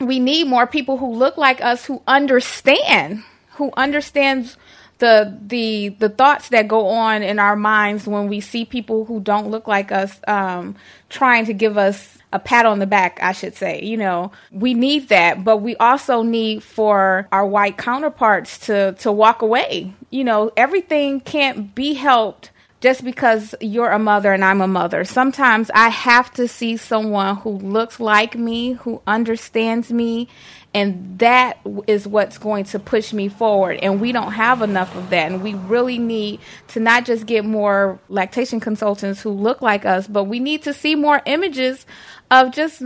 we 0.00 0.18
need 0.18 0.46
more 0.46 0.66
people 0.66 0.96
who 0.96 1.14
look 1.14 1.36
like 1.36 1.62
us 1.62 1.84
who 1.84 2.02
understand, 2.06 3.22
who 3.52 3.70
understands 3.76 4.56
the 4.98 5.36
the 5.46 5.88
the 5.98 6.08
thoughts 6.08 6.50
that 6.50 6.68
go 6.68 6.88
on 6.88 7.22
in 7.22 7.38
our 7.38 7.56
minds 7.56 8.06
when 8.06 8.28
we 8.28 8.40
see 8.40 8.64
people 8.64 9.04
who 9.06 9.20
don't 9.20 9.50
look 9.50 9.66
like 9.66 9.90
us 9.90 10.20
um, 10.28 10.76
trying 11.08 11.46
to 11.46 11.52
give 11.52 11.76
us 11.76 12.18
a 12.32 12.38
pat 12.38 12.64
on 12.64 12.78
the 12.78 12.86
back, 12.86 13.18
I 13.22 13.32
should 13.32 13.56
say. 13.56 13.82
You 13.82 13.96
know, 13.96 14.30
we 14.52 14.74
need 14.74 15.08
that, 15.08 15.42
but 15.42 15.58
we 15.58 15.74
also 15.76 16.22
need 16.22 16.62
for 16.62 17.26
our 17.32 17.46
white 17.46 17.76
counterparts 17.76 18.58
to 18.66 18.92
to 19.00 19.10
walk 19.10 19.42
away. 19.42 19.92
You 20.10 20.24
know, 20.24 20.52
everything 20.56 21.20
can't 21.20 21.74
be 21.74 21.94
helped 21.94 22.50
just 22.80 23.04
because 23.04 23.54
you're 23.60 23.90
a 23.90 23.98
mother 23.98 24.32
and 24.32 24.44
I'm 24.44 24.60
a 24.60 24.66
mother. 24.66 25.04
Sometimes 25.04 25.70
I 25.74 25.88
have 25.88 26.32
to 26.34 26.48
see 26.48 26.76
someone 26.76 27.36
who 27.36 27.50
looks 27.50 28.00
like 28.00 28.36
me, 28.36 28.72
who 28.72 29.02
understands 29.06 29.92
me, 29.92 30.28
and 30.72 31.18
that 31.18 31.58
is 31.86 32.06
what's 32.06 32.38
going 32.38 32.64
to 32.64 32.78
push 32.78 33.12
me 33.12 33.28
forward. 33.28 33.78
And 33.82 34.00
we 34.00 34.12
don't 34.12 34.32
have 34.32 34.62
enough 34.62 34.94
of 34.96 35.10
that. 35.10 35.30
And 35.30 35.42
we 35.42 35.54
really 35.54 35.98
need 35.98 36.40
to 36.68 36.80
not 36.80 37.04
just 37.04 37.26
get 37.26 37.44
more 37.44 37.98
lactation 38.08 38.60
consultants 38.60 39.20
who 39.20 39.30
look 39.30 39.60
like 39.60 39.84
us, 39.84 40.06
but 40.06 40.24
we 40.24 40.38
need 40.40 40.62
to 40.62 40.72
see 40.72 40.94
more 40.94 41.20
images 41.26 41.84
of 42.30 42.52
just 42.52 42.82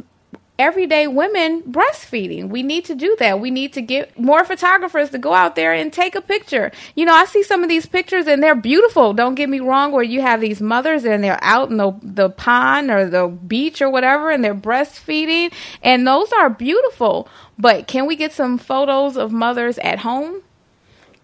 everyday 0.58 1.06
women 1.06 1.62
breastfeeding. 1.62 2.48
We 2.48 2.62
need 2.62 2.84
to 2.86 2.94
do 2.94 3.16
that. 3.18 3.40
We 3.40 3.50
need 3.50 3.72
to 3.72 3.82
get 3.82 4.18
more 4.18 4.44
photographers 4.44 5.10
to 5.10 5.18
go 5.18 5.32
out 5.34 5.56
there 5.56 5.72
and 5.72 5.92
take 5.92 6.14
a 6.14 6.20
picture. 6.20 6.70
You 6.94 7.04
know, 7.04 7.14
I 7.14 7.24
see 7.24 7.42
some 7.42 7.62
of 7.62 7.68
these 7.68 7.86
pictures 7.86 8.26
and 8.26 8.42
they're 8.42 8.54
beautiful. 8.54 9.12
Don't 9.12 9.34
get 9.34 9.48
me 9.48 9.60
wrong, 9.60 9.90
where 9.92 10.04
you 10.04 10.20
have 10.20 10.40
these 10.40 10.60
mothers 10.60 11.04
and 11.04 11.24
they're 11.24 11.42
out 11.42 11.70
in 11.70 11.76
the, 11.76 11.92
the 12.02 12.30
pond 12.30 12.90
or 12.90 13.08
the 13.08 13.26
beach 13.26 13.82
or 13.82 13.90
whatever 13.90 14.30
and 14.30 14.44
they're 14.44 14.54
breastfeeding 14.54 15.52
and 15.82 16.06
those 16.06 16.32
are 16.32 16.50
beautiful. 16.50 17.28
But 17.58 17.86
can 17.86 18.06
we 18.06 18.16
get 18.16 18.32
some 18.32 18.58
photos 18.58 19.16
of 19.16 19.32
mothers 19.32 19.78
at 19.78 20.00
home? 20.00 20.42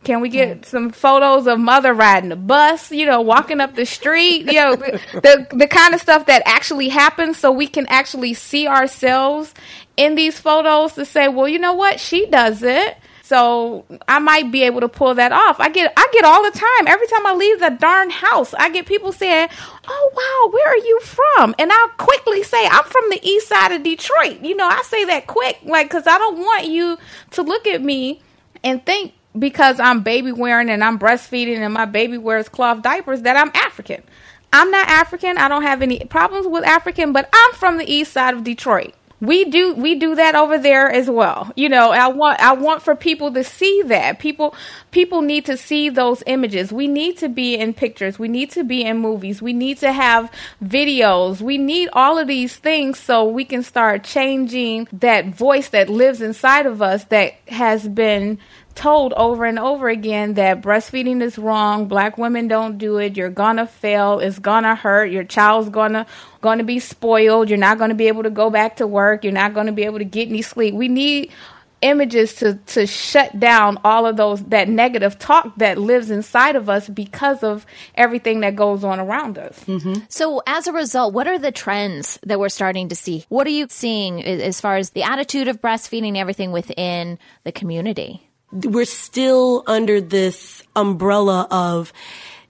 Can 0.02 0.22
we 0.22 0.30
get 0.30 0.62
mm. 0.62 0.64
some 0.64 0.90
photos 0.90 1.46
of 1.46 1.58
mother 1.58 1.92
riding 1.92 2.30
the 2.30 2.36
bus, 2.36 2.90
you 2.90 3.04
know, 3.04 3.20
walking 3.20 3.60
up 3.60 3.74
the 3.74 3.84
street, 3.84 4.46
you 4.46 4.54
know, 4.54 4.76
the 5.12 5.46
the 5.52 5.66
kind 5.66 5.94
of 5.94 6.00
stuff 6.00 6.26
that 6.26 6.42
actually 6.46 6.88
happens 6.88 7.36
so 7.36 7.52
we 7.52 7.66
can 7.66 7.86
actually 7.88 8.32
see 8.32 8.66
ourselves 8.66 9.52
in 9.98 10.14
these 10.14 10.40
photos 10.40 10.94
to 10.94 11.04
say, 11.04 11.28
well, 11.28 11.46
you 11.46 11.58
know 11.58 11.74
what? 11.74 12.00
She 12.00 12.24
does 12.26 12.62
it. 12.62 12.96
So 13.30 13.84
I 14.08 14.18
might 14.18 14.50
be 14.50 14.64
able 14.64 14.80
to 14.80 14.88
pull 14.88 15.14
that 15.14 15.30
off. 15.30 15.60
I 15.60 15.68
get 15.68 15.92
I 15.96 16.08
get 16.12 16.24
all 16.24 16.42
the 16.42 16.58
time. 16.58 16.88
Every 16.88 17.06
time 17.06 17.26
I 17.26 17.34
leave 17.34 17.60
the 17.60 17.70
darn 17.70 18.10
house, 18.10 18.54
I 18.54 18.70
get 18.70 18.86
people 18.86 19.12
saying, 19.12 19.48
"Oh 19.86 20.10
wow, 20.16 20.52
where 20.52 20.66
are 20.66 20.76
you 20.76 20.98
from?" 21.00 21.54
And 21.56 21.70
I'll 21.70 21.90
quickly 21.90 22.42
say, 22.42 22.66
"I'm 22.66 22.82
from 22.82 23.08
the 23.08 23.20
east 23.22 23.46
side 23.46 23.70
of 23.70 23.84
Detroit." 23.84 24.40
You 24.42 24.56
know, 24.56 24.66
I 24.66 24.82
say 24.82 25.04
that 25.04 25.28
quick 25.28 25.60
like 25.62 25.90
cuz 25.90 26.08
I 26.08 26.18
don't 26.18 26.38
want 26.38 26.66
you 26.66 26.98
to 27.30 27.42
look 27.42 27.68
at 27.68 27.80
me 27.80 28.20
and 28.64 28.84
think 28.84 29.12
because 29.38 29.78
I'm 29.80 30.02
baby 30.02 30.32
wearing 30.32 30.70
and 30.70 30.82
I'm 30.82 30.98
breastfeeding 30.98 31.58
and 31.58 31.72
my 31.72 31.84
baby 31.84 32.18
wears 32.18 32.48
cloth 32.48 32.82
diapers 32.82 33.22
that 33.22 33.36
I'm 33.36 33.50
African. 33.54 34.02
I'm 34.52 34.70
not 34.70 34.88
African. 34.88 35.38
I 35.38 35.48
don't 35.48 35.62
have 35.62 35.82
any 35.82 36.04
problems 36.06 36.46
with 36.46 36.64
African, 36.64 37.12
but 37.12 37.28
I'm 37.32 37.52
from 37.54 37.78
the 37.78 37.90
east 37.90 38.12
side 38.12 38.34
of 38.34 38.42
Detroit. 38.42 38.94
We 39.20 39.44
do 39.44 39.74
we 39.74 39.96
do 39.96 40.14
that 40.14 40.34
over 40.34 40.56
there 40.56 40.90
as 40.90 41.10
well. 41.10 41.52
You 41.54 41.68
know, 41.68 41.90
I 41.90 42.08
want 42.08 42.40
I 42.40 42.54
want 42.54 42.80
for 42.80 42.94
people 42.94 43.30
to 43.34 43.44
see 43.44 43.82
that. 43.86 44.18
People 44.18 44.54
people 44.92 45.20
need 45.20 45.44
to 45.44 45.58
see 45.58 45.90
those 45.90 46.22
images. 46.26 46.72
We 46.72 46.88
need 46.88 47.18
to 47.18 47.28
be 47.28 47.54
in 47.54 47.74
pictures. 47.74 48.18
We 48.18 48.28
need 48.28 48.50
to 48.52 48.64
be 48.64 48.82
in 48.82 48.96
movies. 48.96 49.42
We 49.42 49.52
need 49.52 49.76
to 49.78 49.92
have 49.92 50.32
videos. 50.64 51.42
We 51.42 51.58
need 51.58 51.90
all 51.92 52.16
of 52.16 52.28
these 52.28 52.56
things 52.56 52.98
so 52.98 53.26
we 53.28 53.44
can 53.44 53.62
start 53.62 54.04
changing 54.04 54.88
that 54.92 55.26
voice 55.26 55.68
that 55.68 55.90
lives 55.90 56.22
inside 56.22 56.64
of 56.64 56.80
us 56.80 57.04
that 57.04 57.34
has 57.48 57.86
been 57.86 58.38
told 58.74 59.12
over 59.14 59.44
and 59.44 59.58
over 59.58 59.88
again 59.88 60.34
that 60.34 60.62
breastfeeding 60.62 61.22
is 61.22 61.38
wrong, 61.38 61.86
black 61.86 62.18
women 62.18 62.48
don't 62.48 62.78
do 62.78 62.98
it, 62.98 63.16
you're 63.16 63.30
gonna 63.30 63.66
fail, 63.66 64.18
it's 64.18 64.38
gonna 64.38 64.74
hurt, 64.74 65.10
your 65.10 65.24
child's 65.24 65.68
gonna 65.68 66.06
gonna 66.40 66.64
be 66.64 66.78
spoiled, 66.78 67.48
you're 67.48 67.58
not 67.58 67.78
gonna 67.78 67.94
be 67.94 68.08
able 68.08 68.22
to 68.22 68.30
go 68.30 68.50
back 68.50 68.76
to 68.76 68.86
work, 68.86 69.24
you're 69.24 69.32
not 69.32 69.54
gonna 69.54 69.72
be 69.72 69.84
able 69.84 69.98
to 69.98 70.04
get 70.04 70.28
any 70.28 70.42
sleep. 70.42 70.74
We 70.74 70.88
need 70.88 71.30
images 71.82 72.34
to 72.34 72.54
to 72.66 72.86
shut 72.86 73.38
down 73.40 73.78
all 73.84 74.06
of 74.06 74.16
those 74.16 74.42
that 74.44 74.68
negative 74.68 75.18
talk 75.18 75.54
that 75.56 75.78
lives 75.78 76.10
inside 76.10 76.56
of 76.56 76.68
us 76.68 76.88
because 76.88 77.42
of 77.42 77.64
everything 77.94 78.40
that 78.40 78.56
goes 78.56 78.84
on 78.84 79.00
around 79.00 79.38
us. 79.38 79.58
Mm-hmm. 79.64 80.04
So 80.08 80.42
as 80.46 80.66
a 80.66 80.72
result, 80.72 81.14
what 81.14 81.26
are 81.26 81.38
the 81.38 81.52
trends 81.52 82.18
that 82.24 82.38
we're 82.38 82.48
starting 82.48 82.90
to 82.90 82.96
see? 82.96 83.24
What 83.28 83.46
are 83.46 83.50
you 83.50 83.66
seeing 83.70 84.22
as 84.22 84.60
far 84.60 84.76
as 84.76 84.90
the 84.90 85.04
attitude 85.04 85.48
of 85.48 85.60
breastfeeding 85.60 86.16
everything 86.16 86.52
within 86.52 87.18
the 87.44 87.52
community? 87.52 88.29
We're 88.52 88.84
still 88.84 89.62
under 89.66 90.00
this 90.00 90.62
umbrella 90.74 91.46
of 91.50 91.92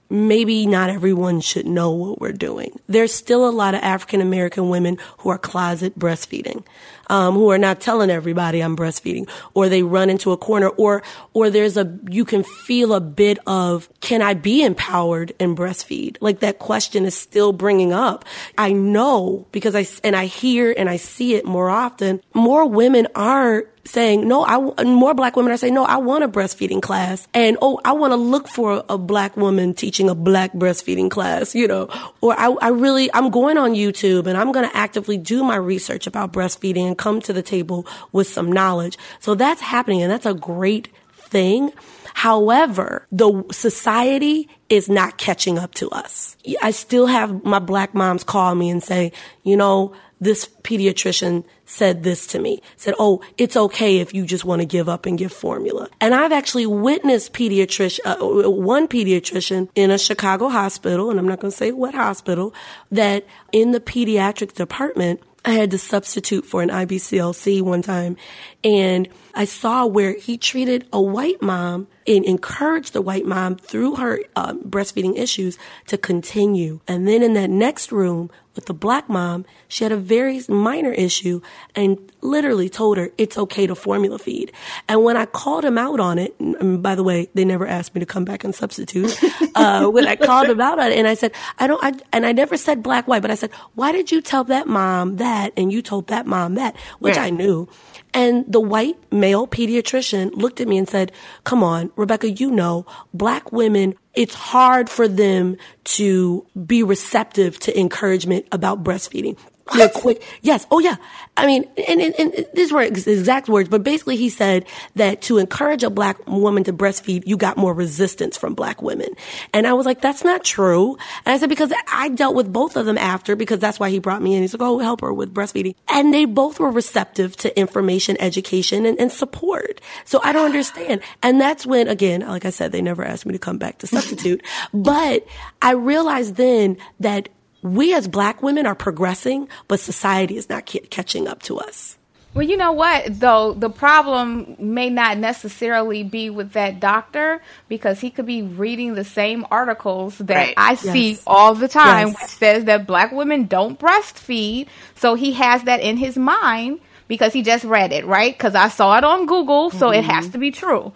maybe 0.09 0.67
not 0.67 0.91
everyone 0.91 1.41
should 1.41 1.67
know 1.67 1.91
what 1.93 2.21
we're 2.21 2.33
doing. 2.33 2.79
There's 2.89 3.15
still 3.15 3.49
a 3.49 3.51
lot 3.51 3.75
of 3.75 3.83
African 3.83 4.21
American 4.21 4.69
women 4.69 4.99
who 5.19 5.31
are 5.31 5.39
closet 5.39 5.99
breastfeeding, 5.99 6.65
um, 7.11 7.35
who 7.35 7.51
are 7.51 7.59
not 7.59 7.81
telling 7.81 8.09
everybody 8.09 8.61
I'm 8.61 8.77
breastfeeding, 8.77 9.29
or 9.53 9.69
they 9.69 9.83
run 9.83 10.09
into 10.09 10.33
a 10.33 10.37
corner, 10.37 10.69
or 10.69 11.03
or 11.35 11.51
there's 11.51 11.77
a 11.77 11.99
you 12.09 12.25
can 12.25 12.45
feel 12.45 12.95
a 12.95 13.01
bit 13.01 13.39
of 13.47 13.89
can 14.01 14.23
I 14.23 14.35
be 14.35 14.63
empowered 14.63 15.33
and 15.39 15.57
breastfeed? 15.57 16.17
Like 16.21 16.41
that 16.41 16.59
question 16.59 17.05
is 17.05 17.17
still 17.17 17.53
bringing 17.53 17.93
up. 17.93 18.25
I 18.57 18.73
know 18.73 19.47
because 19.53 19.75
I 19.75 19.87
and 20.05 20.17
I 20.17 20.27
hear 20.27 20.73
and 20.77 20.89
I 20.89 20.97
see 20.97 21.35
it 21.35 21.45
more 21.45 21.69
often. 21.69 22.23
More 22.33 22.67
women 22.67 23.09
are 23.15 23.67
saying, 23.85 24.27
no, 24.27 24.45
I, 24.45 24.85
more 24.85 25.15
black 25.15 25.37
women 25.37 25.53
are 25.53 25.57
saying, 25.57 25.75
no, 25.75 25.85
I 25.85 25.97
want 25.97 26.25
a 26.25 26.29
breastfeeding 26.29 26.83
class. 26.83 27.27
And, 27.35 27.57
oh, 27.61 27.81
I 27.85 27.93
want 27.93 28.13
to 28.13 28.17
look 28.17 28.49
for 28.49 28.85
a 28.89 28.99
black 28.99 29.37
woman 29.37 29.75
teaching 29.75 30.09
a 30.09 30.15
black 30.15 30.53
breastfeeding 30.53 31.11
class, 31.11 31.55
you 31.55 31.67
know, 31.67 31.89
or 32.21 32.39
I, 32.39 32.51
I 32.61 32.69
really, 32.69 33.13
I'm 33.13 33.31
going 33.31 33.59
on 33.59 33.73
YouTube 33.73 34.27
and 34.27 34.37
I'm 34.37 34.53
going 34.53 34.69
to 34.69 34.77
actively 34.77 35.17
do 35.17 35.43
my 35.43 35.57
research 35.57 36.07
about 36.07 36.33
breastfeeding 36.33 36.97
come 37.01 37.21
to 37.23 37.33
the 37.33 37.43
table 37.43 37.87
with 38.13 38.29
some 38.29 38.53
knowledge. 38.53 38.99
So 39.21 39.35
that's 39.35 39.63
happening 39.63 40.03
and 40.03 40.13
that's 40.13 40.27
a 40.27 40.35
great 40.35 40.89
thing. 41.13 41.73
However, 42.15 43.07
the 43.11 43.45
society 43.51 44.49
is 44.69 44.89
not 44.89 45.17
catching 45.17 45.59
up 45.59 45.73
to 45.75 45.89
us. 45.91 46.37
I 46.63 46.71
still 46.73 47.07
have 47.07 47.45
my 47.45 47.59
black 47.59 47.95
moms 47.95 48.25
call 48.25 48.55
me 48.55 48.69
and 48.69 48.83
say, 48.83 49.13
you 49.43 49.57
know, 49.57 49.95
this 50.21 50.47
pediatrician 50.63 51.45
said 51.65 52.03
this 52.03 52.27
to 52.27 52.39
me. 52.39 52.61
Said, 52.77 52.95
"Oh, 52.99 53.23
it's 53.39 53.57
okay 53.57 54.01
if 54.01 54.13
you 54.13 54.27
just 54.27 54.45
want 54.45 54.61
to 54.61 54.67
give 54.67 54.87
up 54.87 55.07
and 55.07 55.17
give 55.17 55.33
formula." 55.33 55.89
And 56.01 56.15
I've 56.15 56.33
actually 56.33 56.67
witnessed 56.67 57.33
pediatrician 57.33 58.01
uh, 58.05 58.51
one 58.51 58.87
pediatrician 58.87 59.71
in 59.75 59.91
a 59.91 59.97
Chicago 59.99 60.49
hospital, 60.51 61.11
and 61.11 61.19
I'm 61.19 61.27
not 61.27 61.41
going 61.41 61.51
to 61.51 61.57
say 61.57 61.73
what 61.73 61.95
hospital, 61.95 62.53
that 62.91 63.25
in 63.51 63.71
the 63.71 63.81
pediatric 63.81 64.53
department 64.53 65.23
I 65.45 65.53
had 65.53 65.71
to 65.71 65.79
substitute 65.79 66.45
for 66.45 66.63
an 66.63 66.69
IBCLC 66.69 67.63
one 67.63 67.83
time 67.83 68.17
and 68.63 69.09
I 69.35 69.45
saw 69.45 69.87
where 69.87 70.15
he 70.15 70.37
treated 70.37 70.87
a 70.93 71.01
white 71.01 71.41
mom 71.43 71.87
and 72.07 72.25
encouraged 72.25 72.93
the 72.93 73.03
white 73.03 73.27
mom 73.27 73.57
through 73.57 73.97
her 73.97 74.21
um, 74.37 74.61
breastfeeding 74.63 75.17
issues 75.17 75.59
to 75.87 75.99
continue. 75.99 76.81
And 76.89 77.07
then 77.07 77.23
in 77.23 77.35
that 77.35 77.51
next 77.51 77.93
room 77.93 78.31
with 78.55 78.67
the 78.67 78.75
black 78.75 79.09
mom, 79.09 79.45
she 79.69 79.85
had 79.85 79.93
a 79.93 79.97
very 79.97 80.43
minor 80.49 80.93
issue 80.93 81.41
and 81.77 81.99
literally 82.21 82.69
told 82.69 82.99
her 82.99 83.11
it's 83.17 83.39
okay 83.39 83.67
to 83.67 83.75
formula 83.75 84.19
feed. 84.19 84.53
And 84.89 85.05
when 85.05 85.17
I 85.17 85.27
called 85.27 85.65
him 85.65 85.79
out 85.79 86.01
on 86.01 86.19
it, 86.19 86.35
and 86.41 86.83
by 86.83 86.97
the 86.97 87.05
way, 87.05 87.29
they 87.35 87.45
never 87.45 87.67
asked 87.67 87.95
me 87.95 88.01
to 88.01 88.07
come 88.07 88.25
back 88.25 88.43
and 88.43 88.55
substitute. 88.55 89.17
uh, 89.55 89.87
when 89.87 90.09
I 90.09 90.17
called 90.17 90.49
him 90.49 90.61
out 90.61 90.81
on 90.81 90.91
it 90.91 90.99
and 90.99 91.07
I 91.07 91.15
said, 91.15 91.33
I 91.59 91.67
don't, 91.69 91.83
I, 91.83 91.93
and 92.13 92.27
I 92.27 92.33
never 92.33 92.57
said 92.57 92.83
black, 92.83 93.07
white, 93.07 93.23
but 93.23 93.31
I 93.31 93.37
said, 93.37 93.53
why 93.75 93.93
did 93.93 94.11
you 94.11 94.21
tell 94.21 94.45
that 94.45 94.67
mom 94.67 95.17
that 95.17 95.53
and 95.57 95.73
you 95.73 95.81
told 95.81 96.09
that 96.09 96.27
mom 96.27 96.55
that, 96.57 96.75
which 96.99 97.17
I 97.17 97.31
knew. 97.31 97.69
And 98.13 98.45
the 98.51 98.61
white 98.61 98.97
male 99.13 99.47
pediatrician 99.47 100.33
looked 100.35 100.61
at 100.61 100.69
me 100.69 100.79
and 100.79 100.89
said, 100.89 101.13
come 101.45 101.63
on, 101.63 101.93
Rebecca, 101.97 102.31
you 102.31 102.51
know, 102.51 102.87
black 103.15 103.53
women, 103.53 103.95
it's 104.15 104.35
hard 104.35 104.91
for 104.91 105.07
them 105.07 105.57
to 105.85 106.47
be 106.67 106.83
receptive 106.83 107.59
to 107.61 107.79
encouragement 107.79 108.47
about 108.51 108.83
breastfeeding. 108.83 109.39
They're 109.77 109.89
quick. 109.89 110.23
Yes. 110.43 110.67
Oh, 110.71 110.79
yeah. 110.79 110.97
I 111.37 111.47
mean, 111.47 111.65
and, 111.89 112.01
and, 112.01 112.15
and 112.19 112.47
these 112.55 112.73
were 112.73 112.83
exact 112.83 113.49
words, 113.49 113.69
but 113.69 113.83
basically 113.83 114.17
he 114.17 114.29
said 114.29 114.67
that 114.97 115.23
to 115.23 115.39
encourage 115.39 115.83
a 115.83 115.91
black 115.91 116.27
woman 116.29 116.65
to 116.65 116.73
breastfeed, 116.73 117.23
you 117.27 117.37
got 117.37 117.57
more 117.57 117.73
resistance 117.73 118.37
from 118.37 118.55
black 118.55 118.83
women. 118.83 119.09
And 119.55 119.67
I 119.67 119.73
was 119.73 119.87
like, 119.87 120.01
that's 120.01 120.25
not 120.25 120.45
true. 120.45 120.99
And 121.25 121.35
I 121.35 121.39
said, 121.39 121.49
because 121.49 121.73
I 121.91 122.09
dealt 122.11 122.35
with 122.35 122.53
both 122.53 122.77
of 122.77 122.85
them 122.85 122.99
after, 122.99 123.37
because 123.37 123.59
that's 123.59 123.81
why 123.81 123.91
he 123.91 123.99
brought 123.99 124.23
me 124.23 124.35
in. 124.35 124.43
He's 124.43 124.53
like, 124.53 124.63
oh, 124.63 124.79
help 124.79 125.01
her 125.01 125.13
with 125.13 125.33
breastfeeding. 125.33 125.75
And 125.89 126.13
they 126.13 126.25
both 126.25 126.61
were 126.61 126.71
receptive 126.71 127.37
to 127.39 127.59
information, 127.59 128.17
education, 128.21 128.85
and, 128.85 128.99
and 128.99 129.11
support. 129.11 129.81
So 130.05 130.21
I 130.23 130.33
don't 130.33 130.47
understand. 130.47 131.01
And 131.23 131.41
that's 131.41 131.65
when, 131.65 131.89
again, 131.89 132.21
like 132.21 132.45
I 132.45 132.51
said, 132.51 132.73
they 132.73 132.83
never 132.83 133.05
asked 133.05 133.25
me 133.25 133.33
to 133.33 133.39
come 133.39 133.59
back 133.59 133.79
to 133.79 133.87
substitute. 133.87 134.45
but 134.75 135.27
I 135.63 135.73
realized 135.73 136.35
then 136.35 136.77
that 136.99 137.29
we 137.63 137.95
as 137.95 138.09
black 138.09 138.43
women 138.43 138.67
are 138.67 138.75
progressing, 138.75 139.49
but 139.69 139.81
society 139.81 140.37
is 140.37 140.49
not 140.49 140.67
catching 140.67 141.29
up 141.29 141.43
to 141.45 141.59
us. 141.59 141.97
Well, 142.33 142.47
you 142.47 142.57
know 142.57 142.71
what, 142.71 143.19
though, 143.19 143.55
the 143.55 143.71
problem 143.71 144.55
may 144.61 144.89
not 144.89 145.19
necessarily 145.19 146.05
be 146.05 146.31
with 146.31 146.53
that 146.53 146.79
doctor 146.79 147.43
because 147.69 147.99
he 147.99 148.11
could 148.11 148.27
be 148.27 148.43
reading 148.43 148.95
the 148.95 149.03
same 149.03 149.45
articles 149.51 150.19
that 150.19 150.37
right. 150.37 150.55
I 150.57 150.71
yes. 150.71 150.81
see 150.81 151.19
all 151.27 151.57
the 151.57 151.67
time, 151.67 152.09
yes. 152.09 152.23
which 152.23 152.31
says 152.31 152.65
that 152.67 152.87
black 152.87 153.11
women 153.11 153.47
don't 153.47 153.79
breastfeed. 153.79 154.69
So 154.95 155.15
he 155.15 155.33
has 155.33 155.65
that 155.65 155.81
in 155.81 155.97
his 155.97 156.17
mind 156.17 156.81
because 157.09 157.33
he 157.33 157.43
just 157.43 157.65
read 157.65 157.91
it, 157.91 158.07
right? 158.07 158.33
Because 158.33 158.55
I 158.55 158.69
saw 158.69 158.97
it 158.97 159.03
on 159.03 159.27
Google, 159.27 159.71
so 159.71 159.89
mm-hmm. 159.89 159.99
it 159.99 160.05
has 160.05 160.29
to 160.29 160.39
be 160.39 160.53
true 160.53 160.93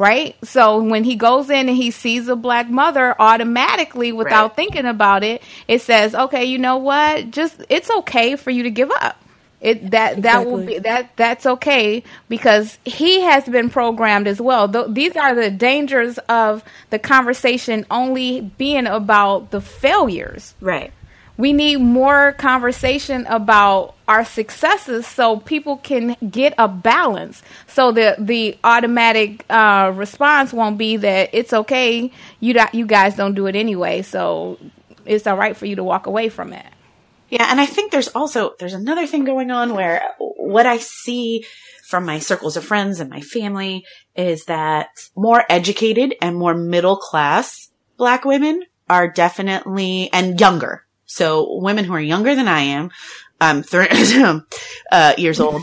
right? 0.00 0.34
So 0.42 0.82
when 0.82 1.04
he 1.04 1.14
goes 1.14 1.50
in 1.50 1.68
and 1.68 1.76
he 1.76 1.90
sees 1.90 2.26
a 2.26 2.34
black 2.34 2.70
mother, 2.70 3.14
automatically, 3.20 4.12
without 4.12 4.46
right. 4.46 4.56
thinking 4.56 4.86
about 4.86 5.22
it, 5.22 5.42
it 5.68 5.82
says, 5.82 6.14
"Okay, 6.14 6.46
you 6.46 6.56
know 6.56 6.78
what? 6.78 7.30
Just 7.30 7.62
it's 7.68 7.90
okay 7.90 8.34
for 8.36 8.50
you 8.50 8.62
to 8.62 8.70
give 8.70 8.90
up." 8.90 9.22
It 9.60 9.90
that 9.90 10.16
exactly. 10.16 10.22
that 10.22 10.46
will 10.46 10.64
be 10.64 10.78
that 10.78 11.10
that's 11.16 11.44
okay 11.44 12.02
because 12.30 12.78
he 12.86 13.20
has 13.20 13.44
been 13.44 13.68
programmed 13.68 14.26
as 14.26 14.40
well. 14.40 14.66
Th- 14.66 14.86
these 14.88 15.16
are 15.16 15.34
the 15.34 15.50
dangers 15.50 16.16
of 16.30 16.64
the 16.88 16.98
conversation 16.98 17.84
only 17.90 18.40
being 18.40 18.86
about 18.86 19.50
the 19.50 19.60
failures, 19.60 20.54
right? 20.62 20.94
We 21.40 21.54
need 21.54 21.78
more 21.78 22.32
conversation 22.32 23.24
about 23.26 23.94
our 24.06 24.26
successes 24.26 25.06
so 25.06 25.38
people 25.38 25.78
can 25.78 26.14
get 26.30 26.52
a 26.58 26.68
balance. 26.68 27.42
So 27.66 27.92
the 27.92 28.14
the 28.18 28.58
automatic 28.62 29.46
uh, 29.48 29.90
response 29.94 30.52
won't 30.52 30.76
be 30.76 30.98
that 30.98 31.30
it's 31.32 31.54
okay 31.54 32.12
you 32.40 32.52
do, 32.52 32.64
you 32.74 32.84
guys 32.84 33.16
don't 33.16 33.34
do 33.34 33.46
it 33.46 33.56
anyway 33.56 34.02
so 34.02 34.58
it's 35.06 35.26
all 35.26 35.36
right 35.36 35.56
for 35.56 35.64
you 35.64 35.76
to 35.76 35.84
walk 35.84 36.06
away 36.06 36.28
from 36.28 36.52
it. 36.52 36.66
Yeah 37.30 37.46
and 37.48 37.60
i 37.60 37.66
think 37.66 37.92
there's 37.92 38.08
also 38.08 38.54
there's 38.58 38.74
another 38.74 39.06
thing 39.06 39.24
going 39.24 39.50
on 39.50 39.74
where 39.74 40.02
what 40.18 40.66
i 40.66 40.78
see 40.78 41.44
from 41.86 42.04
my 42.04 42.18
circles 42.18 42.56
of 42.56 42.64
friends 42.64 42.98
and 42.98 43.08
my 43.08 43.20
family 43.20 43.84
is 44.16 44.44
that 44.46 44.88
more 45.16 45.44
educated 45.48 46.14
and 46.20 46.36
more 46.36 46.54
middle 46.54 46.96
class 46.96 47.70
black 47.96 48.24
women 48.24 48.64
are 48.88 49.06
definitely 49.08 50.10
and 50.12 50.40
younger 50.40 50.84
so 51.10 51.58
women 51.58 51.84
who 51.84 51.92
are 51.92 52.00
younger 52.00 52.34
than 52.36 52.46
I 52.46 52.60
am, 52.60 52.90
um, 53.40 53.64
uh, 54.92 55.14
years 55.18 55.40
old, 55.40 55.62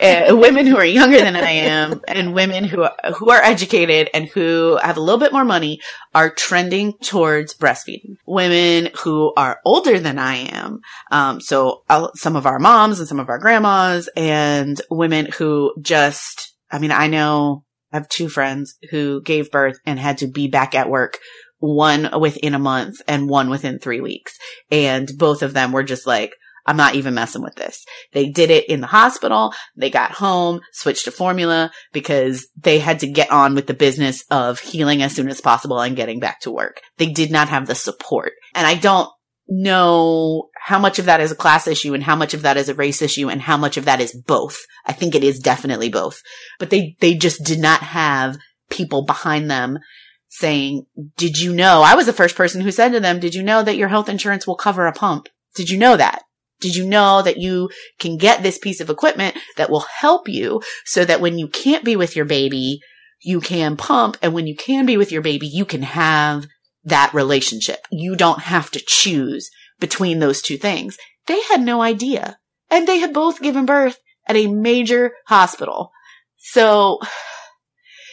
uh, 0.00 0.26
women 0.30 0.66
who 0.66 0.76
are 0.76 0.84
younger 0.84 1.18
than 1.18 1.36
I 1.36 1.50
am, 1.50 2.00
and 2.08 2.34
women 2.34 2.64
who 2.64 2.82
are, 2.82 2.96
who 3.16 3.30
are 3.30 3.42
educated 3.42 4.10
and 4.12 4.26
who 4.28 4.76
have 4.82 4.96
a 4.96 5.00
little 5.00 5.20
bit 5.20 5.32
more 5.32 5.44
money 5.44 5.80
are 6.14 6.30
trending 6.30 6.94
towards 6.98 7.54
breastfeeding. 7.54 8.16
Women 8.26 8.90
who 9.02 9.32
are 9.36 9.60
older 9.64 10.00
than 10.00 10.18
I 10.18 10.36
am, 10.52 10.80
um, 11.12 11.40
so 11.40 11.84
I'll, 11.88 12.12
some 12.14 12.34
of 12.34 12.46
our 12.46 12.58
moms 12.58 12.98
and 12.98 13.08
some 13.08 13.20
of 13.20 13.28
our 13.28 13.38
grandmas, 13.38 14.08
and 14.16 14.80
women 14.90 15.26
who 15.26 15.74
just, 15.80 16.54
I 16.70 16.78
mean, 16.78 16.90
I 16.90 17.06
know 17.06 17.64
I 17.92 17.98
have 17.98 18.08
two 18.08 18.28
friends 18.28 18.76
who 18.90 19.22
gave 19.22 19.50
birth 19.50 19.78
and 19.86 19.98
had 19.98 20.18
to 20.18 20.26
be 20.26 20.48
back 20.48 20.74
at 20.74 20.90
work 20.90 21.18
one 21.58 22.08
within 22.20 22.54
a 22.54 22.58
month 22.58 23.00
and 23.06 23.28
one 23.28 23.50
within 23.50 23.78
three 23.78 24.00
weeks. 24.00 24.36
And 24.70 25.10
both 25.18 25.42
of 25.42 25.54
them 25.54 25.72
were 25.72 25.82
just 25.82 26.06
like, 26.06 26.34
I'm 26.68 26.76
not 26.76 26.96
even 26.96 27.14
messing 27.14 27.42
with 27.42 27.54
this. 27.54 27.84
They 28.12 28.28
did 28.28 28.50
it 28.50 28.68
in 28.68 28.82
the 28.82 28.86
hospital. 28.86 29.54
They 29.74 29.88
got 29.88 30.12
home, 30.12 30.60
switched 30.72 31.06
to 31.06 31.10
formula 31.10 31.70
because 31.94 32.46
they 32.58 32.78
had 32.78 33.00
to 33.00 33.10
get 33.10 33.30
on 33.30 33.54
with 33.54 33.66
the 33.66 33.74
business 33.74 34.22
of 34.30 34.60
healing 34.60 35.02
as 35.02 35.14
soon 35.14 35.30
as 35.30 35.40
possible 35.40 35.80
and 35.80 35.96
getting 35.96 36.20
back 36.20 36.40
to 36.40 36.50
work. 36.50 36.82
They 36.98 37.06
did 37.06 37.30
not 37.30 37.48
have 37.48 37.66
the 37.66 37.74
support. 37.74 38.32
And 38.54 38.66
I 38.66 38.74
don't 38.74 39.08
know 39.48 40.50
how 40.60 40.78
much 40.78 40.98
of 40.98 41.06
that 41.06 41.22
is 41.22 41.32
a 41.32 41.36
class 41.36 41.66
issue 41.66 41.94
and 41.94 42.02
how 42.02 42.14
much 42.14 42.34
of 42.34 42.42
that 42.42 42.58
is 42.58 42.68
a 42.68 42.74
race 42.74 43.00
issue 43.00 43.30
and 43.30 43.40
how 43.40 43.56
much 43.56 43.78
of 43.78 43.86
that 43.86 44.02
is 44.02 44.14
both. 44.26 44.58
I 44.84 44.92
think 44.92 45.14
it 45.14 45.24
is 45.24 45.38
definitely 45.38 45.88
both, 45.88 46.20
but 46.58 46.68
they, 46.68 46.96
they 47.00 47.14
just 47.14 47.42
did 47.44 47.60
not 47.60 47.80
have 47.80 48.36
people 48.68 49.06
behind 49.06 49.50
them 49.50 49.78
saying, 50.28 50.86
did 51.16 51.38
you 51.38 51.52
know? 51.52 51.82
I 51.82 51.94
was 51.94 52.06
the 52.06 52.12
first 52.12 52.36
person 52.36 52.60
who 52.60 52.70
said 52.70 52.90
to 52.90 53.00
them, 53.00 53.20
did 53.20 53.34
you 53.34 53.42
know 53.42 53.62
that 53.62 53.76
your 53.76 53.88
health 53.88 54.08
insurance 54.08 54.46
will 54.46 54.56
cover 54.56 54.86
a 54.86 54.92
pump? 54.92 55.28
Did 55.54 55.70
you 55.70 55.78
know 55.78 55.96
that? 55.96 56.22
Did 56.60 56.76
you 56.76 56.86
know 56.86 57.22
that 57.22 57.38
you 57.38 57.70
can 57.98 58.16
get 58.16 58.42
this 58.42 58.58
piece 58.58 58.80
of 58.80 58.90
equipment 58.90 59.36
that 59.56 59.70
will 59.70 59.84
help 60.00 60.28
you 60.28 60.60
so 60.84 61.04
that 61.04 61.20
when 61.20 61.38
you 61.38 61.48
can't 61.48 61.84
be 61.84 61.96
with 61.96 62.16
your 62.16 62.24
baby, 62.24 62.80
you 63.20 63.40
can 63.40 63.76
pump. 63.76 64.16
And 64.22 64.34
when 64.34 64.46
you 64.46 64.56
can 64.56 64.86
be 64.86 64.96
with 64.96 65.12
your 65.12 65.22
baby, 65.22 65.46
you 65.46 65.64
can 65.64 65.82
have 65.82 66.46
that 66.84 67.14
relationship. 67.14 67.86
You 67.90 68.16
don't 68.16 68.40
have 68.40 68.70
to 68.72 68.82
choose 68.84 69.50
between 69.78 70.18
those 70.18 70.42
two 70.42 70.56
things. 70.56 70.96
They 71.26 71.40
had 71.42 71.60
no 71.62 71.80
idea. 71.80 72.38
And 72.70 72.86
they 72.86 72.98
had 72.98 73.14
both 73.14 73.40
given 73.40 73.66
birth 73.66 73.98
at 74.26 74.36
a 74.36 74.46
major 74.46 75.12
hospital. 75.26 75.90
So 76.36 77.00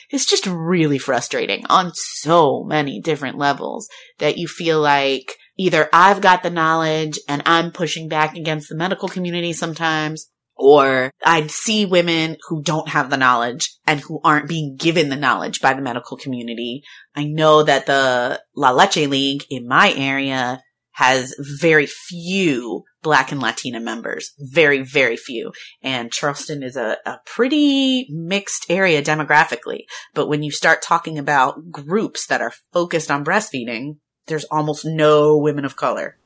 it's 0.10 0.26
just 0.26 0.46
really 0.48 0.98
frustrating 0.98 1.66
on 1.68 1.92
so 1.94 2.64
many 2.64 3.02
different 3.02 3.38
levels 3.38 3.88
that 4.20 4.38
you 4.38 4.48
feel 4.48 4.80
like 4.80 5.36
either 5.58 5.90
I've 5.94 6.22
got 6.22 6.44
the 6.44 6.50
knowledge 6.50 7.20
and 7.28 7.42
I'm 7.46 7.72
pushing 7.72 8.08
back 8.08 8.36
against 8.36 8.70
the 8.70 8.76
medical 8.76 9.10
community 9.10 9.54
sometimes, 9.54 10.30
or 10.56 11.12
I 11.24 11.48
see 11.48 11.86
women 11.86 12.38
who 12.48 12.62
don't 12.62 12.90
have 12.90 13.10
the 13.10 13.18
knowledge 13.18 13.78
and 13.86 14.00
who 14.00 14.22
aren't 14.24 14.48
being 14.48 14.76
given 14.78 15.10
the 15.10 15.16
knowledge 15.16 15.62
by 15.62 15.74
the 15.74 15.82
medical 15.82 16.18
community. 16.18 16.84
I 17.16 17.26
know 17.26 17.64
that 17.64 17.86
the 17.86 18.42
La 18.56 18.72
Leche 18.72 19.08
League 19.08 19.44
in 19.50 19.68
my 19.68 19.94
area 19.96 20.62
has 20.96 21.36
very 21.60 21.86
few 21.86 22.86
Black 23.04 23.34
and 23.34 23.42
Latina 23.42 23.82
members. 23.82 24.34
Very, 24.40 24.82
very 24.82 25.18
few. 25.18 25.52
And 25.84 26.10
Charleston 26.10 26.64
is 26.64 26.78
a, 26.78 26.98
a 27.06 27.20
pretty 27.26 28.08
mixed 28.10 28.66
area 28.70 29.04
demographically. 29.04 29.82
But 30.14 30.28
when 30.28 30.42
you 30.42 30.52
start 30.52 30.82
talking 30.82 31.20
about 31.20 31.70
groups 31.70 32.28
that 32.28 32.42
are 32.42 32.54
focused 32.72 33.12
on 33.12 33.26
breastfeeding, 33.26 33.98
there's 34.28 34.46
almost 34.46 34.86
no 34.86 35.38
women 35.38 35.66
of 35.66 35.76
color 35.76 36.18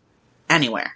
anywhere. 0.51 0.93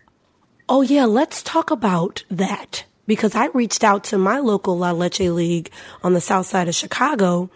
Oh 0.69 0.84
yeah, 0.84 1.05
let's 1.05 1.41
talk 1.41 1.71
about 1.71 2.24
that. 2.30 2.86
Because 3.07 3.34
I 3.34 3.47
reached 3.47 3.84
out 3.84 4.03
to 4.05 4.19
my 4.19 4.38
local 4.38 4.78
La 4.78 4.91
Leche 4.91 5.21
League 5.21 5.71
on 6.03 6.13
the 6.13 6.21
south 6.21 6.45
side 6.45 6.67
of 6.67 6.76
Chicago 6.76 7.49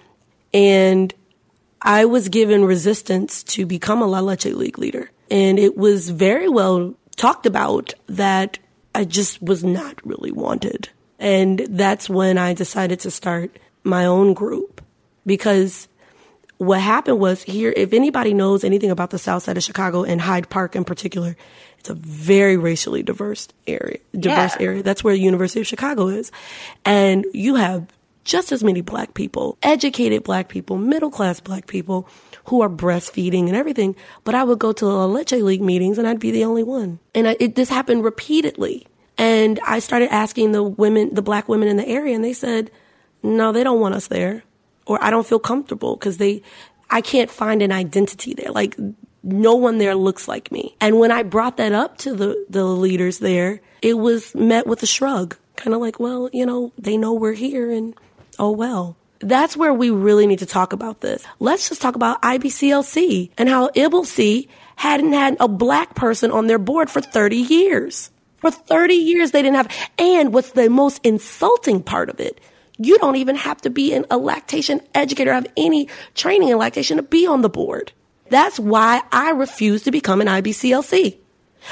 And 0.52 1.14
I 1.82 2.06
was 2.06 2.30
given 2.30 2.66
resistance 2.66 3.44
to 3.44 3.66
become 3.66 4.02
a 4.02 4.08
La 4.08 4.20
Leche 4.20 4.46
League 4.46 4.78
leader. 4.78 5.12
And 5.30 5.60
it 5.60 5.78
was 5.78 6.10
very 6.10 6.48
well 6.48 6.96
talked 7.16 7.46
about 7.46 7.94
that 8.08 8.60
I 8.96 9.04
just 9.04 9.42
was 9.42 9.64
not 9.64 10.06
really 10.06 10.32
wanted. 10.32 10.90
And 11.20 11.60
that's 11.70 12.10
when 12.10 12.38
I 12.38 12.54
decided 12.54 13.00
to 13.02 13.12
start 13.12 13.58
my 13.84 14.06
own 14.06 14.34
group 14.34 14.82
because 15.26 15.88
what 16.58 16.80
happened 16.80 17.20
was 17.20 17.44
here, 17.44 17.74
if 17.76 17.94
anybody 17.94 18.34
knows 18.34 18.64
anything 18.64 18.90
about 18.90 19.12
the 19.12 19.20
south 19.20 19.44
side 19.44 19.58
of 19.58 19.64
Chicago 19.64 20.04
and 20.04 20.20
Hyde 20.20 20.50
Park 20.50 20.76
in 20.76 20.84
particular, 20.84 21.36
it's 21.80 21.90
a 21.90 21.94
very 21.94 22.58
racially 22.58 23.04
diverse 23.04 23.48
area, 23.68 24.00
diverse 24.14 24.56
yeah. 24.60 24.66
area. 24.66 24.84
That's 24.84 25.04
where 25.04 25.14
the 25.14 25.22
University 25.22 25.62
of 25.62 25.68
Chicago 25.68 26.08
is. 26.08 26.32
And 26.84 27.26
you 27.34 27.56
have 27.56 27.88
just 28.28 28.52
as 28.52 28.62
many 28.62 28.82
black 28.82 29.14
people, 29.14 29.58
educated 29.64 30.22
black 30.22 30.50
people, 30.50 30.78
middle 30.78 31.10
class 31.10 31.40
black 31.40 31.66
people 31.66 32.08
who 32.46 32.62
are 32.62 32.70
breastfeeding 32.70 33.48
and 33.48 33.56
everything. 33.56 33.96
But 34.26 34.36
I 34.36 34.44
would 34.44 34.60
go 34.60 34.74
to 34.74 34.86
the 34.86 35.08
Leche 35.08 35.32
League 35.32 35.62
meetings 35.62 35.98
and 35.98 36.06
I'd 36.06 36.20
be 36.20 36.32
the 36.32 36.44
only 36.44 36.64
one. 36.64 37.00
And 37.16 37.30
I, 37.30 37.38
it, 37.40 37.56
this 37.56 37.70
happened 37.70 38.04
repeatedly. 38.04 38.86
And 39.18 39.60
I 39.66 39.80
started 39.80 40.14
asking 40.14 40.52
the 40.52 40.62
women, 40.62 41.14
the 41.14 41.22
black 41.22 41.48
women 41.48 41.70
in 41.70 41.78
the 41.78 41.88
area, 41.88 42.14
and 42.14 42.24
they 42.24 42.34
said, 42.34 42.70
no, 43.24 43.52
they 43.52 43.64
don't 43.64 43.80
want 43.80 43.96
us 43.96 44.08
there. 44.08 44.44
Or 44.86 45.04
I 45.04 45.10
don't 45.10 45.26
feel 45.26 45.40
comfortable 45.40 45.96
because 45.96 46.18
they, 46.18 46.44
I 46.90 47.02
can't 47.02 47.32
find 47.32 47.62
an 47.62 47.72
identity 47.72 48.34
there. 48.34 48.52
Like 48.52 48.76
no 49.24 49.56
one 49.56 49.78
there 49.78 49.96
looks 49.96 50.28
like 50.28 50.52
me. 50.52 50.76
And 50.82 51.00
when 51.00 51.12
I 51.12 51.24
brought 51.24 51.58
that 51.58 51.72
up 51.72 51.98
to 52.00 52.14
the, 52.14 52.46
the 52.50 52.66
leaders 52.66 53.20
there, 53.20 53.62
it 53.82 53.98
was 53.98 54.36
met 54.36 54.68
with 54.68 54.84
a 54.84 54.86
shrug. 54.86 55.38
Kind 55.56 55.74
of 55.74 55.82
like, 55.82 56.00
well, 56.00 56.30
you 56.34 56.46
know, 56.46 56.72
they 56.78 56.98
know 56.98 57.14
we're 57.14 57.34
here 57.34 57.72
and 57.72 57.96
oh 58.40 58.52
well. 58.52 58.98
That's 59.20 59.58
where 59.58 59.74
we 59.74 59.90
really 59.90 60.28
need 60.28 60.40
to 60.40 60.46
talk 60.46 60.74
about 60.74 61.02
this. 61.02 61.26
Let's 61.40 61.70
just 61.70 61.82
talk 61.82 61.96
about 61.96 62.22
IBCLC 62.22 63.32
and 63.38 63.50
how 63.50 63.70
IBLCE 63.70 64.48
hadn't 64.76 65.14
had 65.14 65.38
a 65.40 65.48
black 65.48 65.96
person 65.96 66.30
on 66.30 66.48
their 66.48 66.60
board 66.60 66.90
for 66.90 67.02
30 67.02 67.38
years. 67.38 68.12
For 68.38 68.52
30 68.52 68.94
years, 68.94 69.32
they 69.32 69.42
didn't 69.42 69.56
have. 69.56 69.76
And 69.98 70.34
what's 70.34 70.52
the 70.52 70.70
most 70.70 71.04
insulting 71.04 71.82
part 71.82 72.10
of 72.10 72.20
it? 72.20 72.40
You 72.78 73.00
don't 73.00 73.16
even 73.16 73.36
have 73.36 73.60
to 73.62 73.72
be 73.72 73.96
an, 73.96 74.06
a 74.12 74.18
lactation 74.18 74.82
educator, 74.94 75.34
have 75.34 75.52
any 75.58 75.90
training 76.14 76.50
in 76.50 76.58
lactation 76.60 76.98
to 76.98 77.04
be 77.04 77.26
on 77.26 77.42
the 77.42 77.50
board. 77.50 77.92
That's 78.30 78.60
why 78.60 79.02
I 79.12 79.32
refuse 79.32 79.84
to 79.84 79.92
become 79.92 80.22
an 80.22 80.28
IBCLC. 80.28 81.18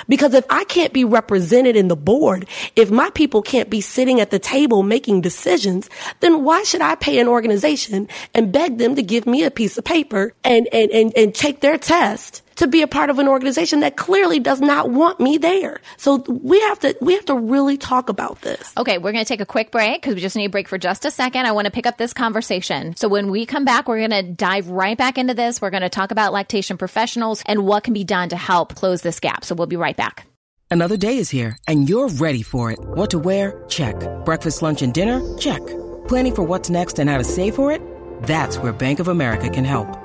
Because 0.07 0.33
if 0.33 0.45
I 0.49 0.63
can't 0.65 0.93
be 0.93 1.05
represented 1.05 1.75
in 1.75 1.87
the 1.87 1.95
board, 1.95 2.47
if 2.75 2.91
my 2.91 3.09
people 3.11 3.41
can't 3.41 3.69
be 3.69 3.81
sitting 3.81 4.19
at 4.19 4.31
the 4.31 4.39
table 4.39 4.83
making 4.83 5.21
decisions, 5.21 5.89
then 6.19 6.43
why 6.43 6.63
should 6.63 6.81
I 6.81 6.95
pay 6.95 7.19
an 7.19 7.27
organization 7.27 8.07
and 8.33 8.51
beg 8.51 8.77
them 8.77 8.95
to 8.95 9.03
give 9.03 9.25
me 9.25 9.43
a 9.43 9.51
piece 9.51 9.77
of 9.77 9.83
paper 9.83 10.33
and, 10.43 10.67
and, 10.71 10.91
and, 10.91 11.13
and 11.17 11.33
take 11.33 11.61
their 11.61 11.77
test 11.77 12.41
to 12.55 12.67
be 12.67 12.81
a 12.81 12.87
part 12.87 13.09
of 13.09 13.19
an 13.19 13.27
organization 13.27 13.81
that 13.81 13.95
clearly 13.95 14.39
does 14.39 14.61
not 14.61 14.89
want 14.89 15.19
me 15.19 15.37
there. 15.37 15.81
So 15.97 16.17
we 16.27 16.59
have 16.61 16.79
to 16.79 16.95
we 17.01 17.13
have 17.13 17.25
to 17.25 17.35
really 17.35 17.77
talk 17.77 18.09
about 18.09 18.41
this. 18.41 18.73
Okay, 18.77 18.97
we're 18.97 19.11
going 19.11 19.23
to 19.23 19.27
take 19.27 19.41
a 19.41 19.45
quick 19.45 19.71
break 19.71 20.01
because 20.01 20.15
we 20.15 20.21
just 20.21 20.35
need 20.35 20.45
a 20.45 20.49
break 20.49 20.67
for 20.67 20.77
just 20.77 21.05
a 21.05 21.11
second. 21.11 21.45
I 21.45 21.51
want 21.51 21.65
to 21.65 21.71
pick 21.71 21.85
up 21.85 21.97
this 21.97 22.13
conversation. 22.13 22.95
So 22.95 23.07
when 23.07 23.29
we 23.29 23.45
come 23.45 23.65
back, 23.65 23.87
we're 23.87 24.07
going 24.07 24.11
to 24.11 24.23
dive 24.23 24.69
right 24.69 24.97
back 24.97 25.17
into 25.17 25.33
this. 25.33 25.61
We're 25.61 25.69
going 25.69 25.83
to 25.83 25.89
talk 25.89 26.11
about 26.11 26.33
lactation 26.33 26.77
professionals 26.77 27.43
and 27.45 27.65
what 27.65 27.83
can 27.83 27.93
be 27.93 28.03
done 28.03 28.29
to 28.29 28.37
help 28.37 28.75
close 28.75 29.01
this 29.01 29.19
gap. 29.19 29.43
So 29.43 29.55
we'll 29.55 29.67
be 29.67 29.75
right 29.75 29.95
back. 29.97 30.25
Another 30.71 30.97
day 30.97 31.17
is 31.17 31.29
here 31.29 31.57
and 31.67 31.87
you're 31.87 32.09
ready 32.09 32.41
for 32.41 32.71
it. 32.71 32.79
What 32.79 33.11
to 33.11 33.19
wear? 33.19 33.63
Check. 33.67 33.95
Breakfast, 34.25 34.61
lunch 34.61 34.81
and 34.81 34.93
dinner? 34.93 35.21
Check. 35.37 35.65
Planning 36.07 36.35
for 36.35 36.43
what's 36.43 36.69
next 36.69 36.99
and 36.99 37.09
how 37.09 37.17
to 37.17 37.23
save 37.23 37.55
for 37.55 37.71
it? 37.71 37.81
That's 38.23 38.57
where 38.57 38.73
Bank 38.73 38.99
of 38.99 39.07
America 39.07 39.49
can 39.49 39.65
help. 39.65 40.04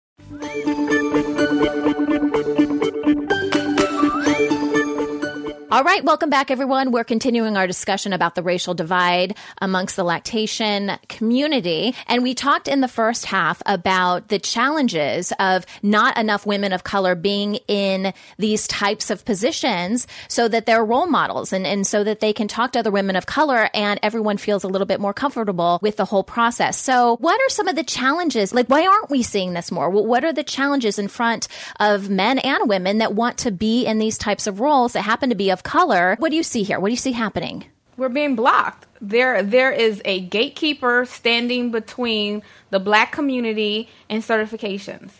All 5.71 5.85
right, 5.85 6.03
welcome 6.03 6.29
back, 6.29 6.51
everyone. 6.51 6.91
We're 6.91 7.05
continuing 7.05 7.55
our 7.55 7.65
discussion 7.65 8.11
about 8.11 8.35
the 8.35 8.43
racial 8.43 8.73
divide 8.73 9.37
amongst 9.61 9.95
the 9.95 10.03
lactation 10.03 10.91
community. 11.07 11.95
And 12.07 12.23
we 12.23 12.33
talked 12.33 12.67
in 12.67 12.81
the 12.81 12.89
first 12.89 13.23
half 13.23 13.61
about 13.65 14.27
the 14.27 14.37
challenges 14.37 15.31
of 15.39 15.65
not 15.81 16.17
enough 16.17 16.45
women 16.45 16.73
of 16.73 16.83
color 16.83 17.15
being 17.15 17.55
in 17.69 18.13
these 18.37 18.67
types 18.67 19.09
of 19.09 19.23
positions 19.23 20.07
so 20.27 20.49
that 20.49 20.65
they're 20.65 20.83
role 20.83 21.07
models 21.07 21.53
and, 21.53 21.65
and 21.65 21.87
so 21.87 22.03
that 22.03 22.19
they 22.19 22.33
can 22.33 22.49
talk 22.49 22.73
to 22.73 22.79
other 22.79 22.91
women 22.91 23.15
of 23.15 23.25
color 23.25 23.69
and 23.73 23.97
everyone 24.03 24.35
feels 24.35 24.65
a 24.65 24.67
little 24.67 24.85
bit 24.85 24.99
more 24.99 25.13
comfortable 25.13 25.79
with 25.81 25.95
the 25.95 26.03
whole 26.03 26.25
process. 26.25 26.77
So, 26.77 27.15
what 27.21 27.39
are 27.39 27.49
some 27.49 27.69
of 27.69 27.77
the 27.77 27.83
challenges? 27.85 28.53
Like, 28.53 28.67
why 28.67 28.85
aren't 28.85 29.09
we 29.09 29.23
seeing 29.23 29.53
this 29.53 29.71
more? 29.71 29.89
What 29.89 30.25
are 30.25 30.33
the 30.33 30.43
challenges 30.43 30.99
in 30.99 31.07
front 31.07 31.47
of 31.79 32.09
men 32.09 32.39
and 32.39 32.67
women 32.67 32.97
that 32.97 33.15
want 33.15 33.37
to 33.37 33.51
be 33.51 33.85
in 33.85 33.99
these 33.99 34.17
types 34.17 34.47
of 34.47 34.59
roles 34.59 34.91
that 34.91 35.03
happen 35.03 35.29
to 35.29 35.35
be 35.35 35.49
of 35.49 35.60
color. 35.61 36.15
What 36.19 36.29
do 36.29 36.35
you 36.35 36.43
see 36.43 36.63
here? 36.63 36.79
What 36.79 36.87
do 36.87 36.93
you 36.93 36.97
see 36.97 37.11
happening? 37.11 37.65
We're 37.97 38.09
being 38.09 38.35
blocked. 38.35 38.87
There, 38.99 39.43
there 39.43 39.71
is 39.71 40.01
a 40.05 40.21
gatekeeper 40.21 41.05
standing 41.05 41.71
between 41.71 42.41
the 42.69 42.79
black 42.79 43.11
community 43.11 43.89
and 44.09 44.23
certifications. 44.23 45.11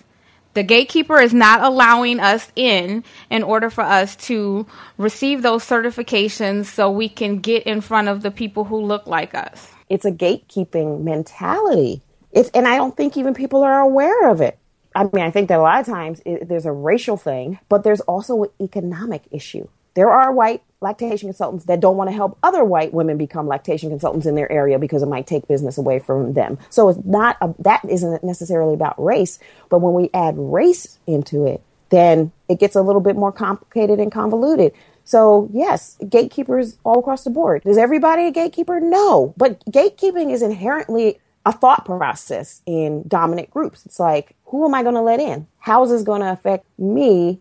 The 0.53 0.63
gatekeeper 0.63 1.19
is 1.19 1.33
not 1.33 1.61
allowing 1.61 2.19
us 2.19 2.51
in 2.55 3.03
in 3.29 3.43
order 3.43 3.69
for 3.69 3.83
us 3.83 4.15
to 4.27 4.65
receive 4.97 5.41
those 5.41 5.63
certifications 5.63 6.65
so 6.65 6.91
we 6.91 7.07
can 7.07 7.39
get 7.39 7.63
in 7.63 7.81
front 7.81 8.09
of 8.09 8.21
the 8.21 8.31
people 8.31 8.65
who 8.65 8.81
look 8.81 9.07
like 9.07 9.33
us. 9.33 9.69
It's 9.87 10.05
a 10.05 10.11
gatekeeping 10.11 11.03
mentality. 11.03 12.01
It's, 12.31 12.49
and 12.53 12.67
I 12.67 12.77
don't 12.77 12.95
think 12.95 13.15
even 13.15 13.33
people 13.33 13.63
are 13.63 13.79
aware 13.79 14.29
of 14.29 14.41
it. 14.41 14.57
I 14.93 15.03
mean, 15.03 15.23
I 15.23 15.31
think 15.31 15.47
that 15.49 15.59
a 15.59 15.61
lot 15.61 15.79
of 15.79 15.85
times 15.85 16.21
it, 16.25 16.49
there's 16.49 16.65
a 16.65 16.71
racial 16.71 17.15
thing, 17.15 17.59
but 17.69 17.83
there's 17.83 18.01
also 18.01 18.43
an 18.43 18.49
economic 18.59 19.23
issue 19.31 19.67
there 19.93 20.09
are 20.09 20.31
white 20.31 20.63
lactation 20.81 21.29
consultants 21.29 21.65
that 21.65 21.79
don't 21.79 21.95
want 21.95 22.09
to 22.09 22.15
help 22.15 22.37
other 22.41 22.63
white 22.65 22.93
women 22.93 23.17
become 23.17 23.47
lactation 23.47 23.89
consultants 23.89 24.25
in 24.25 24.35
their 24.35 24.51
area 24.51 24.79
because 24.79 25.03
it 25.03 25.07
might 25.07 25.27
take 25.27 25.47
business 25.47 25.77
away 25.77 25.99
from 25.99 26.33
them. 26.33 26.57
So 26.69 26.89
it's 26.89 26.99
not 27.05 27.37
a, 27.39 27.53
that 27.59 27.81
isn't 27.87 28.23
necessarily 28.23 28.73
about 28.73 29.01
race, 29.03 29.37
but 29.69 29.79
when 29.79 29.93
we 29.93 30.09
add 30.13 30.35
race 30.37 30.97
into 31.05 31.45
it, 31.45 31.61
then 31.89 32.31
it 32.49 32.59
gets 32.59 32.75
a 32.75 32.81
little 32.81 33.01
bit 33.01 33.15
more 33.15 33.31
complicated 33.31 33.99
and 33.99 34.11
convoluted. 34.11 34.73
So 35.03 35.49
yes, 35.53 35.97
gatekeepers 36.07 36.77
all 36.83 36.99
across 36.99 37.23
the 37.23 37.29
board. 37.29 37.61
Is 37.65 37.77
everybody 37.77 38.25
a 38.25 38.31
gatekeeper? 38.31 38.79
No, 38.79 39.33
but 39.37 39.63
gatekeeping 39.65 40.31
is 40.31 40.41
inherently 40.41 41.19
a 41.45 41.51
thought 41.51 41.85
process 41.85 42.61
in 42.65 43.03
dominant 43.07 43.51
groups. 43.51 43.85
It's 43.85 43.99
like, 43.99 44.35
who 44.45 44.65
am 44.65 44.73
I 44.73 44.83
going 44.83 44.95
to 44.95 45.01
let 45.01 45.19
in? 45.19 45.47
How 45.59 45.83
is 45.83 45.89
this 45.89 46.03
going 46.03 46.21
to 46.21 46.31
affect 46.31 46.65
me 46.79 47.39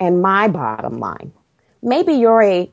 and 0.00 0.22
my 0.22 0.48
bottom 0.48 0.98
line? 0.98 1.32
Maybe 1.82 2.14
you're 2.14 2.42
a 2.42 2.70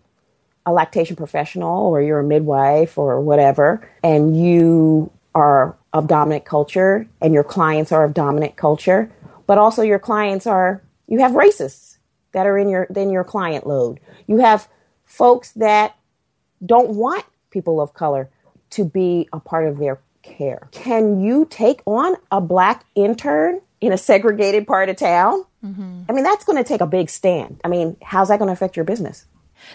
a 0.65 0.71
lactation 0.71 1.15
professional 1.15 1.87
or 1.87 2.01
you're 2.01 2.19
a 2.19 2.23
midwife 2.23 2.97
or 2.97 3.19
whatever, 3.19 3.89
and 4.03 4.39
you 4.39 5.11
are 5.33 5.75
of 5.93 6.07
dominant 6.07 6.45
culture 6.45 7.07
and 7.21 7.33
your 7.33 7.43
clients 7.43 7.91
are 7.91 8.03
of 8.03 8.13
dominant 8.13 8.55
culture, 8.55 9.11
but 9.47 9.57
also 9.57 9.81
your 9.81 9.99
clients 9.99 10.45
are 10.45 10.81
you 11.07 11.19
have 11.19 11.31
racists 11.31 11.97
that 12.33 12.45
are 12.45 12.57
in 12.57 12.69
your 12.69 12.83
in 12.83 13.09
your 13.09 13.23
client 13.23 13.65
load. 13.65 13.99
You 14.27 14.37
have 14.37 14.67
folks 15.05 15.51
that 15.53 15.95
don't 16.63 16.91
want 16.91 17.25
people 17.49 17.81
of 17.81 17.93
color 17.93 18.29
to 18.71 18.85
be 18.85 19.27
a 19.33 19.39
part 19.39 19.67
of 19.67 19.79
their 19.79 19.99
care. 20.21 20.67
Can 20.71 21.19
you 21.19 21.47
take 21.49 21.81
on 21.85 22.15
a 22.31 22.39
black 22.39 22.85
intern 22.93 23.61
in 23.81 23.91
a 23.91 23.97
segregated 23.97 24.67
part 24.67 24.89
of 24.89 24.97
town? 24.97 25.45
Mm-hmm. 25.63 26.03
I 26.07 26.13
mean, 26.13 26.23
that's 26.23 26.45
going 26.45 26.57
to 26.57 26.67
take 26.67 26.81
a 26.81 26.87
big 26.87 27.09
stand. 27.09 27.59
I 27.63 27.67
mean, 27.67 27.97
how's 28.01 28.29
that 28.29 28.39
going 28.39 28.47
to 28.47 28.53
affect 28.53 28.75
your 28.75 28.85
business? 28.85 29.25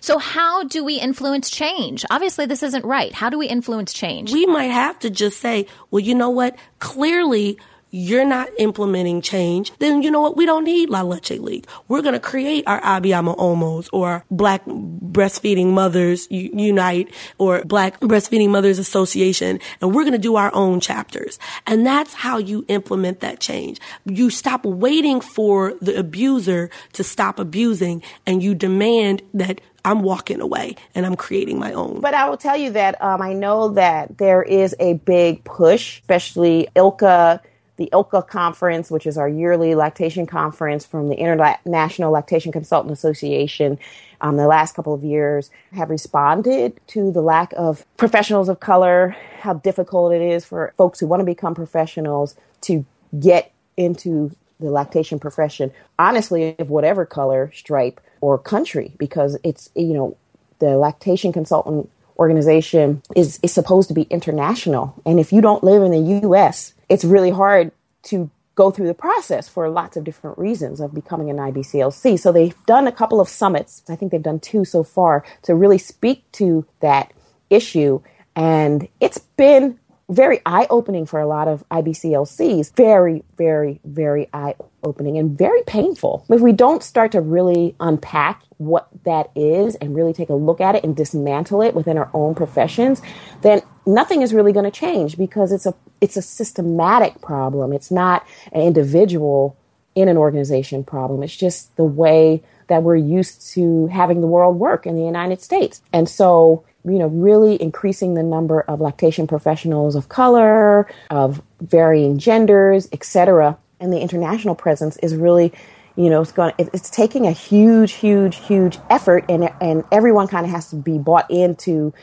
So, 0.01 0.19
how 0.19 0.65
do 0.65 0.85
we 0.85 0.99
influence 0.99 1.51
change? 1.51 2.05
Obviously, 2.11 2.47
this 2.47 2.63
isn't 2.63 2.85
right. 2.85 3.13
How 3.13 3.29
do 3.29 3.39
we 3.39 3.47
influence 3.47 3.93
change? 3.93 4.33
We 4.33 4.47
might 4.47 4.71
have 4.71 4.99
to 5.01 5.11
just 5.11 5.41
say, 5.41 5.67
well, 5.91 6.01
you 6.01 6.15
know 6.15 6.31
what? 6.31 6.57
Clearly, 6.79 7.59
you're 7.95 8.25
not 8.25 8.49
implementing 8.59 9.23
change, 9.23 9.73
then 9.79 10.03
you 10.03 10.11
know 10.11 10.21
what? 10.21 10.37
We 10.37 10.47
don't 10.47 10.65
need 10.65 10.91
La 10.91 11.03
Leche 11.03 11.39
League. 11.39 11.65
We're 11.87 12.03
going 12.03 12.15
to 12.15 12.19
create 12.19 12.65
our 12.67 12.81
Abiyama 12.81 13.37
Omos 13.37 13.89
or 13.93 14.25
Black 14.33 14.65
Breastfeeding 14.67 15.69
Mothers 15.69 16.27
Unite 16.29 17.15
or 17.39 17.63
Black 17.65 18.01
Breastfeeding 18.01 18.51
Mothers 18.51 18.81
Association, 18.81 19.61
and 19.81 19.95
we're 19.95 20.03
going 20.03 20.11
to 20.11 20.19
do 20.19 20.35
our 20.35 20.53
own 20.57 20.81
chapters. 20.81 21.39
And 21.69 21.87
that's 21.87 22.15
how 22.15 22.39
you 22.39 22.65
implement 22.67 23.21
that 23.21 23.39
change. 23.39 23.79
You 24.07 24.29
stop 24.29 24.65
waiting 24.65 25.21
for 25.21 25.75
the 25.81 25.97
abuser 25.97 26.71
to 26.95 27.05
stop 27.05 27.39
abusing 27.39 28.03
and 28.27 28.43
you 28.43 28.57
demand 28.57 29.23
that 29.35 29.61
I'm 29.85 30.03
walking 30.03 30.41
away 30.41 30.75
and 30.97 31.07
I'm 31.07 31.15
creating 31.15 31.61
my 31.61 31.73
own. 31.73 32.01
But 32.01 32.15
I 32.15 32.29
will 32.29 32.39
tell 32.39 32.57
you 32.57 32.73
that 32.73 33.01
um, 33.01 33.23
I 33.23 33.35
know 33.35 33.69
that 33.75 34.19
there 34.19 34.43
is 34.43 34.75
a 34.81 34.95
big 34.95 35.45
push, 35.45 36.01
especially 36.01 36.67
ILCA 36.75 37.41
the 37.77 37.89
ILCA 37.93 38.27
conference, 38.29 38.91
which 38.91 39.07
is 39.07 39.19
our 39.19 39.29
yearly 39.29 39.75
lactation 39.75 40.27
conference 40.27 40.85
from 40.85 41.09
the 41.09 41.17
International 41.17 42.13
Lactation 42.13 42.53
Consultant 42.53 42.93
Association, 42.93 43.79
um, 44.21 44.37
the 44.37 44.47
last 44.47 44.75
couple 44.75 44.95
of 44.95 45.03
years 45.03 45.51
have 45.73 45.91
responded 45.91 46.79
to 46.89 47.11
the 47.11 47.21
lack 47.21 47.53
of 47.57 47.85
professionals 47.97 48.49
of 48.49 48.61
color, 48.61 49.17
how 49.41 49.55
difficult 49.55 50.13
it 50.13 50.23
is 50.23 50.45
for 50.45 50.73
folks 50.77 51.01
who 51.01 51.07
want 51.07 51.21
to 51.21 51.25
become 51.25 51.55
professionals 51.55 52.35
to 52.63 52.85
get 53.19 53.53
into 53.77 54.31
the 54.61 54.71
lactation 54.71 55.19
profession, 55.19 55.73
honestly, 55.99 56.55
of 56.59 56.71
whatever 56.71 57.05
color, 57.05 57.51
stripe, 57.55 58.01
or 58.21 58.39
country, 58.39 58.93
because 58.99 59.37
it's, 59.43 59.69
you 59.75 59.93
know, 59.93 60.17
the 60.61 60.77
lactation 60.77 61.33
consultant 61.33 61.91
organization 62.19 63.03
is, 63.17 63.41
is 63.43 63.53
supposed 63.53 63.89
to 63.89 63.95
be 63.95 64.03
international. 64.03 64.95
And 65.05 65.19
if 65.19 65.33
you 65.33 65.41
don't 65.41 65.65
live 65.65 65.83
in 65.83 65.91
the 65.91 66.29
US, 66.29 66.74
it's 66.89 67.05
really 67.05 67.31
hard 67.31 67.73
to 68.05 68.31
go 68.55 68.71
through 68.71 68.87
the 68.87 68.95
process 68.95 69.49
for 69.49 69.69
lots 69.69 69.97
of 69.97 70.05
different 70.05 70.39
reasons 70.39 70.81
of 70.81 70.95
becoming 70.95 71.29
an 71.31 71.37
IBCLC. 71.37 72.19
So 72.19 72.31
they've 72.31 72.55
done 72.67 72.87
a 72.87 72.93
couple 72.93 73.21
of 73.21 73.29
summits. 73.29 73.83
I 73.89 73.97
think 73.97 74.13
they've 74.13 74.23
done 74.23 74.41
two 74.41 74.65
so 74.65 74.85
far 74.85 75.25
to 75.43 75.55
really 75.55 75.79
speak 75.79 76.31
to 76.33 76.65
that 76.81 77.13
issue. 77.51 78.01
And 78.37 78.89
it's 79.01 79.19
been 79.19 79.79
very 80.09 80.41
eye 80.45 80.67
opening 80.71 81.07
for 81.07 81.19
a 81.19 81.27
lot 81.27 81.49
of 81.49 81.65
IBCLCs. 81.71 82.75
Very, 82.77 83.25
very, 83.37 83.81
very 83.85 84.29
eye 84.33 84.55
opening 84.83 85.19
and 85.19 85.37
very 85.37 85.63
painful. 85.63 86.25
If 86.29 86.41
we 86.41 86.53
don't 86.53 86.83
start 86.83 87.13
to 87.13 87.21
really 87.21 87.75
unpack 87.81 88.43
what 88.59 88.89
that 89.05 89.31
is 89.35 89.75
and 89.77 89.97
really 89.97 90.13
take 90.13 90.29
a 90.29 90.35
look 90.35 90.61
at 90.61 90.75
it 90.75 90.85
and 90.85 90.95
dismantle 90.95 91.63
it 91.63 91.75
within 91.75 91.99
our 91.99 92.11
own 92.13 92.35
professions, 92.35 93.03
then 93.43 93.63
nothing 93.87 94.23
is 94.23 94.33
really 94.33 94.53
going 94.53 94.65
to 94.65 94.71
change 94.71 95.17
because 95.17 95.53
it's 95.53 95.67
a 95.67 95.75
it's 96.01 96.17
a 96.17 96.23
systematic 96.23 97.21
problem. 97.21 97.73
It's 97.73 97.91
not 97.91 98.27
an 98.53 98.63
individual 98.63 99.57
in 99.95 100.09
an 100.09 100.17
organization 100.17 100.85
problem. 100.85 101.23
It's 101.23 101.37
just 101.37 101.77
the 101.77 101.85
way 101.85 102.43
that 102.67 102.83
we're 102.83 102.97
used 102.97 103.53
to 103.55 103.87
having 103.89 104.21
the 104.21 104.27
world 104.27 104.57
work 104.57 104.87
in 104.87 104.97
the 104.97 105.05
United 105.05 105.41
States. 105.41 105.83
And 105.93 106.09
so, 106.09 106.65
you 106.85 106.99
know, 106.99 107.09
really 107.09 107.61
increasing 107.61 108.15
the 108.15 108.23
number 108.23 108.63
of 108.63 108.81
lactation 108.81 109.27
professionals 109.27 109.95
of 109.95 110.09
color, 110.09 110.89
of 111.11 111.43
varying 111.61 112.19
genders, 112.19 112.89
etc., 112.93 113.59
and 113.81 113.93
the 113.93 114.01
international 114.01 114.55
presence 114.55 114.97
is 114.99 115.15
really 115.15 115.53
you 115.97 116.11
know, 116.11 116.23
it's 116.23 116.33
going 116.33 116.53
it's 116.59 116.91
taking 116.91 117.25
a 117.27 117.31
huge, 117.31 117.93
huge, 117.93 118.37
huge 118.37 118.79
effort, 118.91 119.25
and 119.29 119.49
and 119.61 119.85
everyone 119.93 120.27
kind 120.27 120.45
of 120.45 120.51
has 120.51 120.71
to 120.71 120.77
be 120.77 120.99
bought 120.99 121.31
into 121.31 121.95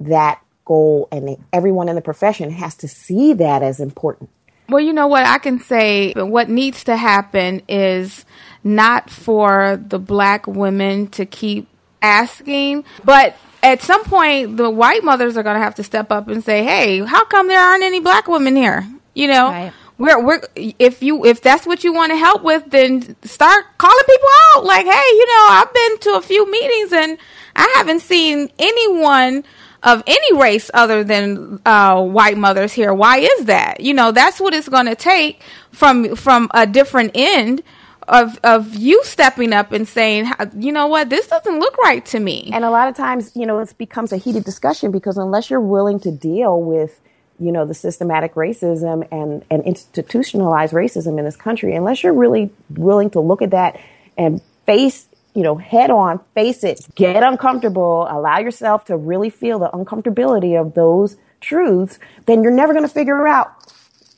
that 0.00 0.40
goal, 0.68 1.08
and 1.10 1.36
everyone 1.52 1.88
in 1.88 1.96
the 1.96 2.02
profession 2.02 2.50
has 2.50 2.76
to 2.76 2.88
see 2.88 3.32
that 3.32 3.62
as 3.62 3.80
important. 3.80 4.30
Well, 4.68 4.80
you 4.80 4.92
know 4.92 5.06
what 5.08 5.24
I 5.26 5.38
can 5.38 5.58
say. 5.60 6.12
What 6.12 6.50
needs 6.50 6.84
to 6.84 6.96
happen 6.96 7.62
is 7.68 8.26
not 8.62 9.08
for 9.08 9.82
the 9.82 9.98
black 9.98 10.46
women 10.46 11.08
to 11.08 11.24
keep 11.24 11.66
asking, 12.02 12.84
but 13.02 13.34
at 13.62 13.80
some 13.82 14.04
point, 14.04 14.58
the 14.58 14.68
white 14.70 15.02
mothers 15.02 15.36
are 15.36 15.42
going 15.42 15.56
to 15.56 15.62
have 15.62 15.76
to 15.76 15.82
step 15.82 16.12
up 16.12 16.28
and 16.28 16.44
say, 16.44 16.62
"Hey, 16.64 16.98
how 17.04 17.24
come 17.24 17.48
there 17.48 17.60
aren't 17.60 17.82
any 17.82 18.00
black 18.00 18.28
women 18.28 18.54
here?" 18.54 18.86
You 19.14 19.28
know, 19.28 19.48
right. 19.48 19.72
we're 19.96 20.22
we're 20.22 20.42
if 20.54 21.02
you 21.02 21.24
if 21.24 21.40
that's 21.40 21.66
what 21.66 21.82
you 21.82 21.94
want 21.94 22.12
to 22.12 22.16
help 22.16 22.42
with, 22.42 22.64
then 22.70 23.16
start 23.22 23.64
calling 23.78 24.04
people 24.06 24.28
out. 24.54 24.64
Like, 24.64 24.84
hey, 24.84 24.90
you 24.90 25.26
know, 25.26 25.46
I've 25.50 25.72
been 25.72 25.98
to 26.00 26.10
a 26.18 26.22
few 26.22 26.48
meetings 26.50 26.92
and 26.92 27.18
I 27.56 27.72
haven't 27.76 28.00
seen 28.00 28.50
anyone 28.58 29.44
of 29.82 30.02
any 30.06 30.40
race 30.40 30.70
other 30.74 31.04
than 31.04 31.60
uh, 31.64 32.02
white 32.02 32.36
mothers 32.36 32.72
here. 32.72 32.92
Why 32.92 33.18
is 33.18 33.46
that? 33.46 33.80
You 33.80 33.94
know, 33.94 34.12
that's 34.12 34.40
what 34.40 34.54
it's 34.54 34.68
going 34.68 34.86
to 34.86 34.94
take 34.94 35.40
from 35.70 36.16
from 36.16 36.50
a 36.52 36.66
different 36.66 37.12
end 37.14 37.62
of 38.08 38.38
of 38.42 38.74
you 38.74 39.02
stepping 39.04 39.52
up 39.52 39.72
and 39.72 39.86
saying, 39.86 40.30
you 40.56 40.72
know 40.72 40.86
what, 40.86 41.10
this 41.10 41.28
doesn't 41.28 41.60
look 41.60 41.76
right 41.78 42.04
to 42.06 42.18
me. 42.18 42.50
And 42.52 42.64
a 42.64 42.70
lot 42.70 42.88
of 42.88 42.96
times, 42.96 43.32
you 43.36 43.46
know, 43.46 43.58
it 43.60 43.72
becomes 43.78 44.12
a 44.12 44.16
heated 44.16 44.44
discussion 44.44 44.90
because 44.90 45.16
unless 45.16 45.50
you're 45.50 45.60
willing 45.60 46.00
to 46.00 46.10
deal 46.10 46.60
with 46.60 47.00
you 47.40 47.52
know 47.52 47.64
the 47.64 47.74
systematic 47.74 48.34
racism 48.34 49.06
and 49.12 49.44
and 49.50 49.62
institutionalized 49.62 50.72
racism 50.72 51.18
in 51.18 51.24
this 51.24 51.36
country 51.36 51.74
unless 51.74 52.02
you're 52.02 52.12
really 52.12 52.50
willing 52.70 53.10
to 53.10 53.20
look 53.20 53.42
at 53.42 53.52
that 53.52 53.78
and 54.16 54.42
face 54.66 55.06
you 55.38 55.44
know, 55.44 55.54
head 55.54 55.88
on, 55.88 56.18
face 56.34 56.64
it, 56.64 56.80
get 56.96 57.22
uncomfortable, 57.22 58.08
allow 58.10 58.38
yourself 58.40 58.86
to 58.86 58.96
really 58.96 59.30
feel 59.30 59.60
the 59.60 59.68
uncomfortability 59.68 60.60
of 60.60 60.74
those 60.74 61.16
truths, 61.40 62.00
then 62.26 62.42
you're 62.42 62.50
never 62.50 62.72
going 62.72 62.84
to 62.84 62.92
figure 62.92 63.24
out, 63.24 63.54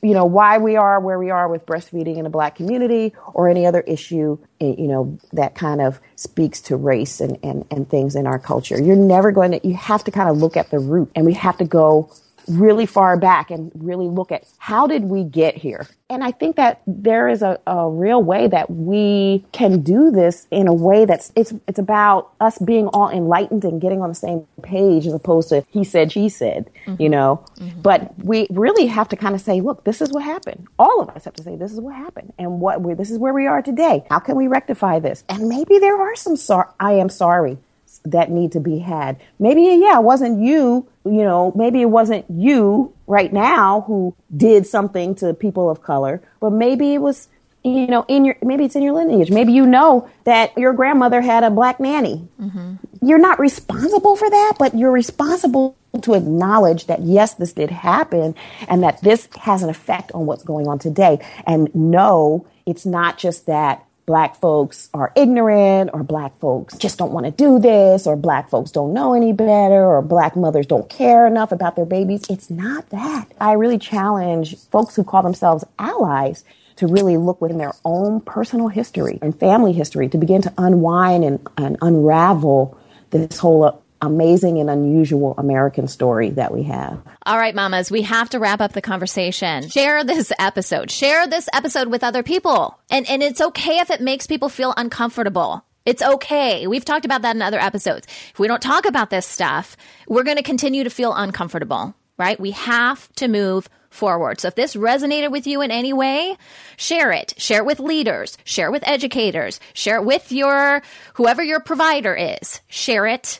you 0.01 0.15
know, 0.15 0.25
why 0.25 0.57
we 0.57 0.77
are 0.77 0.99
where 0.99 1.19
we 1.19 1.29
are 1.29 1.47
with 1.47 1.63
breastfeeding 1.67 2.17
in 2.17 2.23
the 2.23 2.31
black 2.31 2.55
community 2.55 3.13
or 3.35 3.47
any 3.47 3.67
other 3.67 3.81
issue, 3.81 4.39
eh, 4.59 4.73
you 4.75 4.87
know, 4.87 5.19
that 5.33 5.53
kind 5.53 5.79
of 5.79 5.99
speaks 6.15 6.59
to 6.59 6.75
race 6.75 7.21
and, 7.21 7.37
and, 7.43 7.65
and 7.69 7.87
things 7.87 8.15
in 8.15 8.25
our 8.25 8.39
culture. 8.39 8.81
You're 8.81 8.95
never 8.95 9.31
going 9.31 9.51
to, 9.51 9.67
you 9.67 9.75
have 9.75 10.03
to 10.05 10.11
kind 10.11 10.27
of 10.27 10.37
look 10.37 10.57
at 10.57 10.71
the 10.71 10.79
root 10.79 11.11
and 11.15 11.27
we 11.27 11.33
have 11.33 11.59
to 11.59 11.65
go 11.65 12.11
really 12.47 12.85
far 12.85 13.17
back 13.17 13.51
and 13.51 13.71
really 13.75 14.07
look 14.07 14.31
at 14.31 14.43
how 14.57 14.87
did 14.87 15.03
we 15.03 15.23
get 15.23 15.55
here? 15.55 15.87
And 16.09 16.23
I 16.23 16.31
think 16.31 16.57
that 16.57 16.81
there 16.85 17.29
is 17.29 17.41
a, 17.41 17.57
a 17.65 17.89
real 17.89 18.21
way 18.21 18.47
that 18.47 18.69
we 18.69 19.45
can 19.53 19.81
do 19.81 20.11
this 20.11 20.45
in 20.51 20.67
a 20.67 20.73
way 20.73 21.05
that's 21.05 21.31
it's 21.35 21.53
it's 21.67 21.79
about 21.79 22.33
us 22.41 22.57
being 22.59 22.87
all 22.87 23.09
enlightened 23.09 23.63
and 23.63 23.79
getting 23.79 24.01
on 24.01 24.09
the 24.09 24.15
same 24.15 24.45
page 24.61 25.07
as 25.07 25.13
opposed 25.13 25.49
to 25.49 25.63
he 25.69 25.83
said 25.83 26.11
she 26.11 26.27
said, 26.27 26.69
mm-hmm. 26.85 27.01
you 27.01 27.09
know. 27.09 27.43
Mm-hmm. 27.59 27.81
But 27.81 28.17
we 28.19 28.47
really 28.49 28.87
have 28.87 29.07
to 29.09 29.15
kind 29.15 29.35
of 29.35 29.41
say, 29.41 29.61
look, 29.61 29.85
this 29.85 30.01
is 30.01 30.11
what 30.11 30.23
happened. 30.23 30.67
All 30.77 31.01
of 31.01 31.09
us 31.09 31.23
have 31.25 31.35
to 31.35 31.43
say 31.43 31.55
this 31.55 31.71
is 31.71 31.79
what 31.79 31.95
happened 31.95 32.33
and 32.37 32.59
what 32.59 32.81
we, 32.81 32.93
this 32.93 33.09
is 33.09 33.17
where 33.17 33.33
we 33.33 33.47
are 33.47 33.61
today. 33.61 34.03
How 34.09 34.19
can 34.19 34.35
we 34.35 34.47
rectify 34.47 34.99
this? 34.99 35.23
And 35.29 35.47
maybe 35.47 35.79
there 35.79 35.99
are 35.99 36.15
some 36.15 36.35
sorry 36.35 36.67
I 36.79 36.93
am 36.93 37.09
sorry 37.09 37.57
that 38.05 38.31
need 38.31 38.53
to 38.53 38.59
be 38.59 38.79
had. 38.79 39.19
Maybe, 39.39 39.63
yeah, 39.63 39.97
it 39.97 40.03
wasn't 40.03 40.41
you, 40.41 40.87
you 41.05 41.23
know, 41.23 41.51
maybe 41.55 41.81
it 41.81 41.89
wasn't 41.89 42.25
you 42.29 42.93
right 43.07 43.31
now 43.31 43.81
who 43.81 44.15
did 44.35 44.65
something 44.65 45.15
to 45.15 45.33
people 45.33 45.69
of 45.69 45.83
color, 45.83 46.21
but 46.39 46.51
maybe 46.51 46.93
it 46.93 46.99
was, 46.99 47.27
you 47.63 47.87
know, 47.87 48.05
in 48.07 48.25
your, 48.25 48.37
maybe 48.41 48.65
it's 48.65 48.75
in 48.75 48.83
your 48.83 48.93
lineage. 48.93 49.29
Maybe 49.29 49.53
you 49.53 49.65
know 49.65 50.09
that 50.23 50.57
your 50.57 50.73
grandmother 50.73 51.21
had 51.21 51.43
a 51.43 51.51
black 51.51 51.79
nanny. 51.79 52.27
Mm-hmm. 52.39 52.75
You're 53.07 53.19
not 53.19 53.39
responsible 53.39 54.15
for 54.15 54.29
that, 54.29 54.53
but 54.57 54.75
you're 54.75 54.91
responsible 54.91 55.77
to 56.01 56.13
acknowledge 56.13 56.87
that 56.87 57.01
yes, 57.01 57.35
this 57.35 57.53
did 57.53 57.69
happen 57.69 58.33
and 58.67 58.83
that 58.83 59.01
this 59.01 59.27
has 59.41 59.61
an 59.61 59.69
effect 59.69 60.11
on 60.13 60.25
what's 60.25 60.43
going 60.43 60.67
on 60.67 60.79
today. 60.79 61.19
And 61.45 61.73
no, 61.75 62.47
it's 62.65 62.85
not 62.85 63.17
just 63.17 63.45
that 63.47 63.85
black 64.05 64.35
folks 64.35 64.89
are 64.93 65.11
ignorant 65.15 65.89
or 65.93 66.03
black 66.03 66.37
folks 66.39 66.77
just 66.77 66.97
don't 66.97 67.11
want 67.11 67.25
to 67.25 67.31
do 67.31 67.59
this 67.59 68.07
or 68.07 68.15
black 68.15 68.49
folks 68.49 68.71
don't 68.71 68.93
know 68.93 69.13
any 69.13 69.33
better 69.33 69.85
or 69.85 70.01
black 70.01 70.35
mothers 70.35 70.65
don't 70.65 70.89
care 70.89 71.27
enough 71.27 71.51
about 71.51 71.75
their 71.75 71.85
babies. 71.85 72.23
It's 72.29 72.49
not 72.49 72.89
that. 72.89 73.25
I 73.39 73.53
really 73.53 73.77
challenge 73.77 74.57
folks 74.69 74.95
who 74.95 75.03
call 75.03 75.23
themselves 75.23 75.63
allies 75.79 76.43
to 76.77 76.87
really 76.87 77.17
look 77.17 77.39
within 77.41 77.57
their 77.57 77.73
own 77.85 78.21
personal 78.21 78.67
history 78.67 79.19
and 79.21 79.37
family 79.39 79.73
history 79.73 80.09
to 80.09 80.17
begin 80.17 80.41
to 80.41 80.53
unwind 80.57 81.23
and, 81.23 81.47
and 81.57 81.77
unravel 81.81 82.77
this 83.11 83.37
whole 83.39 83.80
amazing 84.01 84.59
and 84.59 84.69
unusual 84.69 85.35
American 85.37 85.87
story 85.87 86.31
that 86.31 86.53
we 86.53 86.63
have. 86.63 87.01
All 87.25 87.37
right, 87.37 87.55
mamas, 87.55 87.91
we 87.91 88.01
have 88.01 88.29
to 88.31 88.39
wrap 88.39 88.61
up 88.61 88.73
the 88.73 88.81
conversation. 88.81 89.69
Share 89.69 90.03
this 90.03 90.31
episode. 90.39 90.91
Share 90.91 91.27
this 91.27 91.47
episode 91.53 91.87
with 91.87 92.03
other 92.03 92.23
people. 92.23 92.79
And 92.89 93.07
and 93.09 93.21
it's 93.21 93.41
okay 93.41 93.79
if 93.79 93.89
it 93.89 94.01
makes 94.01 94.27
people 94.27 94.49
feel 94.49 94.73
uncomfortable. 94.75 95.63
It's 95.85 96.03
okay. 96.03 96.67
We've 96.67 96.85
talked 96.85 97.05
about 97.05 97.23
that 97.23 97.35
in 97.35 97.41
other 97.41 97.59
episodes. 97.59 98.05
If 98.31 98.39
we 98.39 98.47
don't 98.47 98.61
talk 98.61 98.85
about 98.85 99.09
this 99.09 99.25
stuff, 99.25 99.75
we're 100.07 100.23
going 100.23 100.37
to 100.37 100.43
continue 100.43 100.83
to 100.83 100.91
feel 100.91 101.13
uncomfortable, 101.13 101.95
right? 102.17 102.39
We 102.39 102.51
have 102.51 103.11
to 103.13 103.27
move 103.27 103.67
forward. 103.89 104.39
So 104.39 104.47
if 104.47 104.55
this 104.55 104.75
resonated 104.75 105.31
with 105.31 105.47
you 105.47 105.61
in 105.61 105.71
any 105.71 105.91
way, 105.91 106.37
share 106.77 107.11
it. 107.11 107.33
Share 107.37 107.59
it 107.59 107.65
with 107.65 107.79
leaders, 107.79 108.37
share 108.43 108.67
it 108.67 108.71
with 108.71 108.87
educators, 108.87 109.59
share 109.73 109.97
it 109.97 110.05
with 110.05 110.31
your 110.31 110.81
whoever 111.15 111.43
your 111.43 111.59
provider 111.59 112.15
is. 112.15 112.61
Share 112.67 113.07
it 113.07 113.39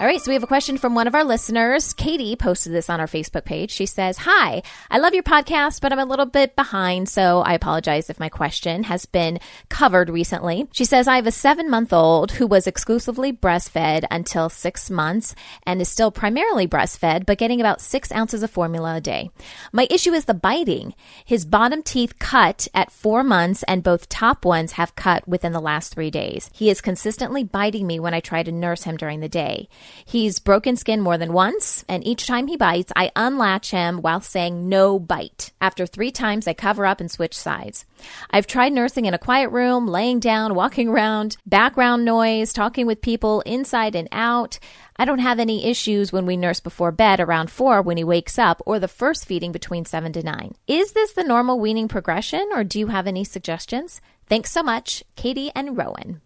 All 0.00 0.06
right, 0.06 0.20
so 0.20 0.30
we 0.30 0.34
have 0.34 0.44
a 0.44 0.46
question 0.46 0.78
from 0.78 0.94
one 0.94 1.08
of 1.08 1.16
our 1.16 1.24
listeners. 1.24 1.92
Katie 1.92 2.36
posted 2.36 2.72
this 2.72 2.88
on 2.88 3.00
our 3.00 3.08
Facebook 3.08 3.44
page. 3.44 3.72
She 3.72 3.84
says, 3.84 4.18
Hi, 4.18 4.62
I 4.92 4.98
love 4.98 5.12
your 5.12 5.24
podcast, 5.24 5.80
but 5.80 5.92
I'm 5.92 5.98
a 5.98 6.04
little 6.04 6.24
bit 6.24 6.54
behind, 6.54 7.08
so 7.08 7.40
I 7.40 7.54
apologize 7.54 8.08
if 8.08 8.20
my 8.20 8.28
question 8.28 8.84
has 8.84 9.06
been 9.06 9.40
covered 9.70 10.08
recently. 10.08 10.68
She 10.70 10.84
says, 10.84 11.08
I 11.08 11.16
have 11.16 11.26
a 11.26 11.32
seven 11.32 11.68
month 11.68 11.92
old 11.92 12.30
who 12.30 12.46
was 12.46 12.68
exclusively 12.68 13.32
breastfed 13.32 14.04
until 14.08 14.48
six 14.48 14.88
months 14.88 15.34
and 15.64 15.80
is 15.80 15.88
still 15.88 16.12
primarily 16.12 16.68
breastfed, 16.68 17.26
but 17.26 17.38
getting 17.38 17.58
about 17.58 17.80
six 17.80 18.12
ounces 18.12 18.44
of 18.44 18.52
formula 18.52 18.98
a 18.98 19.00
day. 19.00 19.32
My 19.72 19.88
issue 19.90 20.12
is 20.12 20.26
the 20.26 20.32
biting. 20.32 20.94
His 21.24 21.44
bottom 21.44 21.82
teeth 21.82 22.20
cut 22.20 22.68
at 22.72 22.92
four 22.92 23.24
months, 23.24 23.64
and 23.64 23.82
both 23.82 24.08
top 24.08 24.44
ones 24.44 24.72
have 24.72 24.94
cut 24.94 25.26
within 25.26 25.50
the 25.50 25.60
last 25.60 25.92
three 25.92 26.12
days. 26.12 26.50
He 26.54 26.70
is 26.70 26.80
consistently 26.80 27.42
biting 27.42 27.84
me 27.84 27.98
when 27.98 28.14
I 28.14 28.20
try 28.20 28.44
to 28.44 28.52
nurse 28.52 28.84
him 28.84 28.96
during 28.96 29.18
the 29.18 29.28
day. 29.28 29.68
He's 30.04 30.38
broken 30.38 30.76
skin 30.76 31.00
more 31.00 31.18
than 31.18 31.32
once, 31.32 31.84
and 31.88 32.06
each 32.06 32.26
time 32.26 32.46
he 32.46 32.56
bites, 32.56 32.92
I 32.96 33.10
unlatch 33.14 33.70
him 33.70 34.00
while 34.02 34.20
saying 34.20 34.68
no 34.68 34.98
bite. 34.98 35.52
After 35.60 35.86
three 35.86 36.10
times, 36.10 36.48
I 36.48 36.54
cover 36.54 36.86
up 36.86 37.00
and 37.00 37.10
switch 37.10 37.36
sides. 37.36 37.84
I've 38.30 38.46
tried 38.46 38.72
nursing 38.72 39.04
in 39.04 39.14
a 39.14 39.18
quiet 39.18 39.50
room, 39.50 39.86
laying 39.86 40.20
down, 40.20 40.54
walking 40.54 40.88
around, 40.88 41.36
background 41.46 42.04
noise, 42.04 42.52
talking 42.52 42.86
with 42.86 43.00
people 43.02 43.40
inside 43.42 43.94
and 43.94 44.08
out. 44.12 44.58
I 44.96 45.04
don't 45.04 45.20
have 45.20 45.38
any 45.38 45.66
issues 45.66 46.12
when 46.12 46.26
we 46.26 46.36
nurse 46.36 46.60
before 46.60 46.90
bed 46.90 47.20
around 47.20 47.50
four 47.50 47.82
when 47.82 47.96
he 47.96 48.04
wakes 48.04 48.38
up 48.38 48.60
or 48.66 48.78
the 48.78 48.88
first 48.88 49.26
feeding 49.26 49.52
between 49.52 49.84
seven 49.84 50.12
to 50.14 50.22
nine. 50.22 50.54
Is 50.66 50.92
this 50.92 51.12
the 51.12 51.22
normal 51.22 51.60
weaning 51.60 51.88
progression 51.88 52.48
or 52.52 52.64
do 52.64 52.78
you 52.78 52.88
have 52.88 53.06
any 53.06 53.24
suggestions? 53.24 54.00
Thanks 54.28 54.50
so 54.50 54.62
much, 54.62 55.04
Katie 55.16 55.52
and 55.54 55.76
Rowan. 55.78 56.20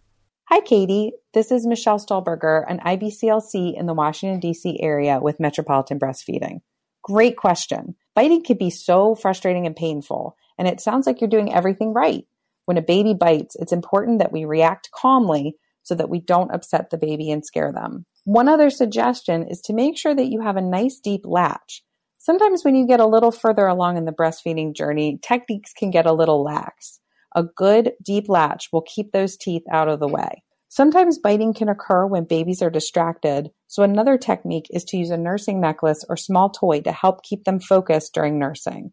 Hi, 0.53 0.59
Katie. 0.59 1.13
This 1.33 1.51
is 1.51 1.65
Michelle 1.65 1.97
Stolberger, 1.97 2.63
an 2.69 2.77
IBCLC 2.85 3.75
in 3.75 3.87
the 3.87 3.93
Washington, 3.95 4.39
D.C. 4.39 4.79
area 4.83 5.19
with 5.19 5.39
Metropolitan 5.39 5.97
Breastfeeding. 5.97 6.61
Great 7.01 7.37
question. 7.37 7.95
Biting 8.13 8.43
can 8.43 8.57
be 8.57 8.69
so 8.69 9.15
frustrating 9.15 9.65
and 9.65 9.75
painful, 9.75 10.37
and 10.59 10.67
it 10.67 10.79
sounds 10.79 11.07
like 11.07 11.19
you're 11.19 11.27
doing 11.27 11.51
everything 11.51 11.91
right. 11.91 12.27
When 12.65 12.77
a 12.77 12.83
baby 12.83 13.15
bites, 13.15 13.55
it's 13.55 13.71
important 13.71 14.19
that 14.19 14.31
we 14.31 14.45
react 14.45 14.91
calmly 14.91 15.55
so 15.81 15.95
that 15.95 16.11
we 16.11 16.19
don't 16.19 16.53
upset 16.53 16.91
the 16.91 16.99
baby 16.99 17.31
and 17.31 17.43
scare 17.43 17.71
them. 17.71 18.05
One 18.25 18.47
other 18.47 18.69
suggestion 18.69 19.47
is 19.47 19.59
to 19.61 19.73
make 19.73 19.97
sure 19.97 20.13
that 20.13 20.29
you 20.29 20.41
have 20.41 20.55
a 20.55 20.61
nice 20.61 20.99
deep 20.99 21.21
latch. 21.25 21.81
Sometimes 22.19 22.63
when 22.63 22.75
you 22.75 22.85
get 22.85 22.99
a 22.99 23.07
little 23.07 23.31
further 23.31 23.65
along 23.65 23.97
in 23.97 24.05
the 24.05 24.11
breastfeeding 24.11 24.75
journey, 24.75 25.17
techniques 25.19 25.73
can 25.73 25.89
get 25.89 26.05
a 26.05 26.13
little 26.13 26.43
lax. 26.43 26.99
A 27.35 27.43
good 27.43 27.93
deep 28.03 28.29
latch 28.29 28.69
will 28.71 28.81
keep 28.83 29.11
those 29.11 29.37
teeth 29.37 29.63
out 29.71 29.89
of 29.89 29.99
the 29.99 30.07
way. 30.07 30.43
Sometimes 30.69 31.19
biting 31.19 31.53
can 31.53 31.69
occur 31.69 32.05
when 32.07 32.23
babies 32.23 32.61
are 32.61 32.69
distracted, 32.71 33.51
so 33.67 33.83
another 33.83 34.17
technique 34.17 34.67
is 34.71 34.83
to 34.85 34.97
use 34.97 35.11
a 35.11 35.17
nursing 35.17 35.61
necklace 35.61 36.03
or 36.09 36.17
small 36.17 36.49
toy 36.49 36.81
to 36.81 36.91
help 36.91 37.23
keep 37.23 37.43
them 37.43 37.59
focused 37.59 38.13
during 38.13 38.39
nursing. 38.39 38.91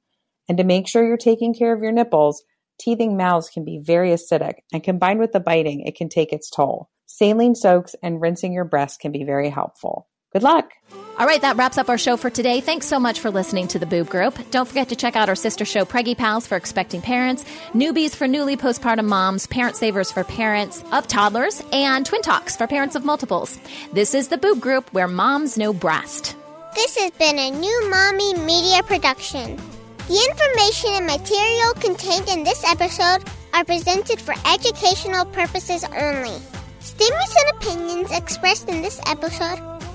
And 0.48 0.58
to 0.58 0.64
make 0.64 0.88
sure 0.88 1.06
you're 1.06 1.16
taking 1.16 1.54
care 1.54 1.72
of 1.72 1.82
your 1.82 1.92
nipples, 1.92 2.42
teething 2.78 3.16
mouths 3.16 3.48
can 3.48 3.64
be 3.64 3.80
very 3.82 4.10
acidic, 4.10 4.54
and 4.72 4.82
combined 4.82 5.20
with 5.20 5.32
the 5.32 5.40
biting, 5.40 5.80
it 5.86 5.96
can 5.96 6.08
take 6.08 6.32
its 6.32 6.50
toll. 6.50 6.90
Saline 7.06 7.54
soaks 7.54 7.94
and 8.02 8.20
rinsing 8.20 8.52
your 8.52 8.64
breasts 8.64 8.98
can 8.98 9.12
be 9.12 9.24
very 9.24 9.48
helpful. 9.48 10.06
Good 10.32 10.42
luck. 10.44 10.70
All 11.18 11.26
right, 11.26 11.42
that 11.42 11.56
wraps 11.56 11.76
up 11.76 11.88
our 11.88 11.98
show 11.98 12.16
for 12.16 12.30
today. 12.30 12.60
Thanks 12.60 12.86
so 12.86 13.00
much 13.00 13.18
for 13.20 13.30
listening 13.30 13.66
to 13.68 13.78
the 13.80 13.84
Boob 13.84 14.08
Group. 14.08 14.38
Don't 14.50 14.66
forget 14.66 14.88
to 14.88 14.96
check 14.96 15.16
out 15.16 15.28
our 15.28 15.34
sister 15.34 15.64
show, 15.64 15.84
Preggy 15.84 16.16
Pals, 16.16 16.46
for 16.46 16.56
expecting 16.56 17.02
parents, 17.02 17.44
Newbies 17.74 18.14
for 18.14 18.28
newly 18.28 18.56
postpartum 18.56 19.06
moms, 19.06 19.46
Parent 19.48 19.76
Savers 19.76 20.12
for 20.12 20.22
parents 20.22 20.84
of 20.92 21.08
toddlers, 21.08 21.62
and 21.72 22.06
Twin 22.06 22.22
Talks 22.22 22.56
for 22.56 22.68
parents 22.68 22.94
of 22.94 23.04
multiples. 23.04 23.58
This 23.92 24.14
is 24.14 24.28
the 24.28 24.38
Boob 24.38 24.60
Group, 24.60 24.92
where 24.94 25.08
moms 25.08 25.58
know 25.58 25.72
breast. 25.72 26.36
This 26.76 26.96
has 26.96 27.10
been 27.10 27.38
a 27.38 27.50
new 27.50 27.90
Mommy 27.90 28.32
Media 28.34 28.82
production. 28.84 29.56
The 30.06 30.26
information 30.30 30.90
and 30.94 31.06
material 31.06 31.74
contained 31.74 32.28
in 32.28 32.44
this 32.44 32.64
episode 32.64 33.28
are 33.52 33.64
presented 33.64 34.20
for 34.20 34.34
educational 34.46 35.24
purposes 35.26 35.84
only. 35.84 36.38
Statements 36.78 37.36
and 37.36 37.56
opinions 37.56 38.12
expressed 38.12 38.68
in 38.68 38.80
this 38.80 39.00
episode 39.06 39.79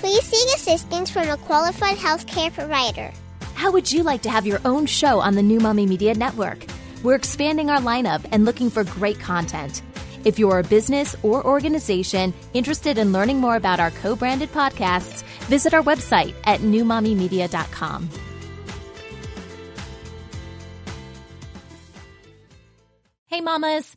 please 0.00 0.22
seek 0.24 0.54
assistance 0.54 1.10
from 1.10 1.28
a 1.28 1.36
qualified 1.36 1.96
healthcare 1.96 2.52
provider. 2.52 3.12
How 3.54 3.72
would 3.72 3.90
you 3.90 4.02
like 4.02 4.22
to 4.22 4.30
have 4.30 4.46
your 4.46 4.60
own 4.64 4.86
show 4.86 5.20
on 5.20 5.34
the 5.34 5.42
New 5.42 5.60
Mommy 5.60 5.86
Media 5.86 6.14
Network? 6.14 6.64
We're 7.02 7.14
expanding 7.14 7.70
our 7.70 7.80
lineup 7.80 8.24
and 8.32 8.44
looking 8.44 8.70
for 8.70 8.84
great 8.84 9.18
content. 9.18 9.82
If 10.24 10.38
you're 10.38 10.58
a 10.58 10.64
business 10.64 11.14
or 11.22 11.46
organization 11.46 12.34
interested 12.52 12.98
in 12.98 13.12
learning 13.12 13.40
more 13.40 13.56
about 13.56 13.80
our 13.80 13.92
co 13.92 14.16
branded 14.16 14.52
podcasts, 14.52 15.22
visit 15.46 15.72
our 15.72 15.82
website 15.82 16.34
at 16.44 16.60
newmommymedia.com. 16.60 18.10
Hey, 23.26 23.40
mamas! 23.40 23.96